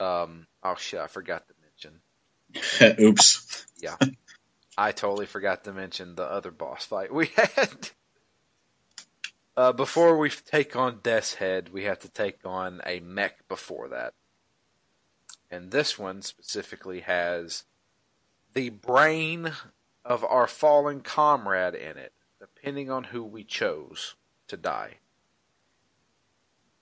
Um 0.00 0.48
oh 0.64 0.74
shit, 0.76 0.98
I 1.00 1.06
forgot 1.06 1.44
to 1.48 1.54
mention. 1.62 2.98
Oops. 3.00 3.66
Yeah. 3.80 3.96
I 4.76 4.92
totally 4.92 5.26
forgot 5.26 5.64
to 5.64 5.72
mention 5.72 6.14
the 6.14 6.24
other 6.24 6.50
boss 6.50 6.84
fight 6.84 7.12
we 7.12 7.26
had. 7.36 7.90
Uh, 9.56 9.72
before 9.72 10.18
we 10.18 10.30
take 10.30 10.74
on 10.74 10.98
Deathshead, 10.98 11.68
we 11.68 11.84
have 11.84 12.00
to 12.00 12.08
take 12.08 12.38
on 12.44 12.80
a 12.84 13.00
mech 13.00 13.46
before 13.48 13.88
that. 13.88 14.14
And 15.50 15.70
this 15.70 15.96
one 15.96 16.22
specifically 16.22 17.00
has 17.00 17.64
the 18.54 18.70
brain 18.70 19.52
of 20.04 20.24
our 20.24 20.48
fallen 20.48 21.00
comrade 21.00 21.74
in 21.74 21.96
it, 21.96 22.12
depending 22.40 22.90
on 22.90 23.04
who 23.04 23.22
we 23.22 23.44
chose 23.44 24.16
to 24.48 24.56
die. 24.56 24.94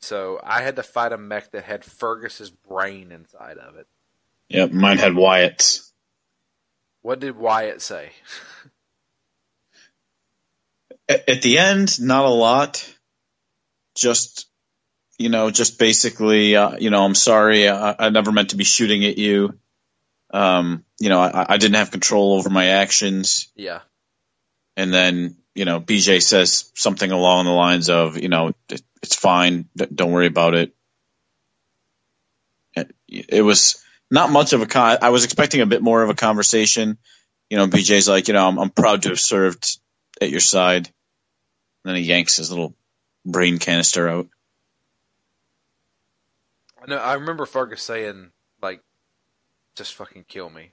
So 0.01 0.41
I 0.43 0.63
had 0.63 0.77
to 0.77 0.83
fight 0.83 1.13
a 1.13 1.19
mech 1.19 1.53
that 1.53 1.65
had 1.65 1.85
Fergus's 1.85 2.51
brain 2.51 3.13
inside 3.13 3.59
of 3.59 3.77
it. 3.77 3.87
Yep, 4.49 4.73
mine 4.73 4.99
had 4.99 5.15
Wyatt's. 5.15 5.92
What 7.03 7.19
did 7.19 7.37
Wyatt 7.37 7.83
say? 7.83 8.13
At, 11.09 11.29
at 11.29 11.43
the 11.43 11.59
end, 11.59 12.01
not 12.01 12.25
a 12.25 12.31
lot. 12.31 12.89
Just, 13.95 14.47
you 15.19 15.29
know, 15.29 15.51
just 15.51 15.79
basically, 15.79 16.57
uh, 16.57 16.77
you 16.79 16.91
know, 16.91 17.05
I'm 17.05 17.17
sorry. 17.17 17.69
I, 17.69 17.95
I 17.99 18.11
never 18.11 18.33
meant 18.33 18.51
to 18.51 18.57
be 18.57 18.65
shooting 18.65 19.05
at 19.05 19.19
you. 19.19 19.59
Um, 20.33 20.85
you 20.99 21.09
know, 21.09 21.21
I, 21.21 21.55
I 21.55 21.57
didn't 21.59 21.75
have 21.75 21.91
control 21.91 22.35
over 22.35 22.49
my 22.49 22.67
actions. 22.67 23.49
Yeah. 23.55 23.81
And 24.77 24.95
then, 24.95 25.37
you 25.55 25.65
know, 25.65 25.81
BJ 25.81 26.23
says 26.23 26.71
something 26.75 27.11
along 27.11 27.45
the 27.45 27.51
lines 27.51 27.91
of, 27.91 28.17
you 28.17 28.29
know, 28.29 28.55
it, 28.71 28.83
it's 29.03 29.17
fine. 29.17 29.69
Don't 29.77 30.13
worry 30.13 30.29
about 30.29 30.55
it. 30.55 30.75
It, 32.75 32.95
it 33.09 33.43
was 33.43 33.83
not 34.13 34.31
much 34.31 34.53
of 34.53 34.61
a 34.61 34.67
con. 34.67 34.99
I 35.01 35.09
was 35.09 35.25
expecting 35.25 35.63
a 35.63 35.67
bit 35.67 35.81
more 35.81 36.03
of 36.03 36.11
a 36.11 36.15
conversation. 36.15 36.99
You 37.49 37.57
know, 37.57 37.67
BJ's 37.67 38.07
like, 38.07 38.29
you 38.29 38.35
know, 38.35 38.47
I'm, 38.47 38.59
I'm 38.59 38.71
proud 38.71 39.03
to 39.03 39.09
have 39.09 39.19
served 39.19 39.79
at 40.21 40.29
your 40.29 40.41
side. 40.41 40.87
And 40.87 40.93
then 41.85 41.97
he 41.97 42.03
yanks 42.03 42.37
his 42.37 42.51
little 42.51 42.75
brain 43.25 43.59
canister 43.59 44.07
out. 44.09 44.29
I 46.83 46.91
know. 46.91 46.99
I 46.99 47.15
remember 47.15 47.47
Fergus 47.47 47.83
saying, 47.83 48.31
like, 48.61 48.83
just 49.77 49.95
fucking 49.95 50.27
kill 50.29 50.51
me. 50.51 50.73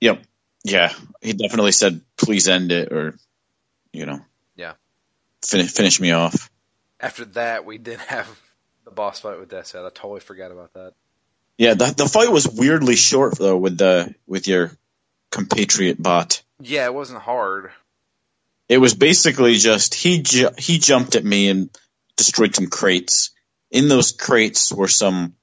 Yep. 0.00 0.22
Yeah. 0.64 0.90
He 1.20 1.34
definitely 1.34 1.72
said, 1.72 2.00
please 2.16 2.48
end 2.48 2.72
it 2.72 2.92
or, 2.92 3.14
you 3.92 4.06
know, 4.06 4.20
Yeah. 4.56 4.72
finish, 5.44 5.70
finish 5.70 6.00
me 6.00 6.12
off. 6.12 6.48
After 6.98 7.26
that, 7.26 7.66
we 7.66 7.76
did 7.76 7.98
have 7.98 8.26
the 8.86 8.90
boss 8.90 9.20
fight 9.20 9.38
with 9.38 9.50
Deathshead. 9.50 9.84
I 9.84 9.90
totally 9.90 10.20
forgot 10.20 10.50
about 10.50 10.72
that. 10.72 10.94
Yeah. 11.58 11.74
The, 11.74 11.94
the 11.96 12.06
fight 12.06 12.30
was 12.30 12.48
weirdly 12.48 12.96
short 12.96 13.38
though 13.38 13.56
with 13.56 13.78
the, 13.78 14.14
with 14.26 14.48
your 14.48 14.72
compatriot 15.30 16.02
bot. 16.02 16.42
Yeah, 16.60 16.86
it 16.86 16.94
wasn't 16.94 17.20
hard. 17.22 17.70
It 18.68 18.78
was 18.78 18.94
basically 18.94 19.56
just 19.56 19.94
he 19.94 20.22
ju- 20.22 20.50
he 20.56 20.78
jumped 20.78 21.16
at 21.16 21.24
me 21.24 21.48
and 21.50 21.70
destroyed 22.16 22.54
some 22.54 22.68
crates. 22.68 23.30
In 23.70 23.88
those 23.88 24.12
crates 24.12 24.72
were 24.72 24.88
some 24.88 25.34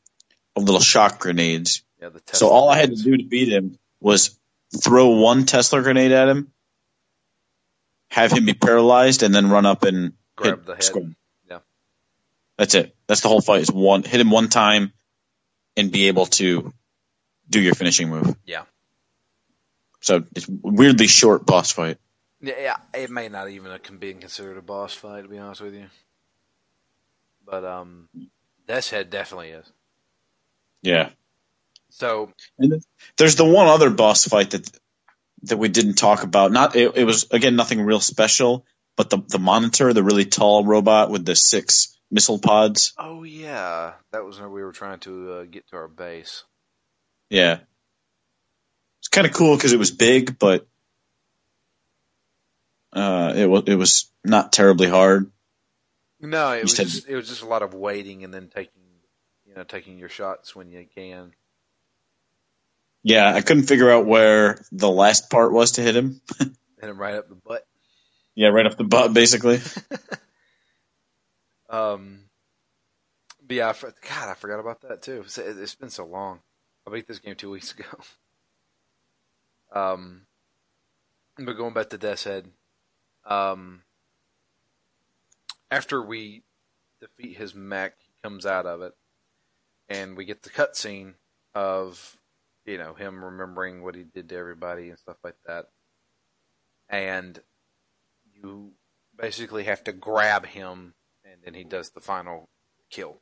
little 0.56 0.80
shock 0.80 1.20
grenades. 1.20 1.84
Yeah, 2.02 2.10
the 2.10 2.20
Tesla 2.20 2.40
so 2.40 2.50
all 2.50 2.70
I 2.70 2.78
had 2.78 2.96
to 2.96 3.04
do 3.04 3.18
to 3.18 3.24
beat 3.24 3.50
him 3.50 3.78
was 4.00 4.38
throw 4.76 5.10
one 5.10 5.46
Tesla 5.46 5.82
grenade 5.82 6.12
at 6.12 6.30
him, 6.30 6.52
have 8.10 8.32
him 8.32 8.46
be 8.46 8.54
paralyzed, 8.54 9.22
and 9.22 9.36
then 9.36 9.50
run 9.50 9.66
up 9.66 9.84
and 9.84 10.14
grab 10.36 10.58
hit 10.60 10.66
the 10.66 10.74
head. 10.74 10.84
square. 10.84 11.12
Yeah. 11.50 11.60
That's 12.58 12.74
it. 12.74 12.96
That's 13.06 13.22
the 13.22 13.28
whole 13.28 13.42
fight. 13.42 13.62
Is 13.62 13.72
one 13.72 14.04
hit 14.04 14.20
him 14.20 14.32
one 14.32 14.48
time, 14.48 14.94
and 15.78 15.92
be 15.92 16.08
able 16.08 16.26
to 16.26 16.74
do 17.50 17.60
your 17.60 17.74
finishing 17.74 18.10
move. 18.10 18.36
Yeah. 18.46 18.64
So 20.02 20.24
it's 20.36 20.48
weirdly 20.48 21.08
short 21.08 21.46
boss 21.46 21.72
fight. 21.72 21.98
Yeah, 22.42 22.78
it 22.94 23.12
may 23.12 23.30
not 23.30 23.50
even 23.50 23.72
have 23.72 24.00
been 24.00 24.20
considered 24.20 24.58
a 24.58 24.62
boss 24.62 24.94
fight, 24.94 25.22
to 25.22 25.28
be 25.28 25.38
honest 25.38 25.62
with 25.62 25.76
you. 25.76 25.86
But 27.46 27.64
um, 27.64 28.10
Deathshead 28.68 29.10
definitely 29.12 29.50
is. 29.50 29.72
Yeah. 30.82 31.10
So 31.90 32.32
And 32.58 32.84
there's 33.18 33.36
the 33.36 33.46
one 33.46 33.68
other 33.68 33.90
boss 33.90 34.26
fight 34.26 34.52
that 34.52 34.70
that 35.44 35.58
we 35.58 35.70
didn't 35.70 35.96
talk 35.96 36.24
about. 36.24 36.52
Not 36.52 36.76
it, 36.76 36.96
it 36.96 37.04
was 37.04 37.28
again 37.32 37.56
nothing 37.56 37.82
real 37.82 38.00
special, 38.00 38.66
but 38.96 39.10
the 39.10 39.20
the 39.28 39.40
monitor, 39.40 39.94
the 39.94 40.04
really 40.04 40.26
tall 40.26 40.66
robot 40.66 41.12
with 41.12 41.26
the 41.26 41.36
six 41.36 41.96
missile 42.12 42.40
pods. 42.40 42.94
Oh 42.98 43.24
yeah, 43.24 43.94
that 44.12 44.26
was 44.26 44.40
when 44.40 44.52
we 44.52 44.64
were 44.64 44.74
trying 44.74 45.00
to 45.00 45.32
uh, 45.34 45.44
get 45.46 45.68
to 45.70 45.78
our 45.78 45.88
base. 45.88 46.44
Yeah, 47.30 47.60
it's 49.00 49.08
kind 49.08 49.26
of 49.26 49.34
cool 49.34 49.56
because 49.56 49.74
it 49.74 49.80
was 49.80 49.92
big, 49.92 50.38
but 50.38 50.68
uh, 52.94 53.34
it 53.36 53.46
was 53.46 53.64
it 53.68 53.76
was 53.76 54.12
not 54.24 54.52
terribly 54.52 54.90
hard. 54.90 55.32
No, 56.20 56.52
it 56.52 56.64
was 56.64 56.76
said- 56.76 56.88
just, 56.88 57.08
it 57.08 57.16
was 57.16 57.30
just 57.30 57.42
a 57.42 57.48
lot 57.48 57.64
of 57.64 57.74
waiting 57.74 58.24
and 58.24 58.34
then 58.34 58.50
taking, 58.54 58.84
you 59.48 59.56
know, 59.56 59.64
taking 59.64 59.98
your 59.98 60.10
shots 60.10 60.56
when 60.56 60.70
you 60.70 60.86
can. 60.94 61.34
Yeah, 63.04 63.34
I 63.34 63.42
couldn't 63.42 63.64
figure 63.64 63.90
out 63.90 64.06
where 64.06 64.64
the 64.72 64.90
last 64.90 65.32
part 65.32 65.52
was 65.52 65.72
to 65.74 65.82
hit 65.82 65.96
him. 65.96 66.22
Hit 66.40 66.90
him 66.90 67.00
right 67.00 67.16
up 67.16 67.30
the 67.30 67.36
butt. 67.36 67.66
Yeah, 68.34 68.50
right 68.50 68.66
off 68.66 68.78
the 68.78 68.84
butt, 68.84 69.14
basically. 69.14 69.60
Um, 71.72 72.26
but 73.48 73.56
yeah, 73.56 73.74
God, 73.82 74.30
I 74.30 74.34
forgot 74.36 74.60
about 74.60 74.82
that 74.82 75.02
too. 75.02 75.22
It's, 75.26 75.38
it's 75.38 75.76
been 75.76 75.90
so 75.90 76.06
long. 76.06 76.42
I 76.86 76.92
beat 76.92 77.08
this 77.08 77.20
game 77.20 77.36
two 77.36 77.50
weeks 77.50 77.72
ago. 77.80 77.86
Um, 79.74 80.24
but 81.38 81.58
going 81.58 81.74
back 81.74 81.90
to 81.90 81.98
Deathshead, 81.98 82.46
um, 83.26 83.84
after 85.72 86.02
we 86.02 86.44
defeat 87.00 87.38
his 87.38 87.56
mech, 87.56 87.94
he 88.00 88.12
comes 88.22 88.46
out 88.46 88.66
of 88.66 88.82
it, 88.82 88.94
and 89.88 90.18
we 90.18 90.26
get 90.26 90.44
the 90.44 90.50
cutscene 90.50 91.14
of 91.56 92.18
you 92.66 92.78
know 92.78 92.94
him 92.94 93.24
remembering 93.24 93.82
what 93.82 93.96
he 93.96 94.04
did 94.04 94.28
to 94.30 94.36
everybody 94.36 94.90
and 94.90 95.00
stuff 95.00 95.18
like 95.24 95.38
that, 95.46 95.70
and 96.90 97.40
you 98.34 98.72
basically 99.18 99.64
have 99.64 99.84
to 99.86 99.94
grab 99.94 100.46
him 100.46 100.94
and 101.44 101.54
then 101.56 101.60
he 101.60 101.64
does 101.64 101.90
the 101.90 102.02
final 102.02 102.50
kill. 102.90 103.18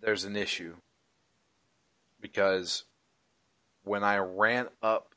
There's 0.00 0.24
an 0.24 0.36
issue 0.36 0.74
because 2.20 2.84
when 3.84 4.04
I 4.04 4.18
ran 4.18 4.68
up 4.82 5.14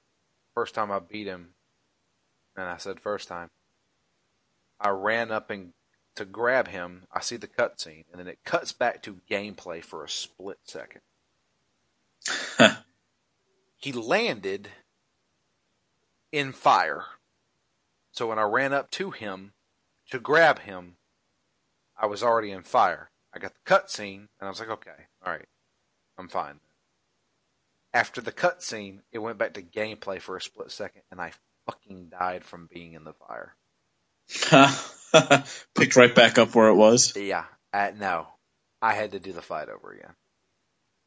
first 0.53 0.75
time 0.75 0.91
I 0.91 0.99
beat 0.99 1.27
him, 1.27 1.49
and 2.55 2.67
I 2.67 2.77
said 2.77 2.99
first 2.99 3.27
time, 3.27 3.49
I 4.79 4.89
ran 4.89 5.31
up 5.31 5.49
and 5.49 5.73
to 6.15 6.25
grab 6.25 6.69
him. 6.69 7.03
I 7.11 7.19
see 7.19 7.37
the 7.37 7.47
cutscene, 7.47 8.05
and 8.11 8.19
then 8.19 8.27
it 8.27 8.39
cuts 8.45 8.71
back 8.71 9.03
to 9.03 9.19
gameplay 9.29 9.83
for 9.83 10.03
a 10.03 10.09
split 10.09 10.59
second. 10.63 11.01
he 13.77 13.91
landed 13.91 14.69
in 16.31 16.53
fire. 16.53 17.05
So 18.11 18.27
when 18.27 18.39
I 18.39 18.43
ran 18.43 18.71
up 18.71 18.89
to 18.91 19.11
him 19.11 19.51
to 20.11 20.19
grab 20.19 20.59
him, 20.59 20.97
I 21.97 22.05
was 22.05 22.23
already 22.23 22.51
in 22.51 22.63
fire. 22.63 23.09
I 23.33 23.39
got 23.39 23.53
the 23.53 23.71
cutscene, 23.71 24.27
and 24.39 24.41
I 24.41 24.49
was 24.49 24.59
like, 24.59 24.69
okay, 24.69 24.91
all 25.25 25.31
right, 25.31 25.47
I'm 26.17 26.29
fine. 26.29 26.59
After 27.93 28.21
the 28.21 28.31
cutscene, 28.31 28.99
it 29.11 29.19
went 29.19 29.37
back 29.37 29.53
to 29.53 29.61
gameplay 29.61 30.21
for 30.21 30.35
a 30.35 30.41
split 30.41 30.71
second, 30.71 31.01
and 31.11 31.21
I 31.21 31.31
fucking 31.65 32.09
died 32.09 32.43
from 32.43 32.69
being 32.71 32.93
in 32.93 33.03
the 33.03 33.13
fire. 33.13 33.55
Picked 35.75 35.95
right 35.95 36.13
back 36.13 36.37
up 36.37 36.55
where 36.55 36.67
it 36.67 36.75
was. 36.75 37.15
Yeah, 37.15 37.45
uh, 37.73 37.91
no, 37.97 38.27
I 38.81 38.93
had 38.93 39.11
to 39.11 39.19
do 39.19 39.33
the 39.33 39.41
fight 39.41 39.69
over 39.69 39.91
again. 39.91 40.13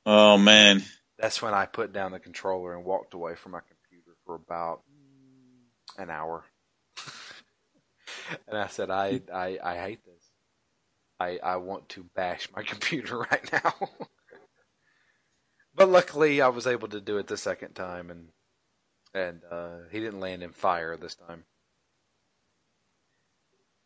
Oh 0.06 0.38
man. 0.38 0.82
That's 1.18 1.42
when 1.42 1.52
I 1.52 1.66
put 1.66 1.92
down 1.92 2.12
the 2.12 2.20
controller 2.20 2.74
and 2.74 2.84
walked 2.84 3.12
away 3.12 3.34
from 3.34 3.52
my 3.52 3.60
computer 3.60 4.16
for 4.24 4.36
about 4.36 4.82
an 5.98 6.10
hour. 6.10 6.44
And 8.48 8.58
I 8.58 8.66
said, 8.68 8.90
I, 8.90 9.20
I, 9.32 9.58
I 9.62 9.76
hate 9.76 10.04
this. 10.04 10.30
I, 11.20 11.38
I 11.42 11.56
want 11.56 11.88
to 11.90 12.04
bash 12.14 12.48
my 12.54 12.62
computer 12.66 13.18
right 13.18 13.52
now. 13.52 13.74
but 15.74 15.88
luckily, 15.88 16.40
I 16.40 16.48
was 16.48 16.66
able 16.66 16.88
to 16.88 17.00
do 17.00 17.18
it 17.18 17.26
the 17.26 17.36
second 17.36 17.74
time, 17.74 18.10
and 18.10 18.28
and 19.14 19.40
uh, 19.50 19.78
he 19.90 20.00
didn't 20.00 20.20
land 20.20 20.42
in 20.42 20.52
fire 20.52 20.96
this 20.96 21.14
time. 21.14 21.44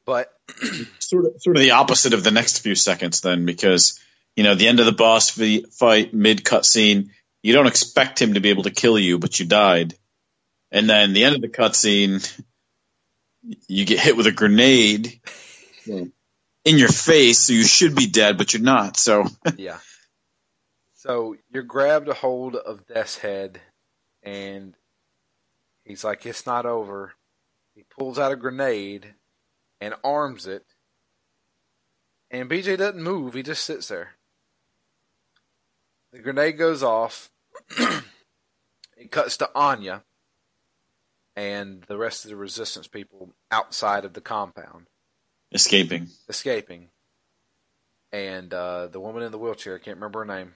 But 0.04 0.32
sort 0.98 1.26
of 1.26 1.32
sort 1.38 1.56
of 1.56 1.62
the 1.62 1.72
opposite 1.72 2.12
of 2.12 2.24
the 2.24 2.32
next 2.32 2.58
few 2.58 2.74
seconds 2.74 3.20
then, 3.20 3.46
because 3.46 4.00
you 4.36 4.42
know 4.44 4.54
the 4.54 4.68
end 4.68 4.80
of 4.80 4.86
the 4.86 4.92
boss 4.92 5.30
fight 5.30 6.12
mid 6.12 6.44
cutscene, 6.44 7.10
you 7.42 7.52
don't 7.52 7.68
expect 7.68 8.20
him 8.20 8.34
to 8.34 8.40
be 8.40 8.50
able 8.50 8.64
to 8.64 8.70
kill 8.70 8.98
you, 8.98 9.18
but 9.18 9.38
you 9.38 9.46
died, 9.46 9.94
and 10.70 10.90
then 10.90 11.12
the 11.12 11.24
end 11.24 11.36
of 11.36 11.40
the 11.40 11.48
cutscene, 11.48 12.20
you 13.68 13.84
get 13.84 14.00
hit 14.00 14.16
with 14.16 14.26
a 14.26 14.32
grenade. 14.32 15.20
Hmm. 15.84 16.04
in 16.64 16.78
your 16.78 16.88
face, 16.88 17.40
so 17.40 17.52
you 17.52 17.64
should 17.64 17.96
be 17.96 18.06
dead, 18.06 18.38
but 18.38 18.54
you're 18.54 18.62
not. 18.62 18.96
So 18.96 19.26
yeah. 19.56 19.78
So 20.94 21.34
you're 21.50 21.64
grabbed 21.64 22.08
a 22.08 22.14
hold 22.14 22.54
of 22.54 22.86
Deathshead, 22.86 23.56
and 24.22 24.74
he's 25.84 26.04
like, 26.04 26.24
"It's 26.24 26.46
not 26.46 26.66
over." 26.66 27.14
He 27.74 27.84
pulls 27.98 28.18
out 28.18 28.30
a 28.30 28.36
grenade 28.36 29.14
and 29.80 29.94
arms 30.04 30.46
it, 30.46 30.64
and 32.30 32.48
BJ 32.48 32.78
doesn't 32.78 33.02
move. 33.02 33.34
He 33.34 33.42
just 33.42 33.64
sits 33.64 33.88
there. 33.88 34.10
The 36.12 36.20
grenade 36.20 36.58
goes 36.58 36.84
off. 36.84 37.30
it 38.96 39.10
cuts 39.10 39.36
to 39.38 39.50
Anya 39.54 40.04
and 41.36 41.82
the 41.84 41.96
rest 41.96 42.24
of 42.24 42.30
the 42.30 42.36
resistance 42.36 42.86
people 42.88 43.32
outside 43.50 44.04
of 44.04 44.12
the 44.12 44.20
compound 44.20 44.86
escaping. 45.52 46.08
Escaping. 46.28 46.88
And 48.12 48.52
uh, 48.52 48.88
the 48.88 49.00
woman 49.00 49.22
in 49.22 49.32
the 49.32 49.38
wheelchair, 49.38 49.76
I 49.76 49.78
can't 49.78 49.96
remember 49.96 50.20
her 50.20 50.24
name. 50.24 50.54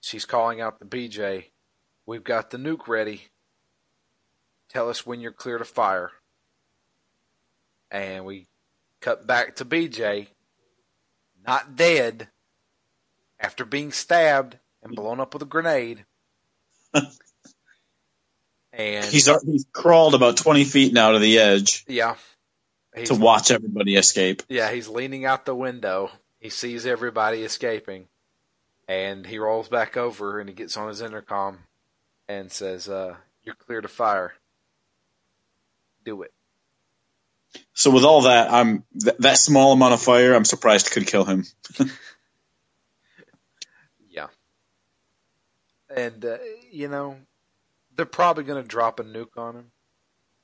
She's 0.00 0.24
calling 0.24 0.60
out 0.60 0.78
the 0.78 0.86
BJ. 0.86 1.46
We've 2.06 2.24
got 2.24 2.50
the 2.50 2.58
nuke 2.58 2.88
ready. 2.88 3.24
Tell 4.68 4.88
us 4.88 5.04
when 5.06 5.20
you're 5.20 5.32
clear 5.32 5.58
to 5.58 5.64
fire. 5.64 6.12
And 7.90 8.24
we 8.24 8.46
cut 9.00 9.26
back 9.26 9.56
to 9.56 9.64
BJ, 9.64 10.28
not 11.46 11.76
dead, 11.76 12.28
after 13.40 13.64
being 13.64 13.92
stabbed 13.92 14.58
and 14.82 14.94
blown 14.94 15.20
up 15.20 15.32
with 15.32 15.42
a 15.42 15.46
grenade. 15.46 16.04
and 18.78 19.04
he's 19.04 19.28
he's 19.44 19.66
crawled 19.72 20.14
about 20.14 20.36
twenty 20.36 20.64
feet 20.64 20.92
now 20.92 21.10
to 21.10 21.18
the 21.18 21.38
edge. 21.40 21.84
Yeah, 21.88 22.14
to 23.04 23.14
watch 23.14 23.50
everybody 23.50 23.96
escape. 23.96 24.42
Yeah, 24.48 24.70
he's 24.70 24.88
leaning 24.88 25.24
out 25.24 25.44
the 25.44 25.54
window. 25.54 26.10
He 26.38 26.48
sees 26.48 26.86
everybody 26.86 27.42
escaping, 27.42 28.06
and 28.86 29.26
he 29.26 29.38
rolls 29.38 29.68
back 29.68 29.96
over 29.96 30.38
and 30.38 30.48
he 30.48 30.54
gets 30.54 30.76
on 30.76 30.86
his 30.88 31.02
intercom 31.02 31.58
and 32.28 32.52
says, 32.52 32.88
uh, 32.88 33.16
"You're 33.42 33.56
clear 33.56 33.80
to 33.80 33.88
fire. 33.88 34.34
Do 36.04 36.22
it." 36.22 36.32
So 37.72 37.90
with 37.90 38.04
all 38.04 38.22
that, 38.22 38.52
I'm 38.52 38.84
th- 38.98 39.16
that 39.18 39.38
small 39.38 39.72
amount 39.72 39.94
of 39.94 40.02
fire. 40.02 40.34
I'm 40.34 40.44
surprised 40.44 40.92
could 40.92 41.08
kill 41.08 41.24
him. 41.24 41.44
yeah, 44.10 44.28
and 45.90 46.24
uh, 46.24 46.38
you 46.70 46.86
know 46.86 47.16
they're 47.98 48.06
probably 48.06 48.44
going 48.44 48.62
to 48.62 48.66
drop 48.66 49.00
a 49.00 49.04
nuke 49.04 49.36
on 49.36 49.56
him, 49.56 49.72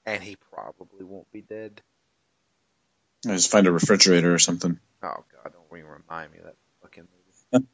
and 0.04 0.20
he 0.20 0.36
probably 0.52 1.04
won't 1.04 1.30
be 1.30 1.40
dead. 1.40 1.80
I 3.24 3.30
just 3.30 3.50
find 3.50 3.68
a 3.68 3.72
refrigerator 3.72 4.34
or 4.34 4.40
something. 4.40 4.78
Oh 5.04 5.24
god, 5.32 5.52
don't 5.52 5.78
even 5.78 5.88
remind 5.88 6.32
me 6.32 6.38
of 6.38 6.44
that 6.46 6.56
fucking 6.82 7.06
movie. 7.52 7.66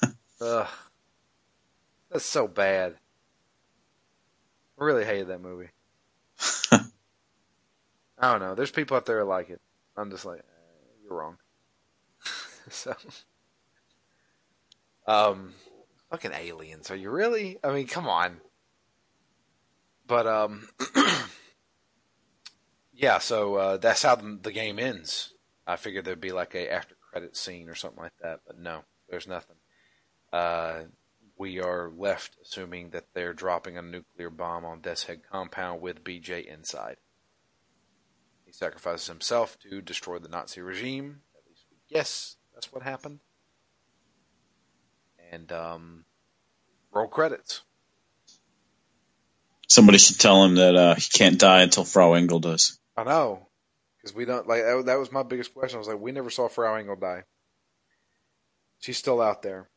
Ugh. 0.40 0.68
That's 2.10 2.24
so 2.24 2.48
bad. 2.48 2.94
I 4.80 4.84
really 4.84 5.04
hated 5.04 5.28
that 5.28 5.42
movie. 5.42 5.68
I 6.72 8.32
don't 8.32 8.40
know. 8.40 8.54
There's 8.54 8.70
people 8.70 8.96
out 8.96 9.04
there 9.04 9.20
who 9.20 9.26
like 9.26 9.50
it. 9.50 9.60
I'm 9.98 10.10
just 10.10 10.24
like, 10.24 10.38
eh, 10.38 11.02
you're 11.02 11.18
wrong. 11.18 11.36
so, 12.70 12.94
um, 15.06 15.52
fucking 16.10 16.32
aliens. 16.32 16.90
Are 16.90 16.96
you 16.96 17.10
really? 17.10 17.58
I 17.62 17.70
mean, 17.72 17.86
come 17.86 18.08
on. 18.08 18.40
But 20.06 20.26
um, 20.26 20.68
yeah, 22.92 23.18
so 23.18 23.54
uh, 23.54 23.76
that's 23.78 24.02
how 24.02 24.16
the, 24.16 24.38
the, 24.42 24.52
game 24.52 24.78
ends. 24.78 25.32
I 25.66 25.76
figured 25.76 26.04
there'd 26.04 26.20
be 26.20 26.32
like 26.32 26.54
a 26.54 26.70
after 26.70 26.94
credit 27.10 27.36
scene 27.36 27.68
or 27.68 27.74
something 27.74 28.02
like 28.02 28.16
that, 28.22 28.40
but 28.46 28.58
no, 28.58 28.82
there's 29.08 29.26
nothing. 29.26 29.56
Uh, 30.32 30.82
we 31.38 31.60
are 31.60 31.90
left 31.96 32.36
assuming 32.42 32.90
that 32.90 33.06
they're 33.14 33.32
dropping 33.32 33.76
a 33.76 33.82
nuclear 33.82 34.30
bomb 34.30 34.64
on 34.64 34.80
Deathshead 34.80 35.20
compound 35.30 35.80
with 35.80 36.04
BJ 36.04 36.46
inside. 36.46 36.96
He 38.44 38.52
sacrifices 38.52 39.06
himself 39.06 39.58
to 39.60 39.80
destroy 39.80 40.18
the 40.18 40.28
Nazi 40.28 40.60
regime. 40.60 41.22
At 41.34 41.48
least 41.48 41.64
we 41.70 41.76
guess 41.92 42.36
that's 42.52 42.72
what 42.72 42.82
happened. 42.82 43.20
And 45.32 45.50
um, 45.50 46.04
roll 46.92 47.08
credits. 47.08 47.62
Somebody 49.74 49.98
should 49.98 50.20
tell 50.20 50.44
him 50.44 50.54
that 50.54 50.76
uh, 50.76 50.94
he 50.94 51.08
can't 51.12 51.36
die 51.36 51.62
until 51.62 51.82
Frau 51.82 52.12
Engel 52.12 52.38
does. 52.38 52.78
I 52.96 53.02
know, 53.02 53.48
because 53.96 54.14
we 54.14 54.24
don't 54.24 54.46
like 54.46 54.62
that, 54.62 54.86
that. 54.86 55.00
was 55.00 55.10
my 55.10 55.24
biggest 55.24 55.52
question. 55.52 55.78
I 55.78 55.80
was 55.80 55.88
like, 55.88 55.98
we 55.98 56.12
never 56.12 56.30
saw 56.30 56.48
Frau 56.48 56.76
Engel 56.76 56.94
die. 56.94 57.24
She's 58.78 58.98
still 58.98 59.20
out 59.20 59.42
there. 59.42 59.68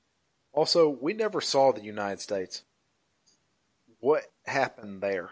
Also, 0.53 0.87
we 0.87 1.13
never 1.13 1.41
saw 1.41 1.71
the 1.71 1.81
United 1.81 2.21
States. 2.21 2.61
What 3.99 4.21
happened 4.45 5.01
there? 5.01 5.31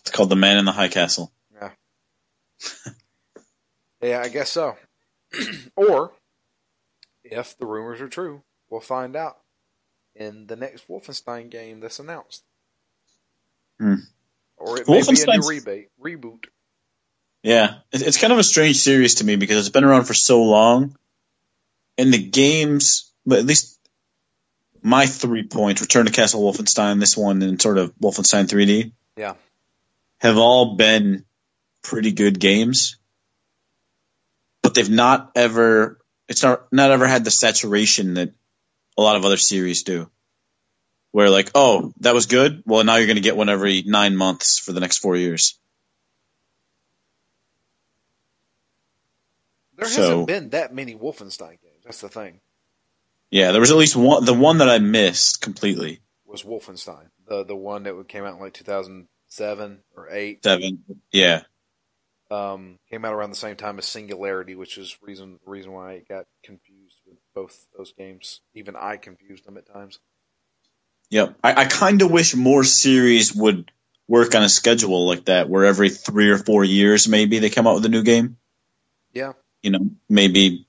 It's 0.00 0.10
called 0.10 0.28
The 0.28 0.36
Man 0.36 0.58
in 0.58 0.66
the 0.66 0.72
High 0.72 0.88
Castle. 0.88 1.32
Yeah. 1.54 1.70
yeah, 4.02 4.20
I 4.20 4.28
guess 4.28 4.50
so. 4.50 4.76
or, 5.76 6.12
if 7.24 7.56
the 7.56 7.64
rumors 7.64 8.02
are 8.02 8.08
true, 8.10 8.42
we'll 8.68 8.82
find 8.82 9.16
out 9.16 9.38
in 10.18 10.46
the 10.46 10.56
next 10.56 10.88
Wolfenstein 10.88 11.50
game 11.50 11.80
that's 11.80 11.98
announced. 11.98 12.42
Hmm. 13.78 13.94
Or 14.56 14.80
it 14.80 14.88
may 14.88 15.02
be 15.02 15.22
a 15.22 15.36
new 15.36 15.48
rebate, 15.48 15.90
reboot. 16.02 16.46
Yeah, 17.42 17.74
it's 17.92 18.18
kind 18.18 18.32
of 18.32 18.38
a 18.38 18.44
strange 18.44 18.78
series 18.78 19.16
to 19.16 19.24
me 19.24 19.36
because 19.36 19.58
it's 19.58 19.68
been 19.68 19.84
around 19.84 20.04
for 20.04 20.14
so 20.14 20.42
long, 20.42 20.96
and 21.96 22.12
the 22.12 22.22
games, 22.22 23.12
but 23.24 23.38
at 23.38 23.44
least 23.44 23.78
my 24.82 25.06
three 25.06 25.46
points, 25.46 25.80
Return 25.80 26.06
to 26.06 26.12
Castle 26.12 26.42
Wolfenstein, 26.42 26.98
this 26.98 27.16
one, 27.16 27.42
and 27.42 27.60
sort 27.60 27.78
of 27.78 27.94
Wolfenstein 27.96 28.46
3D, 28.48 28.92
yeah, 29.16 29.34
have 30.18 30.38
all 30.38 30.76
been 30.76 31.24
pretty 31.82 32.12
good 32.12 32.40
games, 32.40 32.96
but 34.62 34.74
they've 34.74 34.90
not 34.90 35.30
ever, 35.36 36.00
it's 36.28 36.42
not 36.42 36.72
not 36.72 36.90
ever 36.90 37.06
had 37.06 37.24
the 37.24 37.30
saturation 37.30 38.14
that 38.14 38.32
a 38.96 39.02
lot 39.02 39.16
of 39.16 39.24
other 39.24 39.36
series 39.36 39.82
do 39.82 40.10
where 41.16 41.30
like, 41.30 41.50
oh, 41.54 41.94
that 42.00 42.12
was 42.12 42.26
good. 42.26 42.62
Well, 42.66 42.84
now 42.84 42.96
you're 42.96 43.06
going 43.06 43.16
to 43.16 43.22
get 43.22 43.38
one 43.38 43.48
every 43.48 43.82
nine 43.86 44.14
months 44.14 44.58
for 44.58 44.72
the 44.72 44.80
next 44.80 44.98
four 44.98 45.16
years. 45.16 45.58
There 49.78 49.88
hasn't 49.88 50.26
been 50.26 50.50
that 50.50 50.74
many 50.74 50.94
Wolfenstein 50.94 51.58
games. 51.62 51.84
That's 51.84 52.02
the 52.02 52.10
thing. 52.10 52.40
Yeah, 53.30 53.52
there 53.52 53.62
was 53.62 53.70
at 53.70 53.78
least 53.78 53.96
one. 53.96 54.26
The 54.26 54.34
one 54.34 54.58
that 54.58 54.68
I 54.68 54.78
missed 54.78 55.40
completely 55.40 56.00
was 56.26 56.42
Wolfenstein, 56.42 57.08
the 57.26 57.44
the 57.44 57.56
one 57.56 57.84
that 57.84 58.08
came 58.08 58.24
out 58.24 58.34
in 58.34 58.40
like 58.40 58.52
2007 58.52 59.78
or 59.96 60.10
eight. 60.10 60.44
Seven, 60.44 60.84
yeah. 61.12 61.44
Um, 62.30 62.78
came 62.90 63.06
out 63.06 63.14
around 63.14 63.30
the 63.30 63.36
same 63.36 63.56
time 63.56 63.78
as 63.78 63.86
Singularity, 63.86 64.54
which 64.54 64.76
is 64.76 64.98
reason 65.00 65.40
reason 65.46 65.72
why 65.72 65.92
it 65.92 66.08
got 66.08 66.26
confused 66.44 66.75
both 67.36 67.66
those 67.76 67.92
games. 67.92 68.40
Even 68.54 68.74
I 68.74 68.96
confused 68.96 69.44
them 69.44 69.58
at 69.58 69.70
times. 69.70 70.00
Yep. 71.10 71.36
I, 71.44 71.52
I 71.52 71.64
kind 71.66 72.00
of 72.02 72.10
wish 72.10 72.34
more 72.34 72.64
series 72.64 73.32
would 73.34 73.70
work 74.08 74.34
on 74.34 74.42
a 74.42 74.48
schedule 74.48 75.06
like 75.06 75.26
that, 75.26 75.48
where 75.48 75.66
every 75.66 75.90
three 75.90 76.30
or 76.30 76.38
four 76.38 76.64
years 76.64 77.06
maybe 77.06 77.38
they 77.38 77.50
come 77.50 77.66
out 77.66 77.74
with 77.74 77.84
a 77.84 77.90
new 77.90 78.02
game. 78.02 78.38
Yeah. 79.12 79.34
You 79.62 79.70
know, 79.70 79.90
maybe 80.08 80.66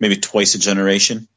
maybe 0.00 0.16
twice 0.16 0.54
a 0.54 0.58
generation. 0.58 1.28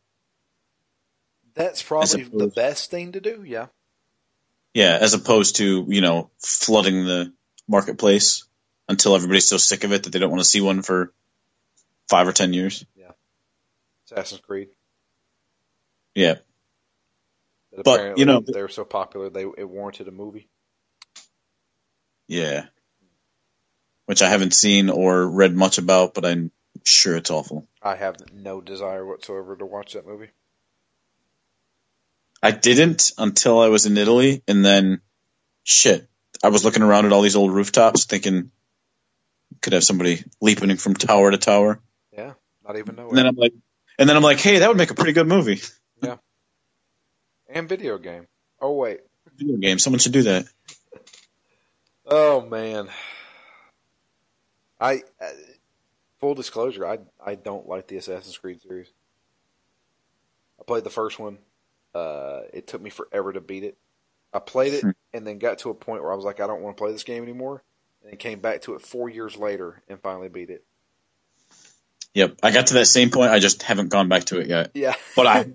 That's 1.53 1.83
probably 1.83 2.23
the 2.23 2.47
best 2.47 2.89
thing 2.89 3.11
to 3.11 3.19
do. 3.19 3.43
Yeah. 3.45 3.67
Yeah, 4.73 4.97
as 4.99 5.13
opposed 5.13 5.57
to 5.57 5.85
you 5.87 6.01
know 6.01 6.31
flooding 6.39 7.05
the 7.05 7.33
marketplace 7.67 8.45
until 8.87 9.15
everybody's 9.15 9.47
so 9.47 9.57
sick 9.57 9.83
of 9.83 9.91
it 9.91 10.03
that 10.03 10.09
they 10.11 10.19
don't 10.19 10.31
want 10.31 10.41
to 10.41 10.47
see 10.47 10.61
one 10.61 10.81
for 10.81 11.13
five 12.07 12.27
or 12.27 12.31
ten 12.31 12.53
years. 12.53 12.85
Assassin's 14.13 14.41
Creed. 14.41 14.69
Yeah. 16.15 16.35
That 17.71 17.83
But, 17.83 18.17
you 18.17 18.25
know- 18.25 18.41
they 18.41 18.61
were 18.61 18.67
so 18.67 18.85
popular 18.85 19.29
they 19.29 19.45
it 19.57 19.67
warranted 19.67 20.07
a 20.07 20.11
movie. 20.11 20.47
Yeah. 22.27 22.67
Which 24.05 24.21
I 24.21 24.29
haven't 24.29 24.53
seen 24.53 24.89
or 24.89 25.27
read 25.27 25.55
much 25.55 25.77
about, 25.77 26.13
but 26.13 26.25
I'm 26.25 26.51
sure 26.83 27.15
it's 27.15 27.31
awful. 27.31 27.67
I 27.81 27.95
have 27.95 28.17
no 28.33 28.61
desire 28.61 29.05
whatsoever 29.05 29.55
to 29.55 29.65
watch 29.65 29.93
that 29.93 30.05
movie. 30.05 30.29
I 32.41 32.51
didn't 32.51 33.11
until 33.17 33.59
I 33.59 33.69
was 33.69 33.85
in 33.85 33.97
Italy, 33.97 34.43
and 34.47 34.65
then 34.65 35.01
shit, 35.63 36.07
I 36.43 36.49
was 36.49 36.65
looking 36.65 36.83
around 36.83 37.05
at 37.05 37.13
all 37.13 37.21
these 37.21 37.37
old 37.37 37.53
rooftops, 37.53 38.03
thinking 38.03 38.51
could 39.61 39.73
have 39.73 39.83
somebody 39.83 40.23
leaping 40.41 40.75
from 40.75 40.93
tower 40.93 41.31
to 41.31 41.37
tower, 41.37 41.79
Yeah. 42.11 42.33
Not 42.67 42.77
even 42.77 42.95
know 42.95 43.09
and 43.09 43.17
then 43.17 43.25
I'm 43.27 43.35
like, 43.35 43.53
and 43.99 44.07
then 44.09 44.15
I'm 44.15 44.23
like, 44.23 44.39
hey, 44.39 44.59
that 44.59 44.67
would 44.67 44.77
make 44.77 44.91
a 44.91 44.95
pretty 44.95 45.13
good 45.13 45.27
movie. 45.27 45.61
Yeah. 46.01 46.17
And 47.49 47.67
video 47.69 47.97
game. 47.97 48.27
Oh 48.59 48.73
wait. 48.73 49.01
Video 49.37 49.57
game, 49.57 49.79
someone 49.79 49.99
should 49.99 50.11
do 50.13 50.23
that. 50.23 50.45
Oh 52.05 52.41
man. 52.41 52.89
I 54.79 55.03
uh, 55.21 55.29
full 56.19 56.35
disclosure, 56.35 56.85
I 56.85 56.99
I 57.23 57.35
don't 57.35 57.67
like 57.67 57.87
the 57.87 57.97
Assassin's 57.97 58.37
Creed 58.37 58.61
series. 58.61 58.87
I 60.59 60.63
played 60.63 60.83
the 60.83 60.89
first 60.89 61.19
one. 61.19 61.37
Uh, 61.95 62.41
it 62.53 62.67
took 62.67 62.81
me 62.81 62.89
forever 62.89 63.31
to 63.33 63.41
beat 63.41 63.63
it. 63.63 63.77
I 64.33 64.39
played 64.39 64.73
it 64.73 64.81
Hmm. 64.81 64.89
and 65.13 65.27
then 65.27 65.37
got 65.37 65.59
to 65.59 65.69
a 65.69 65.73
point 65.75 66.01
where 66.01 66.11
I 66.11 66.15
was 66.15 66.25
like, 66.25 66.39
I 66.39 66.47
don't 66.47 66.61
want 66.61 66.75
to 66.75 66.81
play 66.81 66.91
this 66.91 67.03
game 67.03 67.23
anymore, 67.23 67.63
and 68.01 68.11
then 68.11 68.17
came 68.17 68.39
back 68.39 68.61
to 68.63 68.73
it 68.75 68.81
four 68.81 69.09
years 69.09 69.37
later 69.37 69.81
and 69.87 70.01
finally 70.01 70.29
beat 70.29 70.49
it. 70.49 70.65
Yep, 72.13 72.39
I 72.43 72.51
got 72.51 72.67
to 72.67 72.75
that 72.75 72.85
same 72.85 73.09
point. 73.09 73.31
I 73.31 73.39
just 73.39 73.63
haven't 73.63 73.89
gone 73.89 74.07
back 74.07 74.25
to 74.25 74.39
it 74.39 74.47
yet. 74.47 74.71
Yeah, 74.73 74.95
But 75.15 75.27
I, 75.27 75.45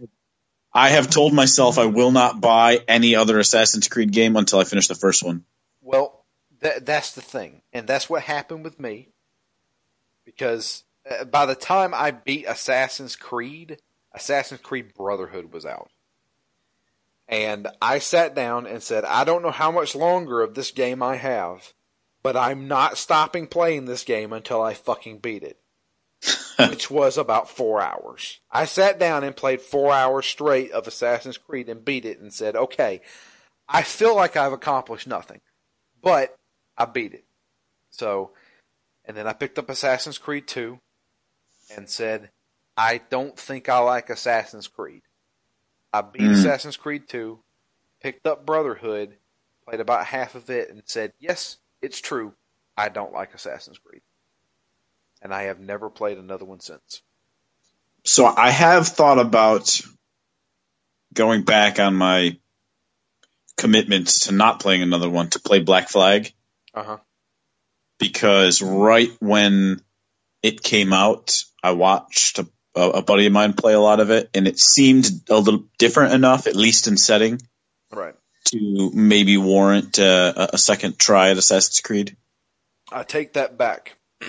I 0.73 0.89
have 0.91 1.09
told 1.09 1.33
myself 1.33 1.79
I 1.79 1.87
will 1.87 2.11
not 2.11 2.41
buy 2.41 2.81
any 2.89 3.15
other 3.15 3.39
Assassin's 3.39 3.89
Creed 3.89 4.13
game 4.13 4.37
until 4.37 4.59
I 4.59 4.65
finish 4.65 4.89
the 4.89 4.95
first 4.95 5.23
one. 5.23 5.45
Well, 5.81 6.25
that 6.61 6.85
that's 6.85 7.13
the 7.13 7.21
thing, 7.21 7.63
and 7.73 7.87
that's 7.87 8.11
what 8.11 8.23
happened 8.23 8.65
with 8.65 8.81
me. 8.81 9.09
Because 10.25 10.83
uh, 11.09 11.25
by 11.25 11.47
the 11.47 11.55
time 11.55 11.95
I 11.95 12.11
beat 12.11 12.47
Assassin's 12.47 13.17
Creed, 13.17 13.79
Assassin's 14.13 14.61
Creed 14.61 14.95
Brotherhood 14.95 15.53
was 15.53 15.65
out, 15.65 15.91
and 17.29 17.69
I 17.81 18.01
sat 18.01 18.35
down 18.35 18.67
and 18.67 18.83
said, 18.83 19.05
"I 19.05 19.23
don't 19.23 19.43
know 19.43 19.53
how 19.53 19.71
much 19.71 19.95
longer 19.95 20.43
of 20.43 20.55
this 20.55 20.73
game 20.73 21.05
I 21.05 21.17
have, 21.17 21.73
but 22.23 22.37
I'm 22.37 22.67
not 22.67 22.99
stopping 22.99 23.47
playing 23.47 23.85
this 23.85 24.03
game 24.03 24.33
until 24.33 24.61
I 24.61 24.75
fucking 24.75 25.19
beat 25.19 25.45
it." 25.45 25.59
Which 26.71 26.91
was 26.91 27.17
about 27.17 27.49
four 27.49 27.81
hours. 27.81 28.41
I 28.51 28.65
sat 28.65 28.99
down 28.99 29.23
and 29.23 29.37
played 29.37 29.61
four 29.61 29.93
hours 29.93 30.27
straight 30.27 30.73
of 30.73 30.89
Assassin's 30.89 31.39
Creed 31.39 31.69
and 31.69 31.85
beat 31.85 32.05
it 32.05 32.19
and 32.19 32.33
said, 32.33 32.57
okay, 32.57 33.01
I 33.69 33.83
feel 33.83 34.17
like 34.17 34.37
I've 34.37 34.53
accomplished 34.53 35.07
nothing 35.07 35.41
but 36.03 36.37
I 36.77 36.85
beat 36.85 37.15
it. 37.15 37.25
So, 37.91 38.33
and 39.05 39.17
then 39.17 39.27
I 39.27 39.33
picked 39.33 39.59
up 39.59 39.71
Assassin's 39.71 40.19
Creed 40.19 40.47
2 40.47 40.79
and 41.77 41.89
said, 41.89 42.31
I 42.77 43.01
don't 43.11 43.39
think 43.39 43.69
I 43.69 43.79
like 43.79 44.11
Assassin's 44.11 44.69
Creed. 44.69 45.03
I 45.93 46.03
beat 46.03 46.23
Mm. 46.23 46.33
Assassin's 46.33 46.77
Creed 46.77 47.09
2, 47.09 47.39
picked 48.01 48.27
up 48.27 48.47
Brotherhood, 48.47 49.17
played 49.67 49.81
about 49.81 50.07
half 50.07 50.35
of 50.35 50.51
it, 50.51 50.71
and 50.71 50.83
said, 50.85 51.13
yes, 51.19 51.59
it's 51.83 52.01
true. 52.01 52.35
I 52.77 52.89
don't 52.89 53.13
like 53.13 53.35
Assassin's 53.35 53.79
Creed. 53.79 54.03
And 55.23 55.35
I 55.35 55.45
have 55.45 55.59
never 55.61 55.91
played 55.91 56.19
another 56.19 56.45
one 56.45 56.61
since. 56.61 57.03
So 58.05 58.25
I 58.27 58.51
have 58.51 58.87
thought 58.89 59.19
about 59.19 59.81
going 61.13 61.43
back 61.43 61.81
on 61.81 61.95
my 61.95 62.37
commitments 63.57 64.27
to 64.27 64.33
not 64.33 64.61
playing 64.61 64.83
another 64.83 65.11
one 65.11 65.31
to 65.31 65.41
play 65.41 65.59
Black 65.61 65.89
Flag 65.89 66.33
Uh 66.75 66.85
huh. 66.85 66.97
because 67.99 68.63
right 68.63 69.11
when 69.19 69.81
it 70.43 70.63
came 70.63 70.93
out, 70.93 71.43
I 71.63 71.73
watched 71.73 72.39
a, 72.39 72.47
a 72.77 73.03
buddy 73.03 73.27
of 73.27 73.33
mine 73.33 73.55
play 73.55 73.75
a 73.75 73.81
lot 73.81 73.99
of 73.99 74.11
it, 74.11 74.31
and 74.35 74.47
it 74.47 74.61
seemed 74.61 75.11
a 75.29 75.37
little 75.37 75.65
different 75.79 76.15
enough, 76.15 76.47
at 76.47 76.55
least 76.55 76.87
in 76.87 76.97
setting, 76.97 77.41
Right. 77.93 78.15
to 78.47 78.93
maybe 78.95 79.37
warrant 79.37 79.99
uh, 79.99 80.49
a 80.53 80.59
second 80.59 80.97
try 80.99 81.31
at 81.31 81.37
Assassin's 81.39 81.81
Creed. 81.81 82.17
I 82.93 83.03
take 83.03 83.33
that 83.33 83.59
back. 83.59 83.97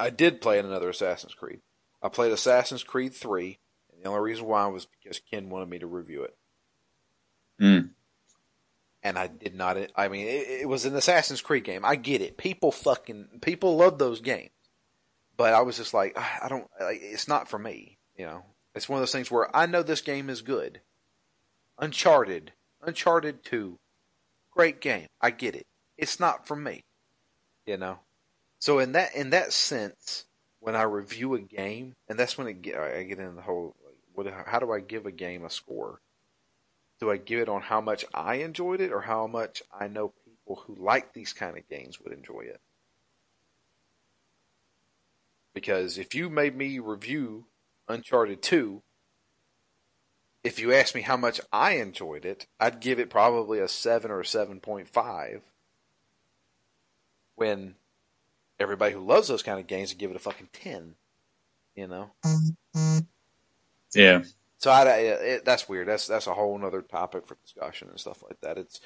I 0.00 0.10
did 0.10 0.40
play 0.40 0.58
in 0.58 0.64
another 0.66 0.88
Assassin's 0.88 1.34
Creed. 1.34 1.60
I 2.02 2.08
played 2.08 2.32
Assassin's 2.32 2.82
Creed 2.82 3.12
3, 3.14 3.58
and 3.92 4.02
the 4.02 4.08
only 4.08 4.22
reason 4.22 4.46
why 4.46 4.66
was 4.66 4.86
because 4.86 5.20
Ken 5.20 5.50
wanted 5.50 5.68
me 5.68 5.78
to 5.80 5.86
review 5.86 6.22
it. 6.22 6.36
Hmm. 7.58 7.88
And 9.02 9.18
I 9.18 9.26
did 9.26 9.54
not. 9.54 9.76
I 9.96 10.08
mean, 10.08 10.26
it, 10.26 10.62
it 10.62 10.68
was 10.68 10.86
an 10.86 10.96
Assassin's 10.96 11.42
Creed 11.42 11.64
game. 11.64 11.84
I 11.84 11.96
get 11.96 12.22
it. 12.22 12.38
People 12.38 12.72
fucking 12.72 13.40
people 13.42 13.76
love 13.76 13.98
those 13.98 14.20
games, 14.20 14.50
but 15.36 15.54
I 15.54 15.60
was 15.62 15.76
just 15.76 15.94
like, 15.94 16.14
"Ah, 16.16 16.38
I 16.42 16.48
don't. 16.48 16.68
Like, 16.78 17.00
it's 17.02 17.28
not 17.28 17.48
for 17.48 17.58
me. 17.58 17.98
You 18.16 18.26
know, 18.26 18.44
it's 18.74 18.88
one 18.88 18.98
of 18.98 19.02
those 19.02 19.12
things 19.12 19.30
where 19.30 19.54
I 19.56 19.64
know 19.66 19.82
this 19.82 20.02
game 20.02 20.28
is 20.28 20.42
good. 20.42 20.80
Uncharted, 21.78 22.52
Uncharted 22.82 23.42
Two, 23.42 23.78
great 24.50 24.80
game. 24.80 25.06
I 25.20 25.30
get 25.30 25.54
it. 25.56 25.66
It's 25.96 26.20
not 26.20 26.46
for 26.46 26.56
me. 26.56 26.84
You 27.64 27.78
know. 27.78 28.00
So 28.60 28.78
in 28.78 28.92
that 28.92 29.14
in 29.14 29.30
that 29.30 29.52
sense, 29.52 30.26
when 30.60 30.76
I 30.76 30.82
review 30.82 31.34
a 31.34 31.40
game, 31.40 31.94
and 32.08 32.18
that's 32.18 32.36
when 32.38 32.46
it 32.46 32.62
get, 32.62 32.76
I 32.76 33.02
get 33.02 33.18
in 33.18 33.34
the 33.34 33.42
whole 33.42 33.74
like, 33.84 33.96
what 34.12 34.46
how 34.46 34.58
do 34.58 34.70
I 34.70 34.80
give 34.80 35.06
a 35.06 35.12
game 35.12 35.44
a 35.44 35.50
score? 35.50 36.00
Do 37.00 37.10
I 37.10 37.16
give 37.16 37.40
it 37.40 37.48
on 37.48 37.62
how 37.62 37.80
much 37.80 38.04
I 38.12 38.36
enjoyed 38.36 38.82
it, 38.82 38.92
or 38.92 39.00
how 39.00 39.26
much 39.26 39.62
I 39.72 39.88
know 39.88 40.12
people 40.24 40.62
who 40.66 40.76
like 40.78 41.14
these 41.14 41.32
kind 41.32 41.56
of 41.56 41.68
games 41.68 41.98
would 42.00 42.12
enjoy 42.12 42.40
it? 42.40 42.60
Because 45.54 45.96
if 45.96 46.14
you 46.14 46.28
made 46.28 46.54
me 46.54 46.78
review 46.78 47.46
Uncharted 47.88 48.42
Two, 48.42 48.82
if 50.44 50.58
you 50.58 50.74
asked 50.74 50.94
me 50.94 51.00
how 51.00 51.16
much 51.16 51.40
I 51.50 51.76
enjoyed 51.76 52.26
it, 52.26 52.46
I'd 52.60 52.80
give 52.80 52.98
it 52.98 53.08
probably 53.08 53.58
a 53.58 53.68
seven 53.68 54.10
or 54.10 54.20
a 54.20 54.26
seven 54.26 54.60
point 54.60 54.88
five. 54.88 55.40
When 57.36 57.76
everybody 58.60 58.92
who 58.92 59.00
loves 59.00 59.26
those 59.26 59.42
kind 59.42 59.58
of 59.58 59.66
games 59.66 59.90
would 59.90 59.98
give 59.98 60.10
it 60.10 60.16
a 60.16 60.20
fucking 60.20 60.50
ten. 60.52 60.94
You 61.74 61.88
know. 61.88 62.10
Yeah. 63.94 64.22
So 64.58 64.70
I, 64.70 64.84
it, 64.84 65.44
that's 65.44 65.68
weird. 65.68 65.88
That's 65.88 66.06
that's 66.06 66.26
a 66.26 66.34
whole 66.34 66.62
other 66.64 66.82
topic 66.82 67.26
for 67.26 67.36
discussion 67.42 67.88
and 67.88 67.98
stuff 67.98 68.22
like 68.22 68.40
that. 68.42 68.58
It's 68.58 68.80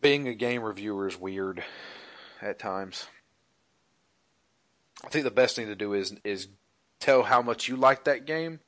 being 0.00 0.26
a 0.26 0.34
game 0.34 0.62
reviewer 0.62 1.06
is 1.06 1.18
weird 1.18 1.62
at 2.42 2.58
times. 2.58 3.06
I 5.04 5.08
think 5.08 5.24
the 5.24 5.30
best 5.30 5.54
thing 5.54 5.66
to 5.68 5.76
do 5.76 5.94
is 5.94 6.14
is 6.24 6.48
tell 6.98 7.22
how 7.22 7.40
much 7.40 7.68
you 7.68 7.76
like 7.76 8.04
that 8.04 8.26
game, 8.26 8.58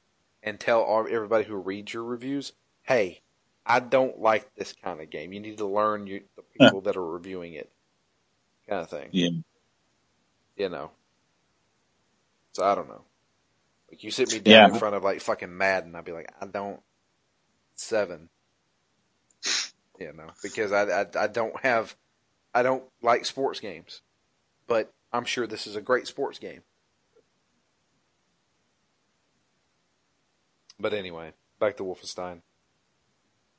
and 0.45 0.61
tell 0.61 0.80
all, 0.80 1.07
everybody 1.11 1.45
who 1.45 1.57
reads 1.57 1.93
your 1.93 2.05
reviews, 2.05 2.53
"Hey, 2.82 3.20
I 3.66 3.80
don't 3.80 4.20
like 4.20 4.55
this 4.55 4.72
kind 4.72 5.01
of 5.01 5.11
game. 5.11 5.32
You 5.32 5.41
need 5.41 5.59
to 5.59 5.66
learn 5.66 6.07
you, 6.07 6.22
the 6.36 6.43
people 6.43 6.82
that 6.82 6.97
are 6.97 7.05
reviewing 7.05 7.55
it." 7.55 7.70
Kind 8.68 8.82
of 8.82 8.91
thing, 8.91 9.09
Yeah. 9.11 9.30
You 10.57 10.68
know. 10.68 10.90
So 12.53 12.64
I 12.64 12.74
don't 12.74 12.88
know. 12.88 13.03
Like 13.90 14.05
you 14.05 14.11
sit 14.11 14.30
me 14.30 14.38
down 14.40 14.53
Yeah. 14.53 14.66
in 14.66 14.74
front 14.74 14.94
of 14.94 15.03
like 15.05 15.20
fucking 15.20 15.57
Madden, 15.57 15.96
I'd 15.96 16.05
be 16.05 16.12
like, 16.12 16.32
I 16.40 16.46
don't 16.46 16.80
seven. 17.74 18.28
You 19.98 20.12
know, 20.14 20.30
because 20.42 20.72
I, 20.72 21.03
I 21.03 21.07
I 21.18 21.26
don't 21.26 21.59
have 21.61 21.94
I 22.55 22.62
don't 22.62 22.84
like 23.03 23.26
sports 23.26 23.61
games, 23.61 24.01
but 24.66 24.92
I'm 25.12 25.24
sure 25.24 25.46
this 25.46 25.66
is 25.66 25.76
a 25.76 25.80
great 25.82 26.07
sports 26.07 26.38
game. 26.38 26.62
But 30.78 30.94
anyway, 30.94 31.32
back 31.59 31.76
to 31.76 31.82
Wolfenstein. 31.84 32.40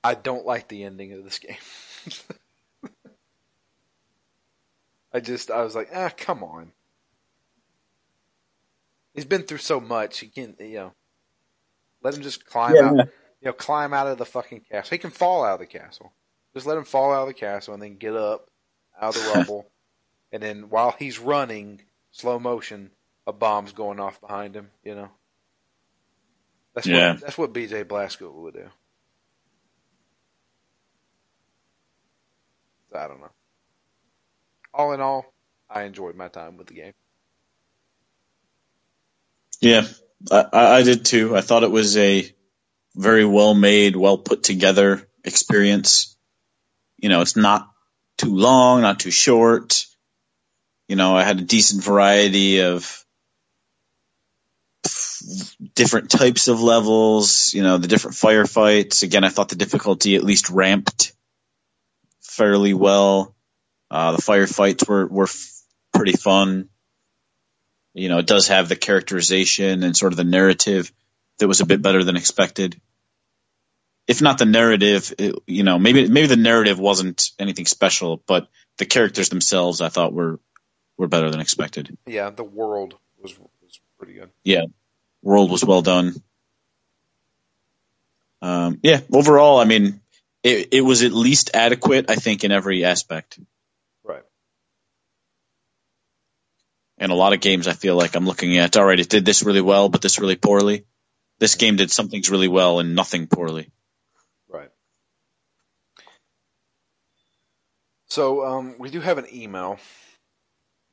I 0.04 0.16
don't 0.16 0.46
like 0.46 0.68
the 0.68 0.84
ending 0.84 1.14
of 1.14 1.24
this 1.24 1.40
game. 1.40 1.58
I 5.14 5.20
just 5.20 5.52
I 5.52 5.64
was 5.64 5.76
like, 5.76 5.90
ah, 5.94 6.12
come 6.16 6.44
on. 6.44 6.72
He's 9.14 9.26
been 9.26 9.44
through 9.44 9.58
so 9.60 9.80
much. 9.80 10.20
He 10.20 10.28
can, 10.28 10.56
you 10.60 10.76
know, 10.76 10.94
let 12.04 12.14
him 12.16 12.22
just 12.22 12.46
climb 12.46 12.76
Yeah, 12.76 12.82
out. 12.82 13.02
You 13.42 13.48
know, 13.48 13.54
climb 13.54 13.94
out 13.94 14.08
of 14.08 14.18
the 14.18 14.26
fucking 14.26 14.62
castle. 14.72 14.92
He 14.96 14.98
can 15.00 15.12
fall 15.12 15.44
out 15.44 15.56
of 15.56 15.60
the 15.60 15.66
castle. 15.66 16.14
Just 16.54 16.66
let 16.68 16.78
him 16.78 16.86
fall 16.86 17.14
out 17.14 17.24
of 17.24 17.28
the 17.28 17.34
castle 17.34 17.74
and 17.74 17.82
then 17.84 17.98
get 17.98 18.16
up 18.16 18.50
out 19.02 19.10
of 19.10 19.16
the 19.16 19.22
rubble. 19.24 19.72
and 20.32 20.42
then 20.44 20.70
while 20.70 20.92
he's 20.98 21.20
running, 21.20 21.82
slow 22.12 22.40
motion, 22.40 22.92
a 23.28 23.34
bomb's 23.34 23.74
going 23.74 24.00
off 24.00 24.22
behind 24.22 24.56
him. 24.56 24.72
You 24.84 24.96
know. 24.96 25.10
That's 26.76 26.88
Yeah. 26.88 27.14
what 27.14 27.20
that's 27.20 27.38
what 27.38 27.54
BJ 27.54 27.84
Blazkowicz 27.86 28.34
would 28.34 28.54
do. 28.56 28.70
I 32.96 33.08
don't 33.08 33.22
know. 33.22 33.32
All 34.74 34.94
in 34.94 35.02
all, 35.02 35.34
I 35.70 35.84
enjoyed 35.84 36.16
my 36.16 36.28
time 36.28 36.58
with 36.58 36.68
the 36.68 36.76
game. 36.76 36.94
Yeah, 39.62 39.88
I, 40.32 40.46
I 40.52 40.84
did 40.84 41.06
too. 41.06 41.36
I 41.36 41.42
thought 41.42 41.64
it 41.64 41.72
was 41.72 41.96
a 41.98 42.30
very 42.96 43.26
well 43.26 43.54
made, 43.54 43.96
well 43.96 44.18
put 44.18 44.44
together 44.44 45.08
experience. 45.24 46.18
You 46.98 47.10
know, 47.10 47.22
it's 47.22 47.36
not 47.36 47.70
too 48.18 48.36
long, 48.36 48.82
not 48.82 49.00
too 49.00 49.12
short. 49.12 49.86
You 50.88 50.96
know, 50.96 51.16
I 51.16 51.24
had 51.24 51.40
a 51.40 51.44
decent 51.44 51.84
variety 51.84 52.62
of 52.62 53.06
different 55.76 56.10
types 56.10 56.48
of 56.48 56.62
levels, 56.62 57.54
you 57.54 57.64
know, 57.64 57.78
the 57.78 57.88
different 57.88 58.18
firefights. 58.18 59.04
Again, 59.04 59.24
I 59.24 59.30
thought 59.30 59.50
the 59.50 59.56
difficulty 59.56 60.16
at 60.16 60.24
least 60.24 60.50
ramped 60.50 61.14
fairly 62.22 62.74
well. 62.74 63.36
Uh, 63.90 64.14
the 64.14 64.22
firefights 64.22 64.88
were, 64.88 65.06
were 65.06 65.26
f- 65.26 65.62
pretty 65.94 66.14
fun. 66.14 66.70
You 67.94 68.10
know, 68.10 68.20
it 68.20 68.28
does 68.28 68.48
have 68.48 68.70
the 68.70 68.76
characterization 68.76 69.84
and 69.84 69.96
sort 69.96 70.14
of 70.14 70.18
the 70.18 70.24
narrative 70.24 70.92
that 71.40 71.48
was 71.48 71.62
a 71.62 71.66
bit 71.66 71.82
better 71.82 72.04
than 72.04 72.16
expected. 72.16 72.80
If 74.08 74.22
not 74.22 74.38
the 74.38 74.46
narrative, 74.46 75.14
it, 75.18 75.36
you 75.46 75.64
know, 75.64 75.78
maybe 75.78 76.08
maybe 76.08 76.28
the 76.28 76.36
narrative 76.36 76.80
wasn't 76.80 77.32
anything 77.40 77.66
special, 77.66 78.22
but 78.26 78.48
the 78.78 78.86
characters 78.86 79.30
themselves 79.30 79.82
I 79.82 79.90
thought 79.90 80.14
were 80.14 80.40
were 80.98 81.08
better 81.08 81.30
than 81.30 81.40
expected. 81.40 81.98
Yeah, 82.06 82.30
the 82.30 82.44
world 82.44 82.96
was 83.22 83.38
was 83.38 83.80
pretty 83.98 84.14
good. 84.14 84.30
Yeah, 84.44 84.64
world 85.22 85.52
was 85.52 85.64
well 85.64 85.82
done. 85.82 86.16
Um, 88.42 88.80
yeah, 88.82 89.02
overall, 89.14 89.60
I 89.60 89.66
mean, 89.66 90.02
it 90.44 90.70
it 90.72 90.82
was 90.82 91.04
at 91.04 91.12
least 91.12 91.52
adequate, 91.54 92.10
I 92.10 92.16
think, 92.16 92.44
in 92.44 92.52
every 92.52 92.84
aspect. 92.84 93.40
Right. 94.04 94.24
And 97.02 97.12
a 97.12 97.16
lot 97.16 97.34
of 97.34 97.42
games, 97.42 97.68
I 97.68 97.74
feel 97.74 97.96
like 97.96 98.16
I'm 98.16 98.28
looking 98.28 98.60
at. 98.60 98.78
All 98.78 98.86
right, 98.86 99.00
it 99.00 99.10
did 99.10 99.26
this 99.26 99.42
really 99.42 99.60
well, 99.60 99.90
but 99.90 100.04
this 100.04 100.20
really 100.20 100.36
poorly. 100.36 100.86
This 101.40 101.56
game 101.56 101.76
did 101.76 101.90
some 101.90 102.10
things 102.10 102.30
really 102.30 102.48
well 102.48 102.80
and 102.80 102.94
nothing 102.94 103.26
poorly. 103.26 103.72
Right. 104.48 104.70
So 108.08 108.46
um, 108.46 108.76
we 108.78 108.92
do 108.92 109.00
have 109.02 109.18
an 109.18 109.26
email 109.34 109.80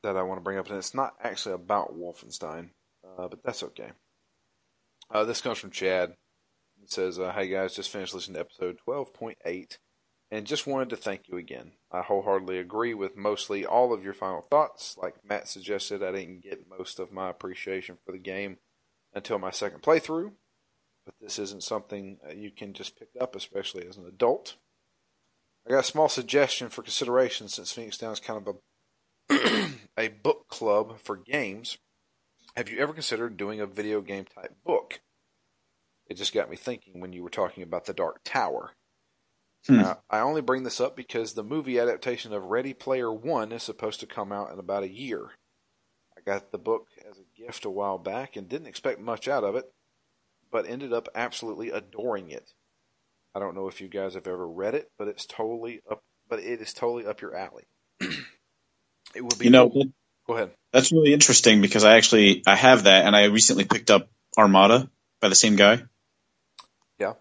that 0.02 0.16
I 0.16 0.22
want 0.22 0.40
to 0.40 0.42
bring 0.42 0.56
up, 0.56 0.68
and 0.68 0.78
it's 0.78 0.94
not 0.94 1.12
actually 1.22 1.56
about 1.56 1.94
Wolfenstein, 1.94 2.70
uh, 3.04 3.28
but 3.28 3.42
that's 3.44 3.62
okay. 3.62 3.90
Uh, 5.10 5.24
this 5.24 5.42
comes 5.42 5.58
from 5.58 5.72
Chad. 5.72 6.14
It 6.82 6.90
says, 6.90 7.18
uh, 7.18 7.32
"Hey 7.32 7.48
guys, 7.48 7.74
just 7.74 7.90
finished 7.90 8.14
listening 8.14 8.36
to 8.36 8.40
episode 8.40 8.78
twelve 8.82 9.12
point 9.12 9.36
eight, 9.44 9.76
and 10.30 10.46
just 10.46 10.66
wanted 10.66 10.90
to 10.90 10.96
thank 10.96 11.28
you 11.28 11.38
again. 11.38 11.72
I 11.90 12.02
wholeheartedly 12.02 12.58
agree 12.58 12.94
with 12.94 13.16
mostly 13.16 13.64
all 13.64 13.92
of 13.92 14.04
your 14.04 14.14
final 14.14 14.42
thoughts. 14.42 14.96
Like 15.00 15.24
Matt 15.24 15.48
suggested, 15.48 16.02
I 16.02 16.12
didn't 16.12 16.42
get 16.42 16.68
most 16.68 16.98
of 16.98 17.12
my 17.12 17.30
appreciation 17.30 17.98
for 18.04 18.12
the 18.12 18.18
game 18.18 18.58
until 19.14 19.38
my 19.38 19.50
second 19.50 19.82
playthrough." 19.82 20.32
but 21.08 21.14
this 21.22 21.38
isn't 21.38 21.62
something 21.62 22.18
uh, 22.28 22.34
you 22.34 22.50
can 22.50 22.74
just 22.74 22.98
pick 22.98 23.08
up, 23.18 23.34
especially 23.34 23.86
as 23.88 23.96
an 23.96 24.04
adult. 24.06 24.56
I 25.66 25.70
got 25.70 25.80
a 25.80 25.82
small 25.82 26.10
suggestion 26.10 26.68
for 26.68 26.82
consideration 26.82 27.48
since 27.48 27.72
Phoenix 27.72 27.96
Down 27.96 28.12
is 28.12 28.20
kind 28.20 28.46
of 28.46 28.56
a 29.30 29.68
a 29.98 30.08
book 30.08 30.48
club 30.48 30.98
for 31.00 31.16
games. 31.16 31.78
Have 32.56 32.68
you 32.68 32.78
ever 32.78 32.92
considered 32.92 33.38
doing 33.38 33.58
a 33.58 33.66
video 33.66 34.02
game 34.02 34.26
type 34.26 34.54
book? 34.66 35.00
It 36.06 36.18
just 36.18 36.34
got 36.34 36.50
me 36.50 36.56
thinking 36.56 37.00
when 37.00 37.14
you 37.14 37.22
were 37.22 37.30
talking 37.30 37.62
about 37.62 37.86
the 37.86 37.94
Dark 37.94 38.20
Tower. 38.22 38.72
Hmm. 39.66 39.80
Uh, 39.80 39.94
I 40.08 40.20
only 40.20 40.40
bring 40.40 40.62
this 40.62 40.80
up 40.80 40.96
because 40.96 41.34
the 41.34 41.42
movie 41.42 41.78
adaptation 41.78 42.32
of 42.32 42.44
Ready 42.44 42.72
Player 42.72 43.12
One 43.12 43.52
is 43.52 43.62
supposed 43.62 44.00
to 44.00 44.06
come 44.06 44.32
out 44.32 44.52
in 44.52 44.58
about 44.58 44.82
a 44.84 44.88
year. 44.88 45.30
I 46.16 46.20
got 46.24 46.52
the 46.52 46.58
book 46.58 46.86
as 47.08 47.18
a 47.18 47.40
gift 47.40 47.64
a 47.64 47.70
while 47.70 47.98
back 47.98 48.36
and 48.36 48.48
didn't 48.48 48.68
expect 48.68 49.00
much 49.00 49.28
out 49.28 49.44
of 49.44 49.56
it 49.56 49.70
but 50.50 50.68
ended 50.68 50.92
up 50.92 51.08
absolutely 51.14 51.70
adoring 51.70 52.30
it. 52.30 52.52
I 53.34 53.40
don't 53.40 53.54
know 53.54 53.68
if 53.68 53.80
you 53.80 53.88
guys 53.88 54.14
have 54.14 54.26
ever 54.26 54.46
read 54.46 54.74
it, 54.74 54.90
but 54.98 55.08
it's 55.08 55.26
totally 55.26 55.80
up. 55.90 56.02
But 56.28 56.40
it 56.40 56.60
is 56.60 56.72
totally 56.74 57.06
up 57.06 57.20
your 57.20 57.34
alley. 57.36 57.64
it 58.00 59.22
would 59.22 59.38
be. 59.38 59.46
You 59.46 59.50
know, 59.50 59.70
cool- 59.70 59.92
Go 60.26 60.34
ahead. 60.34 60.50
that's 60.74 60.92
really 60.92 61.14
interesting 61.14 61.62
because 61.62 61.84
I 61.84 61.96
actually 61.96 62.42
I 62.46 62.54
have 62.54 62.84
that, 62.84 63.06
and 63.06 63.16
I 63.16 63.24
recently 63.24 63.64
picked 63.64 63.90
up 63.90 64.10
Armada 64.36 64.90
by 65.20 65.28
the 65.30 65.34
same 65.34 65.56
guy. 65.56 65.82
Yeah. 66.98 67.14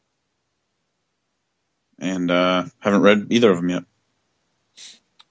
And 2.00 2.30
uh, 2.30 2.66
haven't 2.80 3.02
read 3.02 3.28
either 3.30 3.52
of 3.52 3.58
them 3.58 3.70
yet. 3.70 3.84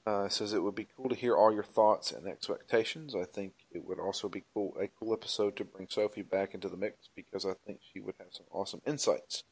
Uh, 0.07 0.29
says 0.29 0.53
it 0.53 0.63
would 0.63 0.75
be 0.77 0.87
cool 0.97 1.09
to 1.09 1.17
hear 1.17 1.37
all 1.37 1.53
your 1.53 1.65
thoughts 1.65 2.13
and 2.13 2.29
expectations. 2.29 3.15
I 3.15 3.25
think 3.25 3.55
it 3.73 3.85
would 3.85 3.99
also 3.99 4.29
be 4.29 4.45
cool 4.55 4.77
a 4.81 4.87
cool 4.87 5.13
episode 5.13 5.57
to 5.57 5.65
bring 5.65 5.89
Sophie 5.91 6.23
back 6.23 6.55
into 6.55 6.69
the 6.69 6.77
mix 6.77 7.09
because 7.17 7.45
I 7.45 7.55
think 7.67 7.81
she 7.93 7.99
would 7.99 8.15
have 8.19 8.29
some 8.31 8.47
awesome 8.53 8.81
insights. 8.87 9.43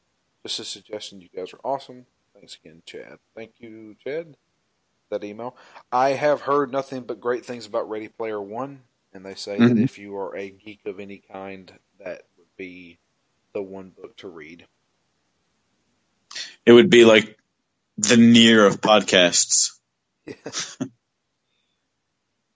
Just 0.45 0.61
a 0.61 0.65
suggestion. 0.65 1.21
You 1.21 1.29
guys 1.35 1.53
are 1.53 1.61
awesome. 1.65 2.07
Thanks 2.35 2.57
again, 2.63 2.83
Chad. 2.87 3.19
Thank 3.35 3.55
you, 3.59 3.97
Chad. 4.03 4.37
That 5.11 5.25
email. 5.25 5.57
I 5.91 6.11
have 6.11 6.43
heard 6.43 6.71
nothing 6.71 7.03
but 7.03 7.21
great 7.21 7.45
things 7.45 7.67
about 7.67 7.89
Ready 7.89 8.09
Player 8.09 8.41
One, 8.41 8.83
and 9.13 9.25
they 9.27 9.35
say 9.35 9.59
that 9.59 9.75
Mhm. 9.77 9.83
if 9.83 9.99
you 9.99 10.17
are 10.17 10.37
a 10.37 10.51
geek 10.51 10.87
of 10.87 11.01
any 11.01 11.19
kind, 11.19 11.81
that 11.99 12.27
would 12.39 12.55
be 12.57 12.99
the 13.53 13.63
one 13.63 13.91
book 13.91 14.17
to 14.19 14.29
read. 14.29 14.67
It 16.67 16.73
would 16.73 16.91
be 16.91 17.05
like 17.05 17.39
the 17.99 18.17
near 18.17 18.67
of 18.67 18.81
podcasts. 18.81 19.71
Yeah. 20.27 20.35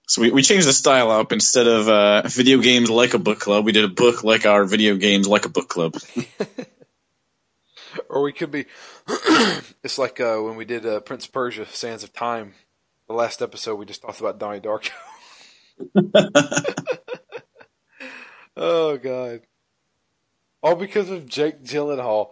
So 0.09 0.23
we, 0.23 0.31
we 0.31 0.41
changed 0.41 0.67
the 0.67 0.73
style 0.73 1.11
up. 1.11 1.31
Instead 1.31 1.67
of 1.67 1.87
uh, 1.87 2.23
video 2.25 2.57
games 2.57 2.89
like 2.89 3.13
a 3.13 3.19
book 3.19 3.39
club, 3.39 3.63
we 3.63 3.73
did 3.73 3.85
a 3.85 3.89
book 3.89 4.23
like 4.23 4.47
our 4.47 4.65
video 4.65 4.95
games 4.95 5.27
like 5.27 5.45
a 5.45 5.49
book 5.49 5.69
club. 5.69 5.95
Or 8.07 8.21
we 8.21 8.33
could 8.33 8.51
be. 8.51 8.65
it's 9.83 9.97
like 9.97 10.19
uh, 10.19 10.37
when 10.37 10.55
we 10.55 10.65
did 10.65 10.85
uh, 10.85 10.99
Prince 10.99 11.25
of 11.25 11.31
Persia: 11.31 11.65
Sands 11.65 12.03
of 12.03 12.13
Time. 12.13 12.53
The 13.07 13.13
last 13.13 13.41
episode, 13.41 13.75
we 13.75 13.85
just 13.85 14.01
talked 14.01 14.19
about 14.19 14.37
Donnie 14.37 14.59
Darko. 14.59 14.91
oh 18.57 18.97
God! 18.97 19.41
All 20.61 20.75
because 20.75 21.09
of 21.09 21.27
Jake 21.27 21.63
Gyllenhaal. 21.63 22.29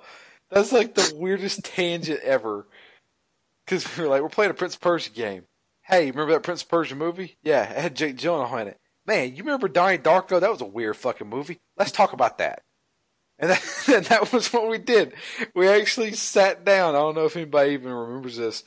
That's 0.50 0.72
like 0.72 0.96
the 0.96 1.14
weirdest 1.16 1.64
tangent 1.76 2.22
ever. 2.22 2.68
Because 3.66 3.98
we 3.98 4.04
were 4.04 4.10
like, 4.10 4.22
we're 4.22 4.30
playing 4.30 4.52
a 4.52 4.54
Prince 4.54 4.76
of 4.76 4.82
Persia 4.82 5.10
game. 5.10 5.44
Hey, 5.84 6.10
remember 6.12 6.34
that 6.34 6.44
Prince 6.44 6.64
Persia 6.64 6.96
movie? 6.96 7.38
Yeah, 7.44 7.64
it 7.64 7.78
had 7.78 7.96
Jake 7.96 8.18
Gyllenhaal 8.18 8.62
in 8.62 8.68
it. 8.70 8.80
Man, 9.06 9.36
you 9.36 9.44
remember 9.44 9.70
Donnie 9.70 9.98
Darko? 9.98 10.40
That 10.40 10.52
was 10.52 10.62
a 10.62 10.66
weird 10.66 10.98
fucking 10.98 11.28
movie. 11.28 11.60
Let's 11.78 11.92
talk 11.92 12.14
about 12.14 12.40
that. 12.40 12.62
And 13.40 13.52
that, 13.52 13.90
and 13.94 14.06
that 14.08 14.34
was 14.34 14.52
what 14.52 14.70
we 14.70 14.78
did. 14.78 15.14
We 15.56 15.68
actually 15.68 16.14
sat 16.14 16.66
down. 16.66 16.96
I 16.96 17.00
don't 17.00 17.16
know 17.16 17.26
if 17.26 17.36
anybody 17.36 17.72
even 17.74 17.92
remembers 17.92 18.38
this. 18.38 18.64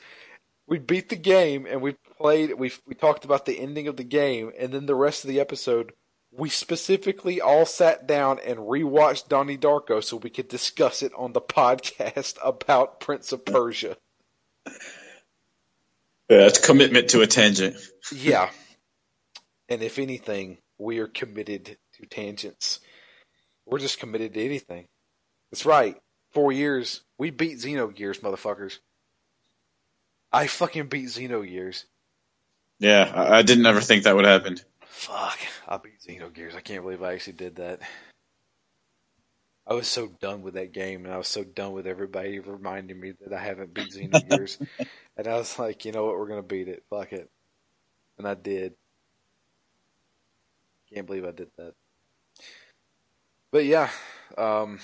We 0.67 0.79
beat 0.79 1.09
the 1.09 1.15
game 1.15 1.65
and 1.65 1.81
we 1.81 1.95
played. 2.17 2.53
We 2.53 2.71
we 2.87 2.95
talked 2.95 3.25
about 3.25 3.45
the 3.45 3.59
ending 3.59 3.87
of 3.87 3.97
the 3.97 4.03
game, 4.03 4.51
and 4.57 4.71
then 4.71 4.85
the 4.85 4.95
rest 4.95 5.23
of 5.23 5.29
the 5.29 5.39
episode, 5.39 5.91
we 6.31 6.49
specifically 6.49 7.41
all 7.41 7.65
sat 7.65 8.07
down 8.07 8.39
and 8.39 8.59
rewatched 8.59 9.27
Donnie 9.27 9.57
Darko 9.57 10.03
so 10.03 10.17
we 10.17 10.29
could 10.29 10.47
discuss 10.47 11.03
it 11.03 11.11
on 11.17 11.33
the 11.33 11.41
podcast 11.41 12.37
about 12.43 12.99
Prince 12.99 13.31
of 13.31 13.45
Persia. 13.45 13.97
Yeah, 16.29 16.47
it's 16.47 16.65
commitment 16.65 17.09
to 17.09 17.21
a 17.21 17.27
tangent. 17.27 17.75
Yeah. 18.15 18.49
And 19.69 19.81
if 19.81 19.99
anything, 19.99 20.57
we 20.77 20.99
are 20.99 21.07
committed 21.07 21.77
to 21.93 22.05
tangents. 22.05 22.81
We're 23.65 23.79
just 23.79 23.99
committed 23.99 24.33
to 24.33 24.43
anything. 24.43 24.87
That's 25.49 25.65
right. 25.65 25.95
Four 26.31 26.51
years. 26.51 27.01
We 27.17 27.29
beat 27.29 27.59
Xenogears, 27.59 28.19
motherfuckers. 28.19 28.79
I 30.33 30.47
fucking 30.47 30.87
beat 30.87 31.05
Xenogears. 31.05 31.85
Yeah, 32.79 33.09
I, 33.13 33.37
I 33.37 33.41
didn't 33.43 33.65
ever 33.65 33.79
think 33.79 34.03
that 34.03 34.15
would 34.15 34.25
happen. 34.25 34.57
Fuck. 34.91 35.39
I 35.69 35.77
beat 35.77 36.01
Xenogears. 36.01 36.53
I 36.53 36.59
can't 36.59 36.83
believe 36.83 37.01
I 37.01 37.13
actually 37.13 37.33
did 37.33 37.55
that. 37.55 37.79
I 39.65 39.73
was 39.73 39.87
so 39.87 40.07
done 40.19 40.41
with 40.41 40.55
that 40.55 40.73
game, 40.73 41.05
and 41.05 41.13
I 41.13 41.17
was 41.17 41.29
so 41.29 41.45
done 41.45 41.71
with 41.71 41.87
everybody 41.87 42.39
reminding 42.39 42.99
me 42.99 43.13
that 43.21 43.33
I 43.33 43.41
haven't 43.41 43.73
beat 43.73 43.93
Xenogears. 43.93 44.59
and 45.17 45.27
I 45.27 45.37
was 45.37 45.57
like, 45.57 45.85
you 45.85 45.93
know 45.93 46.05
what? 46.05 46.17
We're 46.17 46.27
going 46.27 46.41
to 46.41 46.47
beat 46.47 46.67
it. 46.67 46.83
Fuck 46.89 47.13
it. 47.13 47.29
And 48.17 48.27
I 48.27 48.33
did. 48.33 48.73
Can't 50.93 51.07
believe 51.07 51.25
I 51.25 51.31
did 51.31 51.49
that. 51.57 51.73
But 53.49 53.63
yeah, 53.63 53.89
um, 54.37 54.79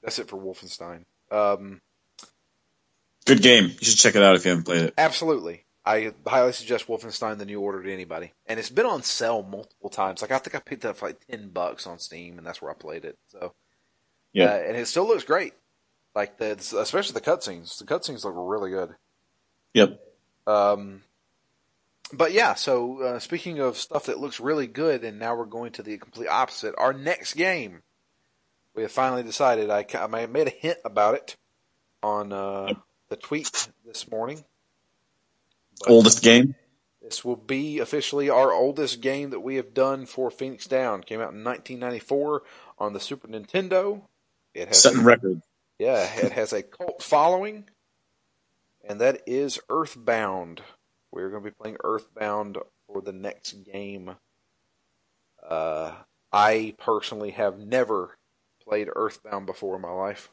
that's 0.00 0.20
it 0.20 0.28
for 0.28 0.36
Wolfenstein. 0.36 1.04
Um, 1.32 1.80
Good 3.26 3.42
game. 3.42 3.64
You 3.64 3.84
should 3.86 3.98
check 3.98 4.14
it 4.14 4.22
out 4.22 4.36
if 4.36 4.44
you 4.44 4.50
haven't 4.50 4.64
played 4.64 4.84
it. 4.84 4.94
absolutely. 4.96 5.64
I 5.88 6.12
highly 6.26 6.52
suggest 6.52 6.86
Wolfenstein 6.86 7.38
the 7.38 7.46
New 7.46 7.60
Order 7.60 7.82
to 7.82 7.92
anybody. 7.92 8.32
And 8.46 8.60
it's 8.60 8.68
been 8.70 8.86
on 8.86 9.02
sale 9.02 9.42
multiple 9.42 9.88
times. 9.88 10.20
Like 10.20 10.30
I 10.30 10.38
think 10.38 10.54
I 10.54 10.60
picked 10.60 10.84
it 10.84 10.88
up 10.88 10.98
for 10.98 11.06
like 11.08 11.26
ten 11.26 11.48
bucks 11.48 11.86
on 11.86 11.98
Steam, 11.98 12.36
and 12.36 12.46
that's 12.46 12.60
where 12.60 12.70
I 12.70 12.74
played 12.74 13.04
it. 13.04 13.18
So 13.28 13.54
Yeah. 14.32 14.46
uh, 14.46 14.56
and 14.68 14.76
it 14.76 14.86
still 14.86 15.06
looks 15.06 15.24
great. 15.24 15.54
Like 16.14 16.36
the 16.38 16.52
especially 16.78 17.14
the 17.14 17.20
cutscenes. 17.20 17.78
The 17.78 17.84
cutscenes 17.84 18.24
look 18.24 18.34
really 18.36 18.70
good. 18.70 18.94
Yep. 19.74 20.00
Um, 20.46 21.02
but 22.12 22.32
yeah, 22.32 22.54
so 22.54 23.02
uh, 23.02 23.18
speaking 23.18 23.60
of 23.60 23.76
stuff 23.76 24.06
that 24.06 24.18
looks 24.18 24.40
really 24.40 24.66
good, 24.66 25.04
and 25.04 25.18
now 25.18 25.36
we're 25.36 25.44
going 25.44 25.72
to 25.72 25.82
the 25.82 25.98
complete 25.98 26.28
opposite. 26.28 26.74
Our 26.78 26.92
next 26.92 27.34
game, 27.34 27.82
we 28.74 28.82
have 28.82 28.92
finally 28.92 29.22
decided. 29.22 29.70
I, 29.70 29.84
I 29.94 30.26
made 30.26 30.48
a 30.48 30.50
hint 30.50 30.78
about 30.84 31.14
it 31.14 31.36
on 32.02 32.32
uh, 32.32 32.74
the 33.10 33.16
tweet 33.16 33.68
this 33.84 34.10
morning. 34.10 34.44
But 35.80 35.90
Oldest 35.90 36.22
game. 36.22 36.54
This 37.02 37.24
will 37.24 37.36
be 37.36 37.78
officially 37.78 38.28
our 38.28 38.52
oldest 38.52 39.00
game 39.00 39.30
that 39.30 39.40
we 39.40 39.56
have 39.56 39.72
done 39.72 40.04
for 40.04 40.30
Phoenix 40.30 40.66
Down. 40.66 41.02
Came 41.02 41.20
out 41.20 41.32
in 41.32 41.42
1994 41.42 42.42
on 42.78 42.92
the 42.92 43.00
Super 43.00 43.28
Nintendo. 43.28 44.02
It 44.54 44.68
has 44.68 44.82
Setting 44.82 45.04
record. 45.04 45.40
yeah, 45.78 46.02
it 46.16 46.32
has 46.32 46.52
a 46.52 46.62
cult 46.62 47.02
following, 47.02 47.64
and 48.86 49.00
that 49.00 49.22
is 49.26 49.58
Earthbound. 49.70 50.60
We're 51.10 51.30
going 51.30 51.44
to 51.44 51.50
be 51.50 51.54
playing 51.58 51.78
Earthbound 51.82 52.58
for 52.86 53.00
the 53.00 53.12
next 53.12 53.52
game. 53.64 54.16
Uh, 55.48 55.92
I 56.30 56.74
personally 56.78 57.30
have 57.30 57.58
never 57.58 58.18
played 58.62 58.88
Earthbound 58.94 59.46
before 59.46 59.76
in 59.76 59.82
my 59.82 59.92
life. 59.92 60.30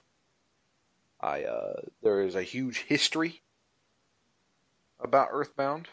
I 1.22 1.44
uh, 1.44 1.82
there 2.04 2.22
is 2.22 2.36
a 2.36 2.44
huge 2.44 2.80
history 2.80 3.42
about 5.06 5.30
Earthbound 5.32 5.88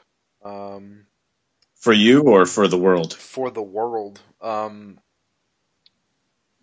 um, 0.45 1.07
For 1.77 1.93
you 1.93 2.23
or 2.23 2.47
for 2.47 2.67
the 2.67 2.79
world? 2.79 3.15
for 3.15 3.51
the 3.51 3.63
world. 3.63 4.21
Um, 4.41 4.99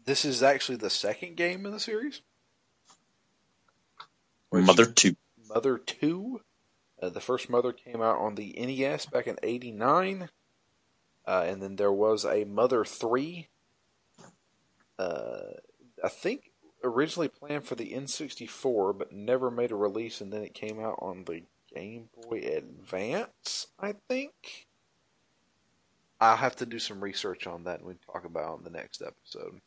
this 0.05 0.25
is 0.25 0.43
actually 0.43 0.77
the 0.77 0.89
second 0.89 1.37
game 1.37 1.65
in 1.65 1.71
the 1.71 1.79
series. 1.79 2.21
Which- 4.49 4.65
Mother 4.65 4.85
2. 4.85 5.15
Mother 5.47 5.77
2. 5.77 6.41
Uh, 7.01 7.09
the 7.09 7.21
first 7.21 7.49
Mother 7.49 7.71
came 7.71 8.01
out 8.01 8.17
on 8.17 8.35
the 8.35 8.53
NES 8.57 9.05
back 9.05 9.27
in 9.27 9.37
89. 9.41 10.29
Uh, 11.25 11.45
and 11.47 11.61
then 11.61 11.75
there 11.75 11.91
was 11.91 12.25
a 12.25 12.43
Mother 12.43 12.83
3. 12.83 13.47
Uh, 14.97 15.39
I 16.03 16.09
think 16.09 16.51
originally 16.83 17.27
planned 17.27 17.65
for 17.65 17.75
the 17.75 17.93
N64, 17.93 18.97
but 18.97 19.11
never 19.13 19.49
made 19.51 19.71
a 19.71 19.75
release, 19.75 20.21
and 20.21 20.31
then 20.33 20.41
it 20.43 20.53
came 20.53 20.79
out 20.79 20.97
on 20.99 21.23
the 21.25 21.43
Game 21.73 22.09
Boy 22.21 22.39
Advance, 22.39 23.67
I 23.79 23.95
think. 24.07 24.67
I'll 26.21 26.37
have 26.37 26.55
to 26.57 26.65
do 26.65 26.79
some 26.79 27.01
research 27.01 27.47
on 27.47 27.63
that 27.63 27.79
and 27.79 27.87
we 27.87 27.95
talk 28.11 28.25
about 28.25 28.43
it 28.43 28.49
on 28.49 28.63
the 28.63 28.69
next 28.69 29.01
episode. 29.01 29.61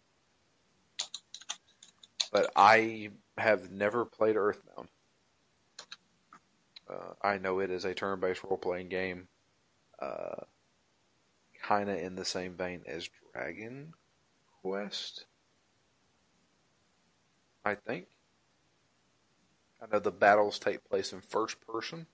But 2.31 2.51
I 2.57 3.11
have 3.39 3.71
never 3.71 4.05
played 4.05 4.37
Earthbound. 4.37 4.89
Uh, 6.89 7.15
I 7.23 7.39
know 7.39 7.61
it 7.61 7.71
is 7.71 7.85
a 7.85 7.95
turn-based 7.95 8.45
role-playing 8.45 8.89
game, 8.89 9.29
uh, 10.01 10.45
kind 11.63 11.89
of 11.89 11.97
in 11.99 12.17
the 12.17 12.25
same 12.25 12.55
vein 12.55 12.83
as 12.87 13.09
Dragon 13.33 13.95
Quest. 14.63 15.27
I 17.65 17.77
think. 17.77 18.07
I 19.83 19.87
know 19.93 19.99
the 19.99 20.13
battles 20.13 20.61
take 20.61 20.89
place 20.89 21.13
in 21.13 21.21
first 21.21 21.57
person. 21.67 22.07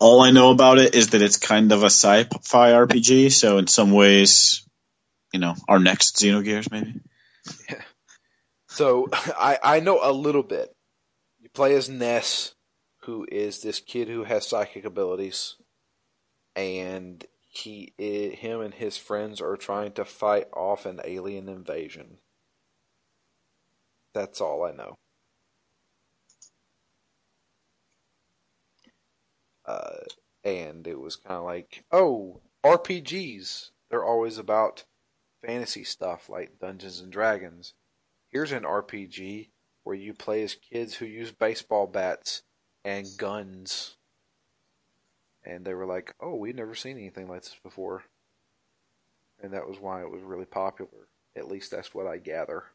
All 0.00 0.20
I 0.20 0.32
know 0.32 0.50
about 0.50 0.78
it 0.78 0.96
is 0.96 1.10
that 1.10 1.22
it's 1.22 1.36
kind 1.36 1.70
of 1.70 1.84
a 1.84 1.86
sci-fi 1.86 2.72
RPG, 2.72 3.30
so 3.30 3.58
in 3.58 3.68
some 3.68 3.92
ways, 3.92 4.66
you 5.32 5.38
know, 5.38 5.54
our 5.68 5.78
next 5.78 6.16
Xenogears 6.16 6.70
maybe. 6.70 7.00
Yeah. 7.70 7.80
So 8.66 9.08
I, 9.12 9.56
I 9.62 9.78
know 9.78 10.00
a 10.02 10.10
little 10.10 10.42
bit. 10.42 10.74
You 11.40 11.48
play 11.48 11.76
as 11.76 11.88
Ness, 11.88 12.56
who 13.02 13.24
is 13.30 13.62
this 13.62 13.78
kid 13.78 14.08
who 14.08 14.24
has 14.24 14.48
psychic 14.48 14.84
abilities, 14.84 15.54
and 16.56 17.24
he 17.48 17.92
eh, 18.00 18.30
him 18.30 18.60
and 18.60 18.74
his 18.74 18.96
friends 18.96 19.40
are 19.40 19.56
trying 19.56 19.92
to 19.92 20.04
fight 20.04 20.48
off 20.52 20.86
an 20.86 21.00
alien 21.04 21.48
invasion. 21.48 22.18
That's 24.14 24.40
all 24.40 24.64
I 24.64 24.72
know. 24.72 24.96
Uh, 29.66 30.04
and 30.42 30.86
it 30.86 30.98
was 30.98 31.16
kind 31.16 31.36
of 31.38 31.44
like, 31.44 31.84
oh, 31.90 32.40
RPGs. 32.62 33.70
They're 33.90 34.04
always 34.04 34.38
about 34.38 34.84
fantasy 35.44 35.84
stuff 35.84 36.28
like 36.28 36.58
Dungeons 36.58 37.00
and 37.00 37.12
Dragons. 37.12 37.74
Here's 38.30 38.52
an 38.52 38.64
RPG 38.64 39.50
where 39.84 39.96
you 39.96 40.14
play 40.14 40.42
as 40.42 40.54
kids 40.56 40.94
who 40.94 41.06
use 41.06 41.32
baseball 41.32 41.86
bats 41.86 42.42
and 42.84 43.06
guns. 43.18 43.96
And 45.44 45.64
they 45.64 45.74
were 45.74 45.86
like, 45.86 46.14
oh, 46.20 46.34
we've 46.34 46.54
never 46.56 46.74
seen 46.74 46.98
anything 46.98 47.28
like 47.28 47.42
this 47.42 47.56
before. 47.62 48.04
And 49.40 49.52
that 49.52 49.68
was 49.68 49.78
why 49.78 50.02
it 50.02 50.10
was 50.10 50.22
really 50.22 50.46
popular. 50.46 51.08
At 51.36 51.48
least 51.48 51.70
that's 51.70 51.94
what 51.94 52.06
I 52.06 52.18
gather. 52.18 52.73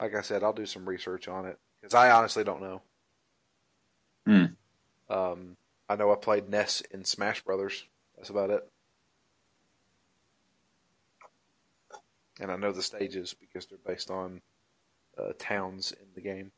Like 0.00 0.14
I 0.14 0.22
said, 0.22 0.42
I'll 0.42 0.52
do 0.52 0.66
some 0.66 0.88
research 0.88 1.28
on 1.28 1.44
it 1.46 1.58
because 1.80 1.94
I 1.94 2.10
honestly 2.10 2.42
don't 2.42 2.62
know. 2.62 2.82
Hmm. 4.26 4.44
Um, 5.10 5.56
I 5.88 5.96
know 5.96 6.12
I 6.12 6.16
played 6.16 6.48
Ness 6.48 6.82
in 6.90 7.04
Smash 7.04 7.42
Brothers. 7.42 7.84
That's 8.16 8.30
about 8.30 8.50
it. 8.50 8.68
And 12.40 12.50
I 12.50 12.56
know 12.56 12.72
the 12.72 12.82
stages 12.82 13.34
because 13.34 13.66
they're 13.66 13.78
based 13.84 14.10
on 14.10 14.40
uh, 15.18 15.32
towns 15.38 15.92
in 15.92 16.06
the 16.14 16.20
game. 16.22 16.52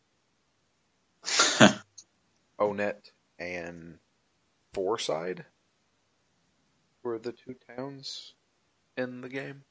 Onett 2.61 3.11
and 3.39 3.99
Fourside 4.75 5.45
were 7.03 7.19
the 7.19 7.33
two 7.33 7.57
towns 7.77 8.35
in 8.97 9.21
the 9.21 9.29
game. 9.29 9.65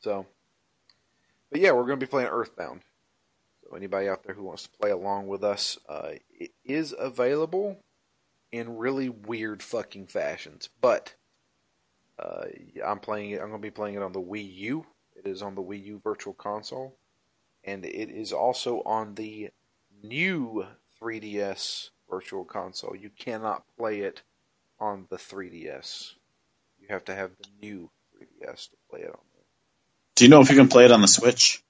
So, 0.00 0.26
but 1.52 1.60
yeah, 1.60 1.72
we're 1.72 1.84
going 1.84 2.00
to 2.00 2.06
be 2.06 2.10
playing 2.10 2.30
Earthbound. 2.30 2.80
So 3.62 3.76
anybody 3.76 4.08
out 4.08 4.24
there 4.24 4.34
who 4.34 4.44
wants 4.44 4.62
to 4.64 4.70
play 4.70 4.90
along 4.90 5.28
with 5.28 5.44
us, 5.44 5.78
uh, 5.86 6.12
it 6.30 6.50
is 6.64 6.94
available 6.98 7.78
in 8.50 8.78
really 8.78 9.10
weird 9.10 9.62
fucking 9.62 10.06
fashions. 10.06 10.70
But 10.80 11.14
uh, 12.18 12.46
I'm 12.84 13.00
playing 13.00 13.32
it. 13.32 13.42
I'm 13.42 13.50
going 13.50 13.60
to 13.60 13.66
be 13.66 13.70
playing 13.70 13.96
it 13.96 14.02
on 14.02 14.12
the 14.12 14.20
Wii 14.20 14.56
U. 14.56 14.86
It 15.14 15.28
is 15.28 15.42
on 15.42 15.54
the 15.54 15.62
Wii 15.62 15.84
U 15.84 16.00
Virtual 16.02 16.32
Console, 16.32 16.96
and 17.64 17.84
it 17.84 18.10
is 18.10 18.32
also 18.32 18.80
on 18.86 19.14
the 19.14 19.50
new 20.02 20.66
3DS 21.00 21.90
Virtual 22.08 22.44
Console. 22.44 22.96
You 22.96 23.10
cannot 23.10 23.64
play 23.76 24.00
it 24.00 24.22
on 24.80 25.06
the 25.10 25.16
3DS. 25.16 26.14
You 26.80 26.86
have 26.88 27.04
to 27.04 27.14
have 27.14 27.30
the 27.36 27.48
new 27.60 27.90
3DS 28.16 28.70
to 28.70 28.76
play 28.90 29.00
it 29.02 29.10
on. 29.10 29.31
Do 30.22 30.26
you 30.26 30.30
know 30.30 30.40
if 30.40 30.50
you 30.50 30.56
can 30.56 30.68
play 30.68 30.84
it 30.84 30.92
on 30.92 31.00
the 31.00 31.08
Switch? 31.08 31.64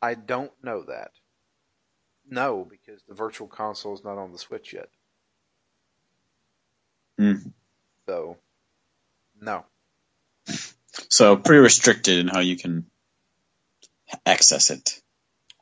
I 0.00 0.14
don't 0.14 0.52
know 0.62 0.84
that. 0.84 1.10
No, 2.30 2.64
because 2.64 3.02
the 3.08 3.16
Virtual 3.16 3.48
Console 3.48 3.94
is 3.94 4.04
not 4.04 4.16
on 4.16 4.30
the 4.30 4.38
Switch 4.38 4.72
yet. 4.72 4.88
Hmm. 7.18 7.48
So, 8.06 8.36
no. 9.40 9.64
So 11.08 11.36
pretty 11.36 11.58
restricted 11.58 12.20
in 12.20 12.28
how 12.28 12.38
you 12.38 12.56
can 12.56 12.86
access 14.24 14.70
it. 14.70 15.02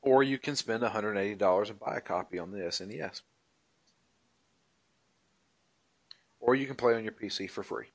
Or 0.02 0.22
you 0.22 0.36
can 0.36 0.56
spend 0.56 0.82
$180 0.82 1.70
and 1.70 1.80
buy 1.80 1.96
a 1.96 2.02
copy 2.02 2.38
on 2.38 2.50
the 2.50 2.58
SNES. 2.58 3.22
Or 6.40 6.54
you 6.54 6.66
can 6.66 6.76
play 6.76 6.92
on 6.92 7.04
your 7.04 7.14
PC 7.14 7.48
for 7.48 7.62
free. 7.62 7.86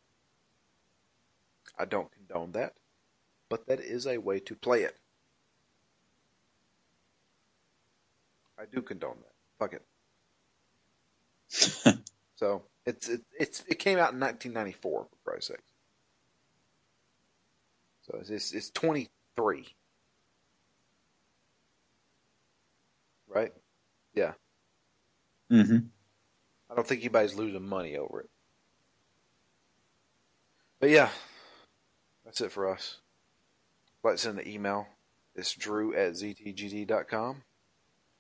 I 1.78 1.86
don't 1.86 2.12
condone 2.12 2.54
that, 2.54 2.74
but 3.50 3.68
that 3.68 3.82
is 3.82 4.08
a 4.08 4.20
way 4.20 4.40
to 4.42 4.56
play 4.56 4.84
it. 4.84 4.98
I 8.60 8.64
do 8.72 8.82
condone 8.82 9.18
that. 9.22 9.34
Fuck 9.60 9.74
it. 9.74 9.86
So 12.38 12.64
it's 12.86 13.10
it, 13.10 13.22
it's 13.40 13.64
it 13.68 13.80
came 13.80 14.00
out 14.00 14.14
in 14.14 14.20
1994 14.20 15.06
for 15.06 15.10
Christ's 15.26 15.50
sake. 15.50 15.58
So 18.04 18.18
it's 18.22 18.30
it's, 18.30 18.54
it's 18.54 18.70
23, 18.72 19.68
right? 23.28 23.54
Yeah. 24.14 24.34
Mm-hmm. 25.52 25.78
I 26.72 26.76
don't 26.76 26.88
think 26.88 27.02
anybody's 27.02 27.36
losing 27.36 27.68
money 27.68 27.98
over 27.98 28.22
it. 28.22 28.30
But 30.80 30.92
yeah, 30.92 31.10
that's 32.26 32.42
it 32.42 32.52
for 32.52 32.70
us. 32.70 32.98
Let's 34.04 34.22
send 34.22 34.40
an 34.40 34.48
email. 34.48 34.88
It's 35.36 35.54
drew 35.54 35.94
at 35.96 36.14
ztgd.com. 36.14 37.44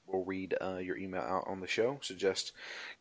We'll 0.07 0.25
read 0.25 0.55
uh, 0.59 0.77
your 0.77 0.97
email 0.97 1.21
out 1.21 1.45
on 1.47 1.59
the 1.59 1.67
show. 1.67 1.99
Suggest 2.01 2.53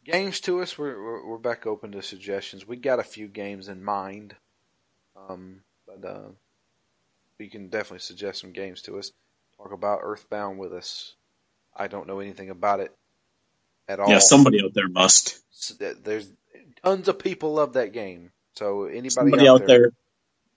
games 0.05 0.41
to 0.41 0.61
us. 0.61 0.77
We're, 0.77 1.03
we're, 1.03 1.27
we're 1.27 1.39
back 1.39 1.67
open 1.67 1.93
to 1.93 2.03
suggestions. 2.03 2.67
We 2.67 2.77
got 2.77 2.99
a 2.99 3.05
few 3.05 3.29
games 3.29 3.69
in 3.69 3.83
mind, 3.83 4.35
um, 5.17 5.63
but 5.87 6.07
uh, 6.07 6.29
you 7.39 7.49
can 7.49 7.69
definitely 7.69 8.01
suggest 8.01 8.41
some 8.41 8.53
games 8.53 8.83
to 8.83 8.99
us. 8.99 9.13
Talk 9.57 9.73
about 9.73 10.01
Earthbound 10.03 10.59
with 10.59 10.73
us. 10.73 11.15
I 11.75 11.89
don't 11.89 12.07
know 12.07 12.21
anything 12.21 12.51
about 12.51 12.81
it 12.81 12.95
at 13.89 14.01
all. 14.01 14.11
Yeah, 14.11 14.19
somebody 14.19 14.63
out 14.63 14.75
there 14.75 14.89
must. 14.89 15.41
There's 15.79 16.31
tons 16.85 17.09
of 17.09 17.19
people 17.19 17.55
love 17.55 17.73
that 17.73 17.93
game. 17.93 18.33
So 18.55 18.85
anybody 18.85 19.11
Somebody 19.11 19.49
out, 19.49 19.63
out 19.63 19.67
there 19.67 19.93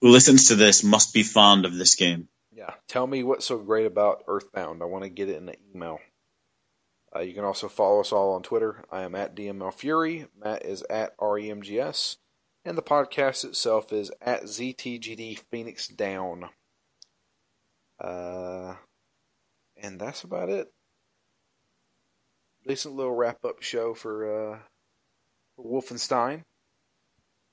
who 0.01 0.09
listens 0.09 0.47
to 0.47 0.55
this 0.55 0.83
must 0.83 1.13
be 1.13 1.23
fond 1.23 1.65
of 1.65 1.75
this 1.75 1.95
game. 1.95 2.27
Yeah, 2.51 2.73
tell 2.87 3.07
me 3.07 3.23
what's 3.23 3.45
so 3.45 3.57
great 3.57 3.85
about 3.85 4.23
Earthbound. 4.27 4.81
I 4.81 4.85
want 4.85 5.03
to 5.03 5.09
get 5.09 5.29
it 5.29 5.37
in 5.37 5.45
the 5.45 5.55
email. 5.73 5.99
Uh, 7.15 7.19
you 7.19 7.33
can 7.33 7.43
also 7.43 7.67
follow 7.67 7.99
us 7.99 8.11
all 8.11 8.33
on 8.33 8.41
Twitter. 8.41 8.83
I 8.91 9.03
am 9.03 9.15
at 9.15 9.35
DML 9.35 9.73
Fury. 9.73 10.27
Matt 10.37 10.65
is 10.65 10.83
at 10.89 11.17
REMGS. 11.17 12.17
And 12.63 12.77
the 12.77 12.83
podcast 12.83 13.43
itself 13.43 13.91
is 13.91 14.11
at 14.21 14.43
ZTGD 14.43 15.39
Phoenix 15.49 15.87
Down. 15.87 16.49
Uh, 17.99 18.75
and 19.77 19.99
that's 19.99 20.23
about 20.23 20.49
it. 20.49 20.71
Decent 22.65 22.95
little 22.95 23.15
wrap 23.15 23.43
up 23.43 23.61
show 23.61 23.93
for, 23.93 24.53
uh, 24.53 24.59
for 25.55 25.65
Wolfenstein. 25.65 26.43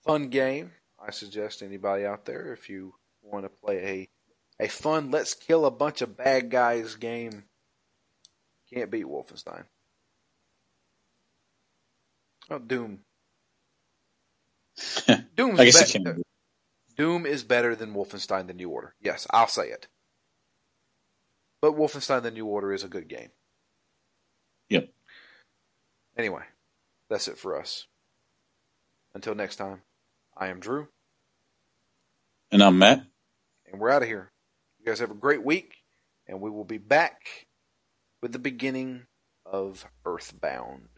Fun 0.04 0.28
game. 0.28 0.72
I 1.08 1.10
suggest 1.10 1.62
anybody 1.62 2.04
out 2.04 2.26
there 2.26 2.52
if 2.52 2.68
you 2.68 2.94
want 3.22 3.46
to 3.46 3.48
play 3.48 4.08
a 4.60 4.64
a 4.64 4.68
fun 4.68 5.10
let's 5.10 5.34
kill 5.34 5.64
a 5.64 5.70
bunch 5.70 6.02
of 6.02 6.16
bad 6.16 6.50
guys 6.50 6.96
game 6.96 7.44
can't 8.72 8.90
beat 8.90 9.06
Wolfenstein. 9.06 9.64
Oh, 12.50 12.58
Doom. 12.58 13.00
Doom's 15.36 15.60
I 15.60 15.64
guess 15.64 15.92
be- 15.92 16.04
can. 16.04 16.22
Doom 16.96 17.26
is 17.26 17.44
better 17.44 17.74
than 17.74 17.94
Wolfenstein: 17.94 18.46
The 18.46 18.54
New 18.54 18.70
Order. 18.70 18.94
Yes, 19.00 19.26
I'll 19.30 19.48
say 19.48 19.68
it. 19.68 19.86
But 21.60 21.76
Wolfenstein: 21.76 22.22
The 22.22 22.30
New 22.30 22.46
Order 22.46 22.72
is 22.72 22.84
a 22.84 22.88
good 22.88 23.08
game. 23.08 23.30
Yep. 24.68 24.88
Anyway, 26.16 26.42
that's 27.08 27.28
it 27.28 27.38
for 27.38 27.58
us. 27.58 27.86
Until 29.14 29.34
next 29.34 29.56
time, 29.56 29.82
I 30.36 30.48
am 30.48 30.60
Drew, 30.60 30.88
And 32.50 32.62
I'm 32.62 32.78
Matt. 32.78 33.04
and 33.70 33.80
we're 33.80 33.90
out 33.90 34.02
of 34.02 34.08
here. 34.08 34.32
You 34.78 34.86
guys 34.86 35.00
have 35.00 35.10
a 35.10 35.14
great 35.14 35.44
week, 35.44 35.74
and 36.26 36.40
we 36.40 36.50
will 36.50 36.64
be 36.64 36.78
back 36.78 37.46
with 38.22 38.32
the 38.32 38.38
beginning 38.38 39.06
of 39.44 39.86
Earthbound. 40.04 40.88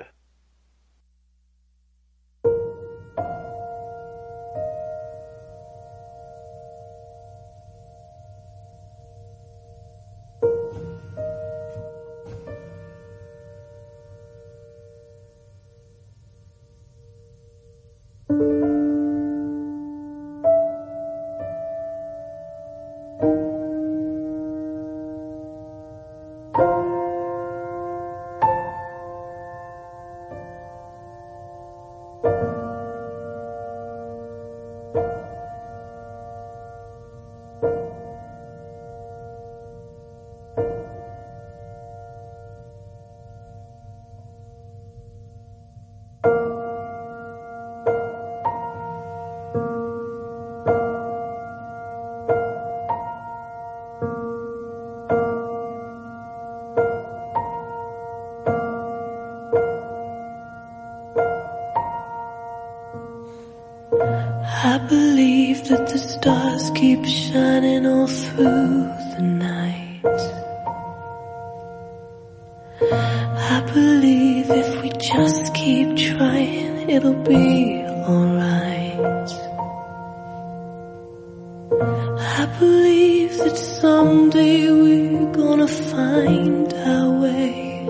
Find 86.40 86.72
our 86.74 87.10
way. 87.20 87.86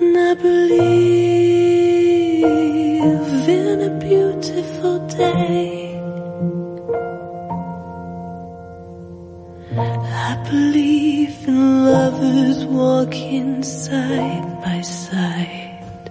And 0.00 0.16
I 0.18 0.34
believe 0.34 0.82
in 3.48 3.80
a 3.80 3.98
beautiful 3.98 4.98
day. 5.08 5.98
I 10.28 10.34
believe 10.50 11.48
in 11.48 11.86
lovers 11.86 12.64
walking 12.64 13.62
side 13.62 14.46
by 14.64 14.80
side. 14.82 16.10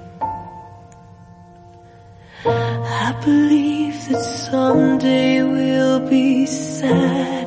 I 2.45 3.11
believe 3.23 3.95
that 4.09 4.21
someday 4.21 5.43
we'll 5.43 5.99
be 6.09 6.45
satisfied. 6.45 7.40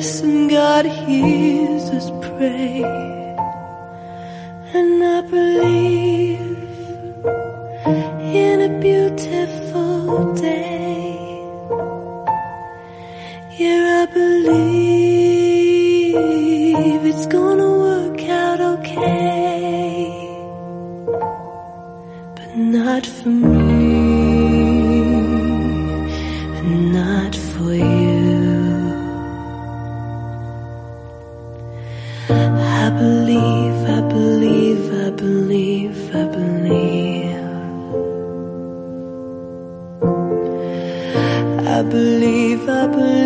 Listen, 0.00 0.48
God 0.48 0.86
hears 0.86 1.84
us 1.98 2.08
pray. 2.26 2.82
And 4.76 5.04
I 5.16 5.20
believe 5.36 6.40
in 8.42 8.56
a 8.68 8.72
beautiful 8.86 10.32
day. 10.32 11.18
Yeah, 13.60 13.82
I 14.02 14.06
believe 14.20 14.70
it's 17.10 17.26
gonna 17.36 17.70
work 17.86 18.20
out 18.42 18.60
okay. 18.74 20.08
But 22.36 22.50
not 22.56 23.04
for 23.16 23.28
me, 23.28 23.59
believe, 41.90 42.68
I 42.68 42.86
believe, 42.86 43.19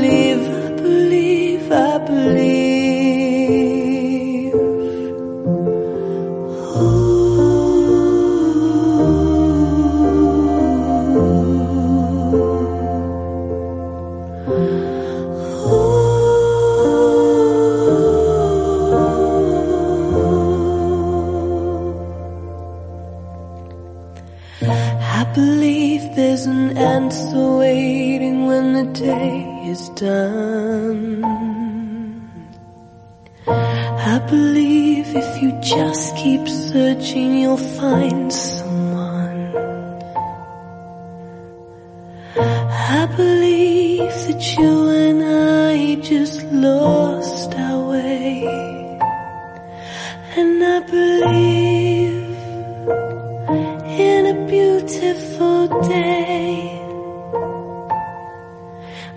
done. 29.97 31.25
I 33.47 34.19
believe 34.29 35.07
if 35.15 35.43
you 35.43 35.53
just 35.61 36.16
keep 36.16 36.49
searching, 36.49 37.39
you'll 37.39 37.57
find 37.57 38.33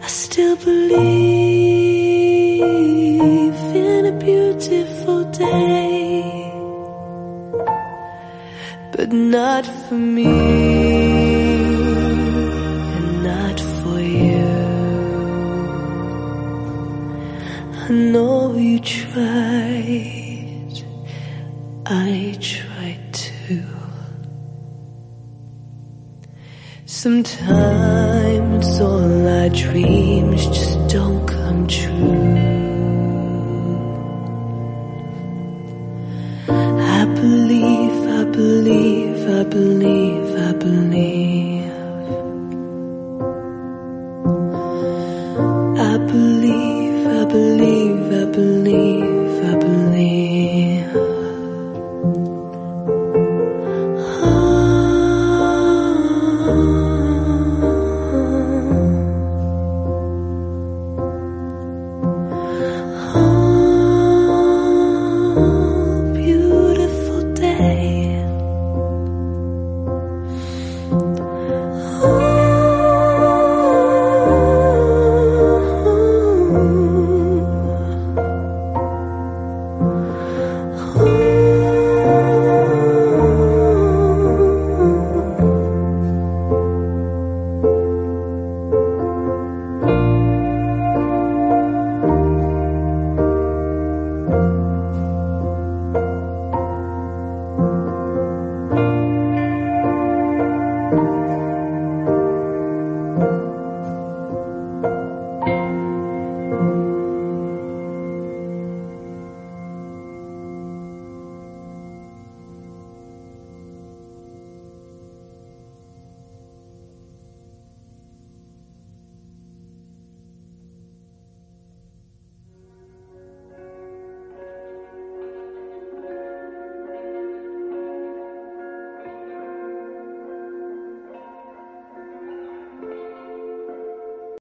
I 0.04 0.08
still 0.08 0.56
believe 0.58 1.02
in 3.76 4.06
a 4.06 4.12
beautiful 4.28 5.24
day, 5.26 6.52
but 8.94 9.12
not 9.12 9.66
for 9.66 9.96
me 9.96 10.26
and 12.96 13.24
not 13.24 13.60
for 13.60 14.00
you. 14.00 14.48
I 17.84 17.90
know 17.90 18.56
you 18.56 18.80
tried, 18.80 20.76
I 21.86 22.38
tried 22.40 23.14
too. 23.14 23.64
Sometimes 26.86 27.77
Sometimes 28.78 28.94
all 28.94 29.28
our 29.28 29.50
dreams 29.50 30.46
just 30.46 30.88
don't 30.88 31.26
come 31.26 31.68
true. 31.68 32.38
I 36.48 37.06
believe, 37.06 38.08
I 38.08 38.24
believe, 38.26 39.30
I 39.30 39.44
believe. 39.46 40.07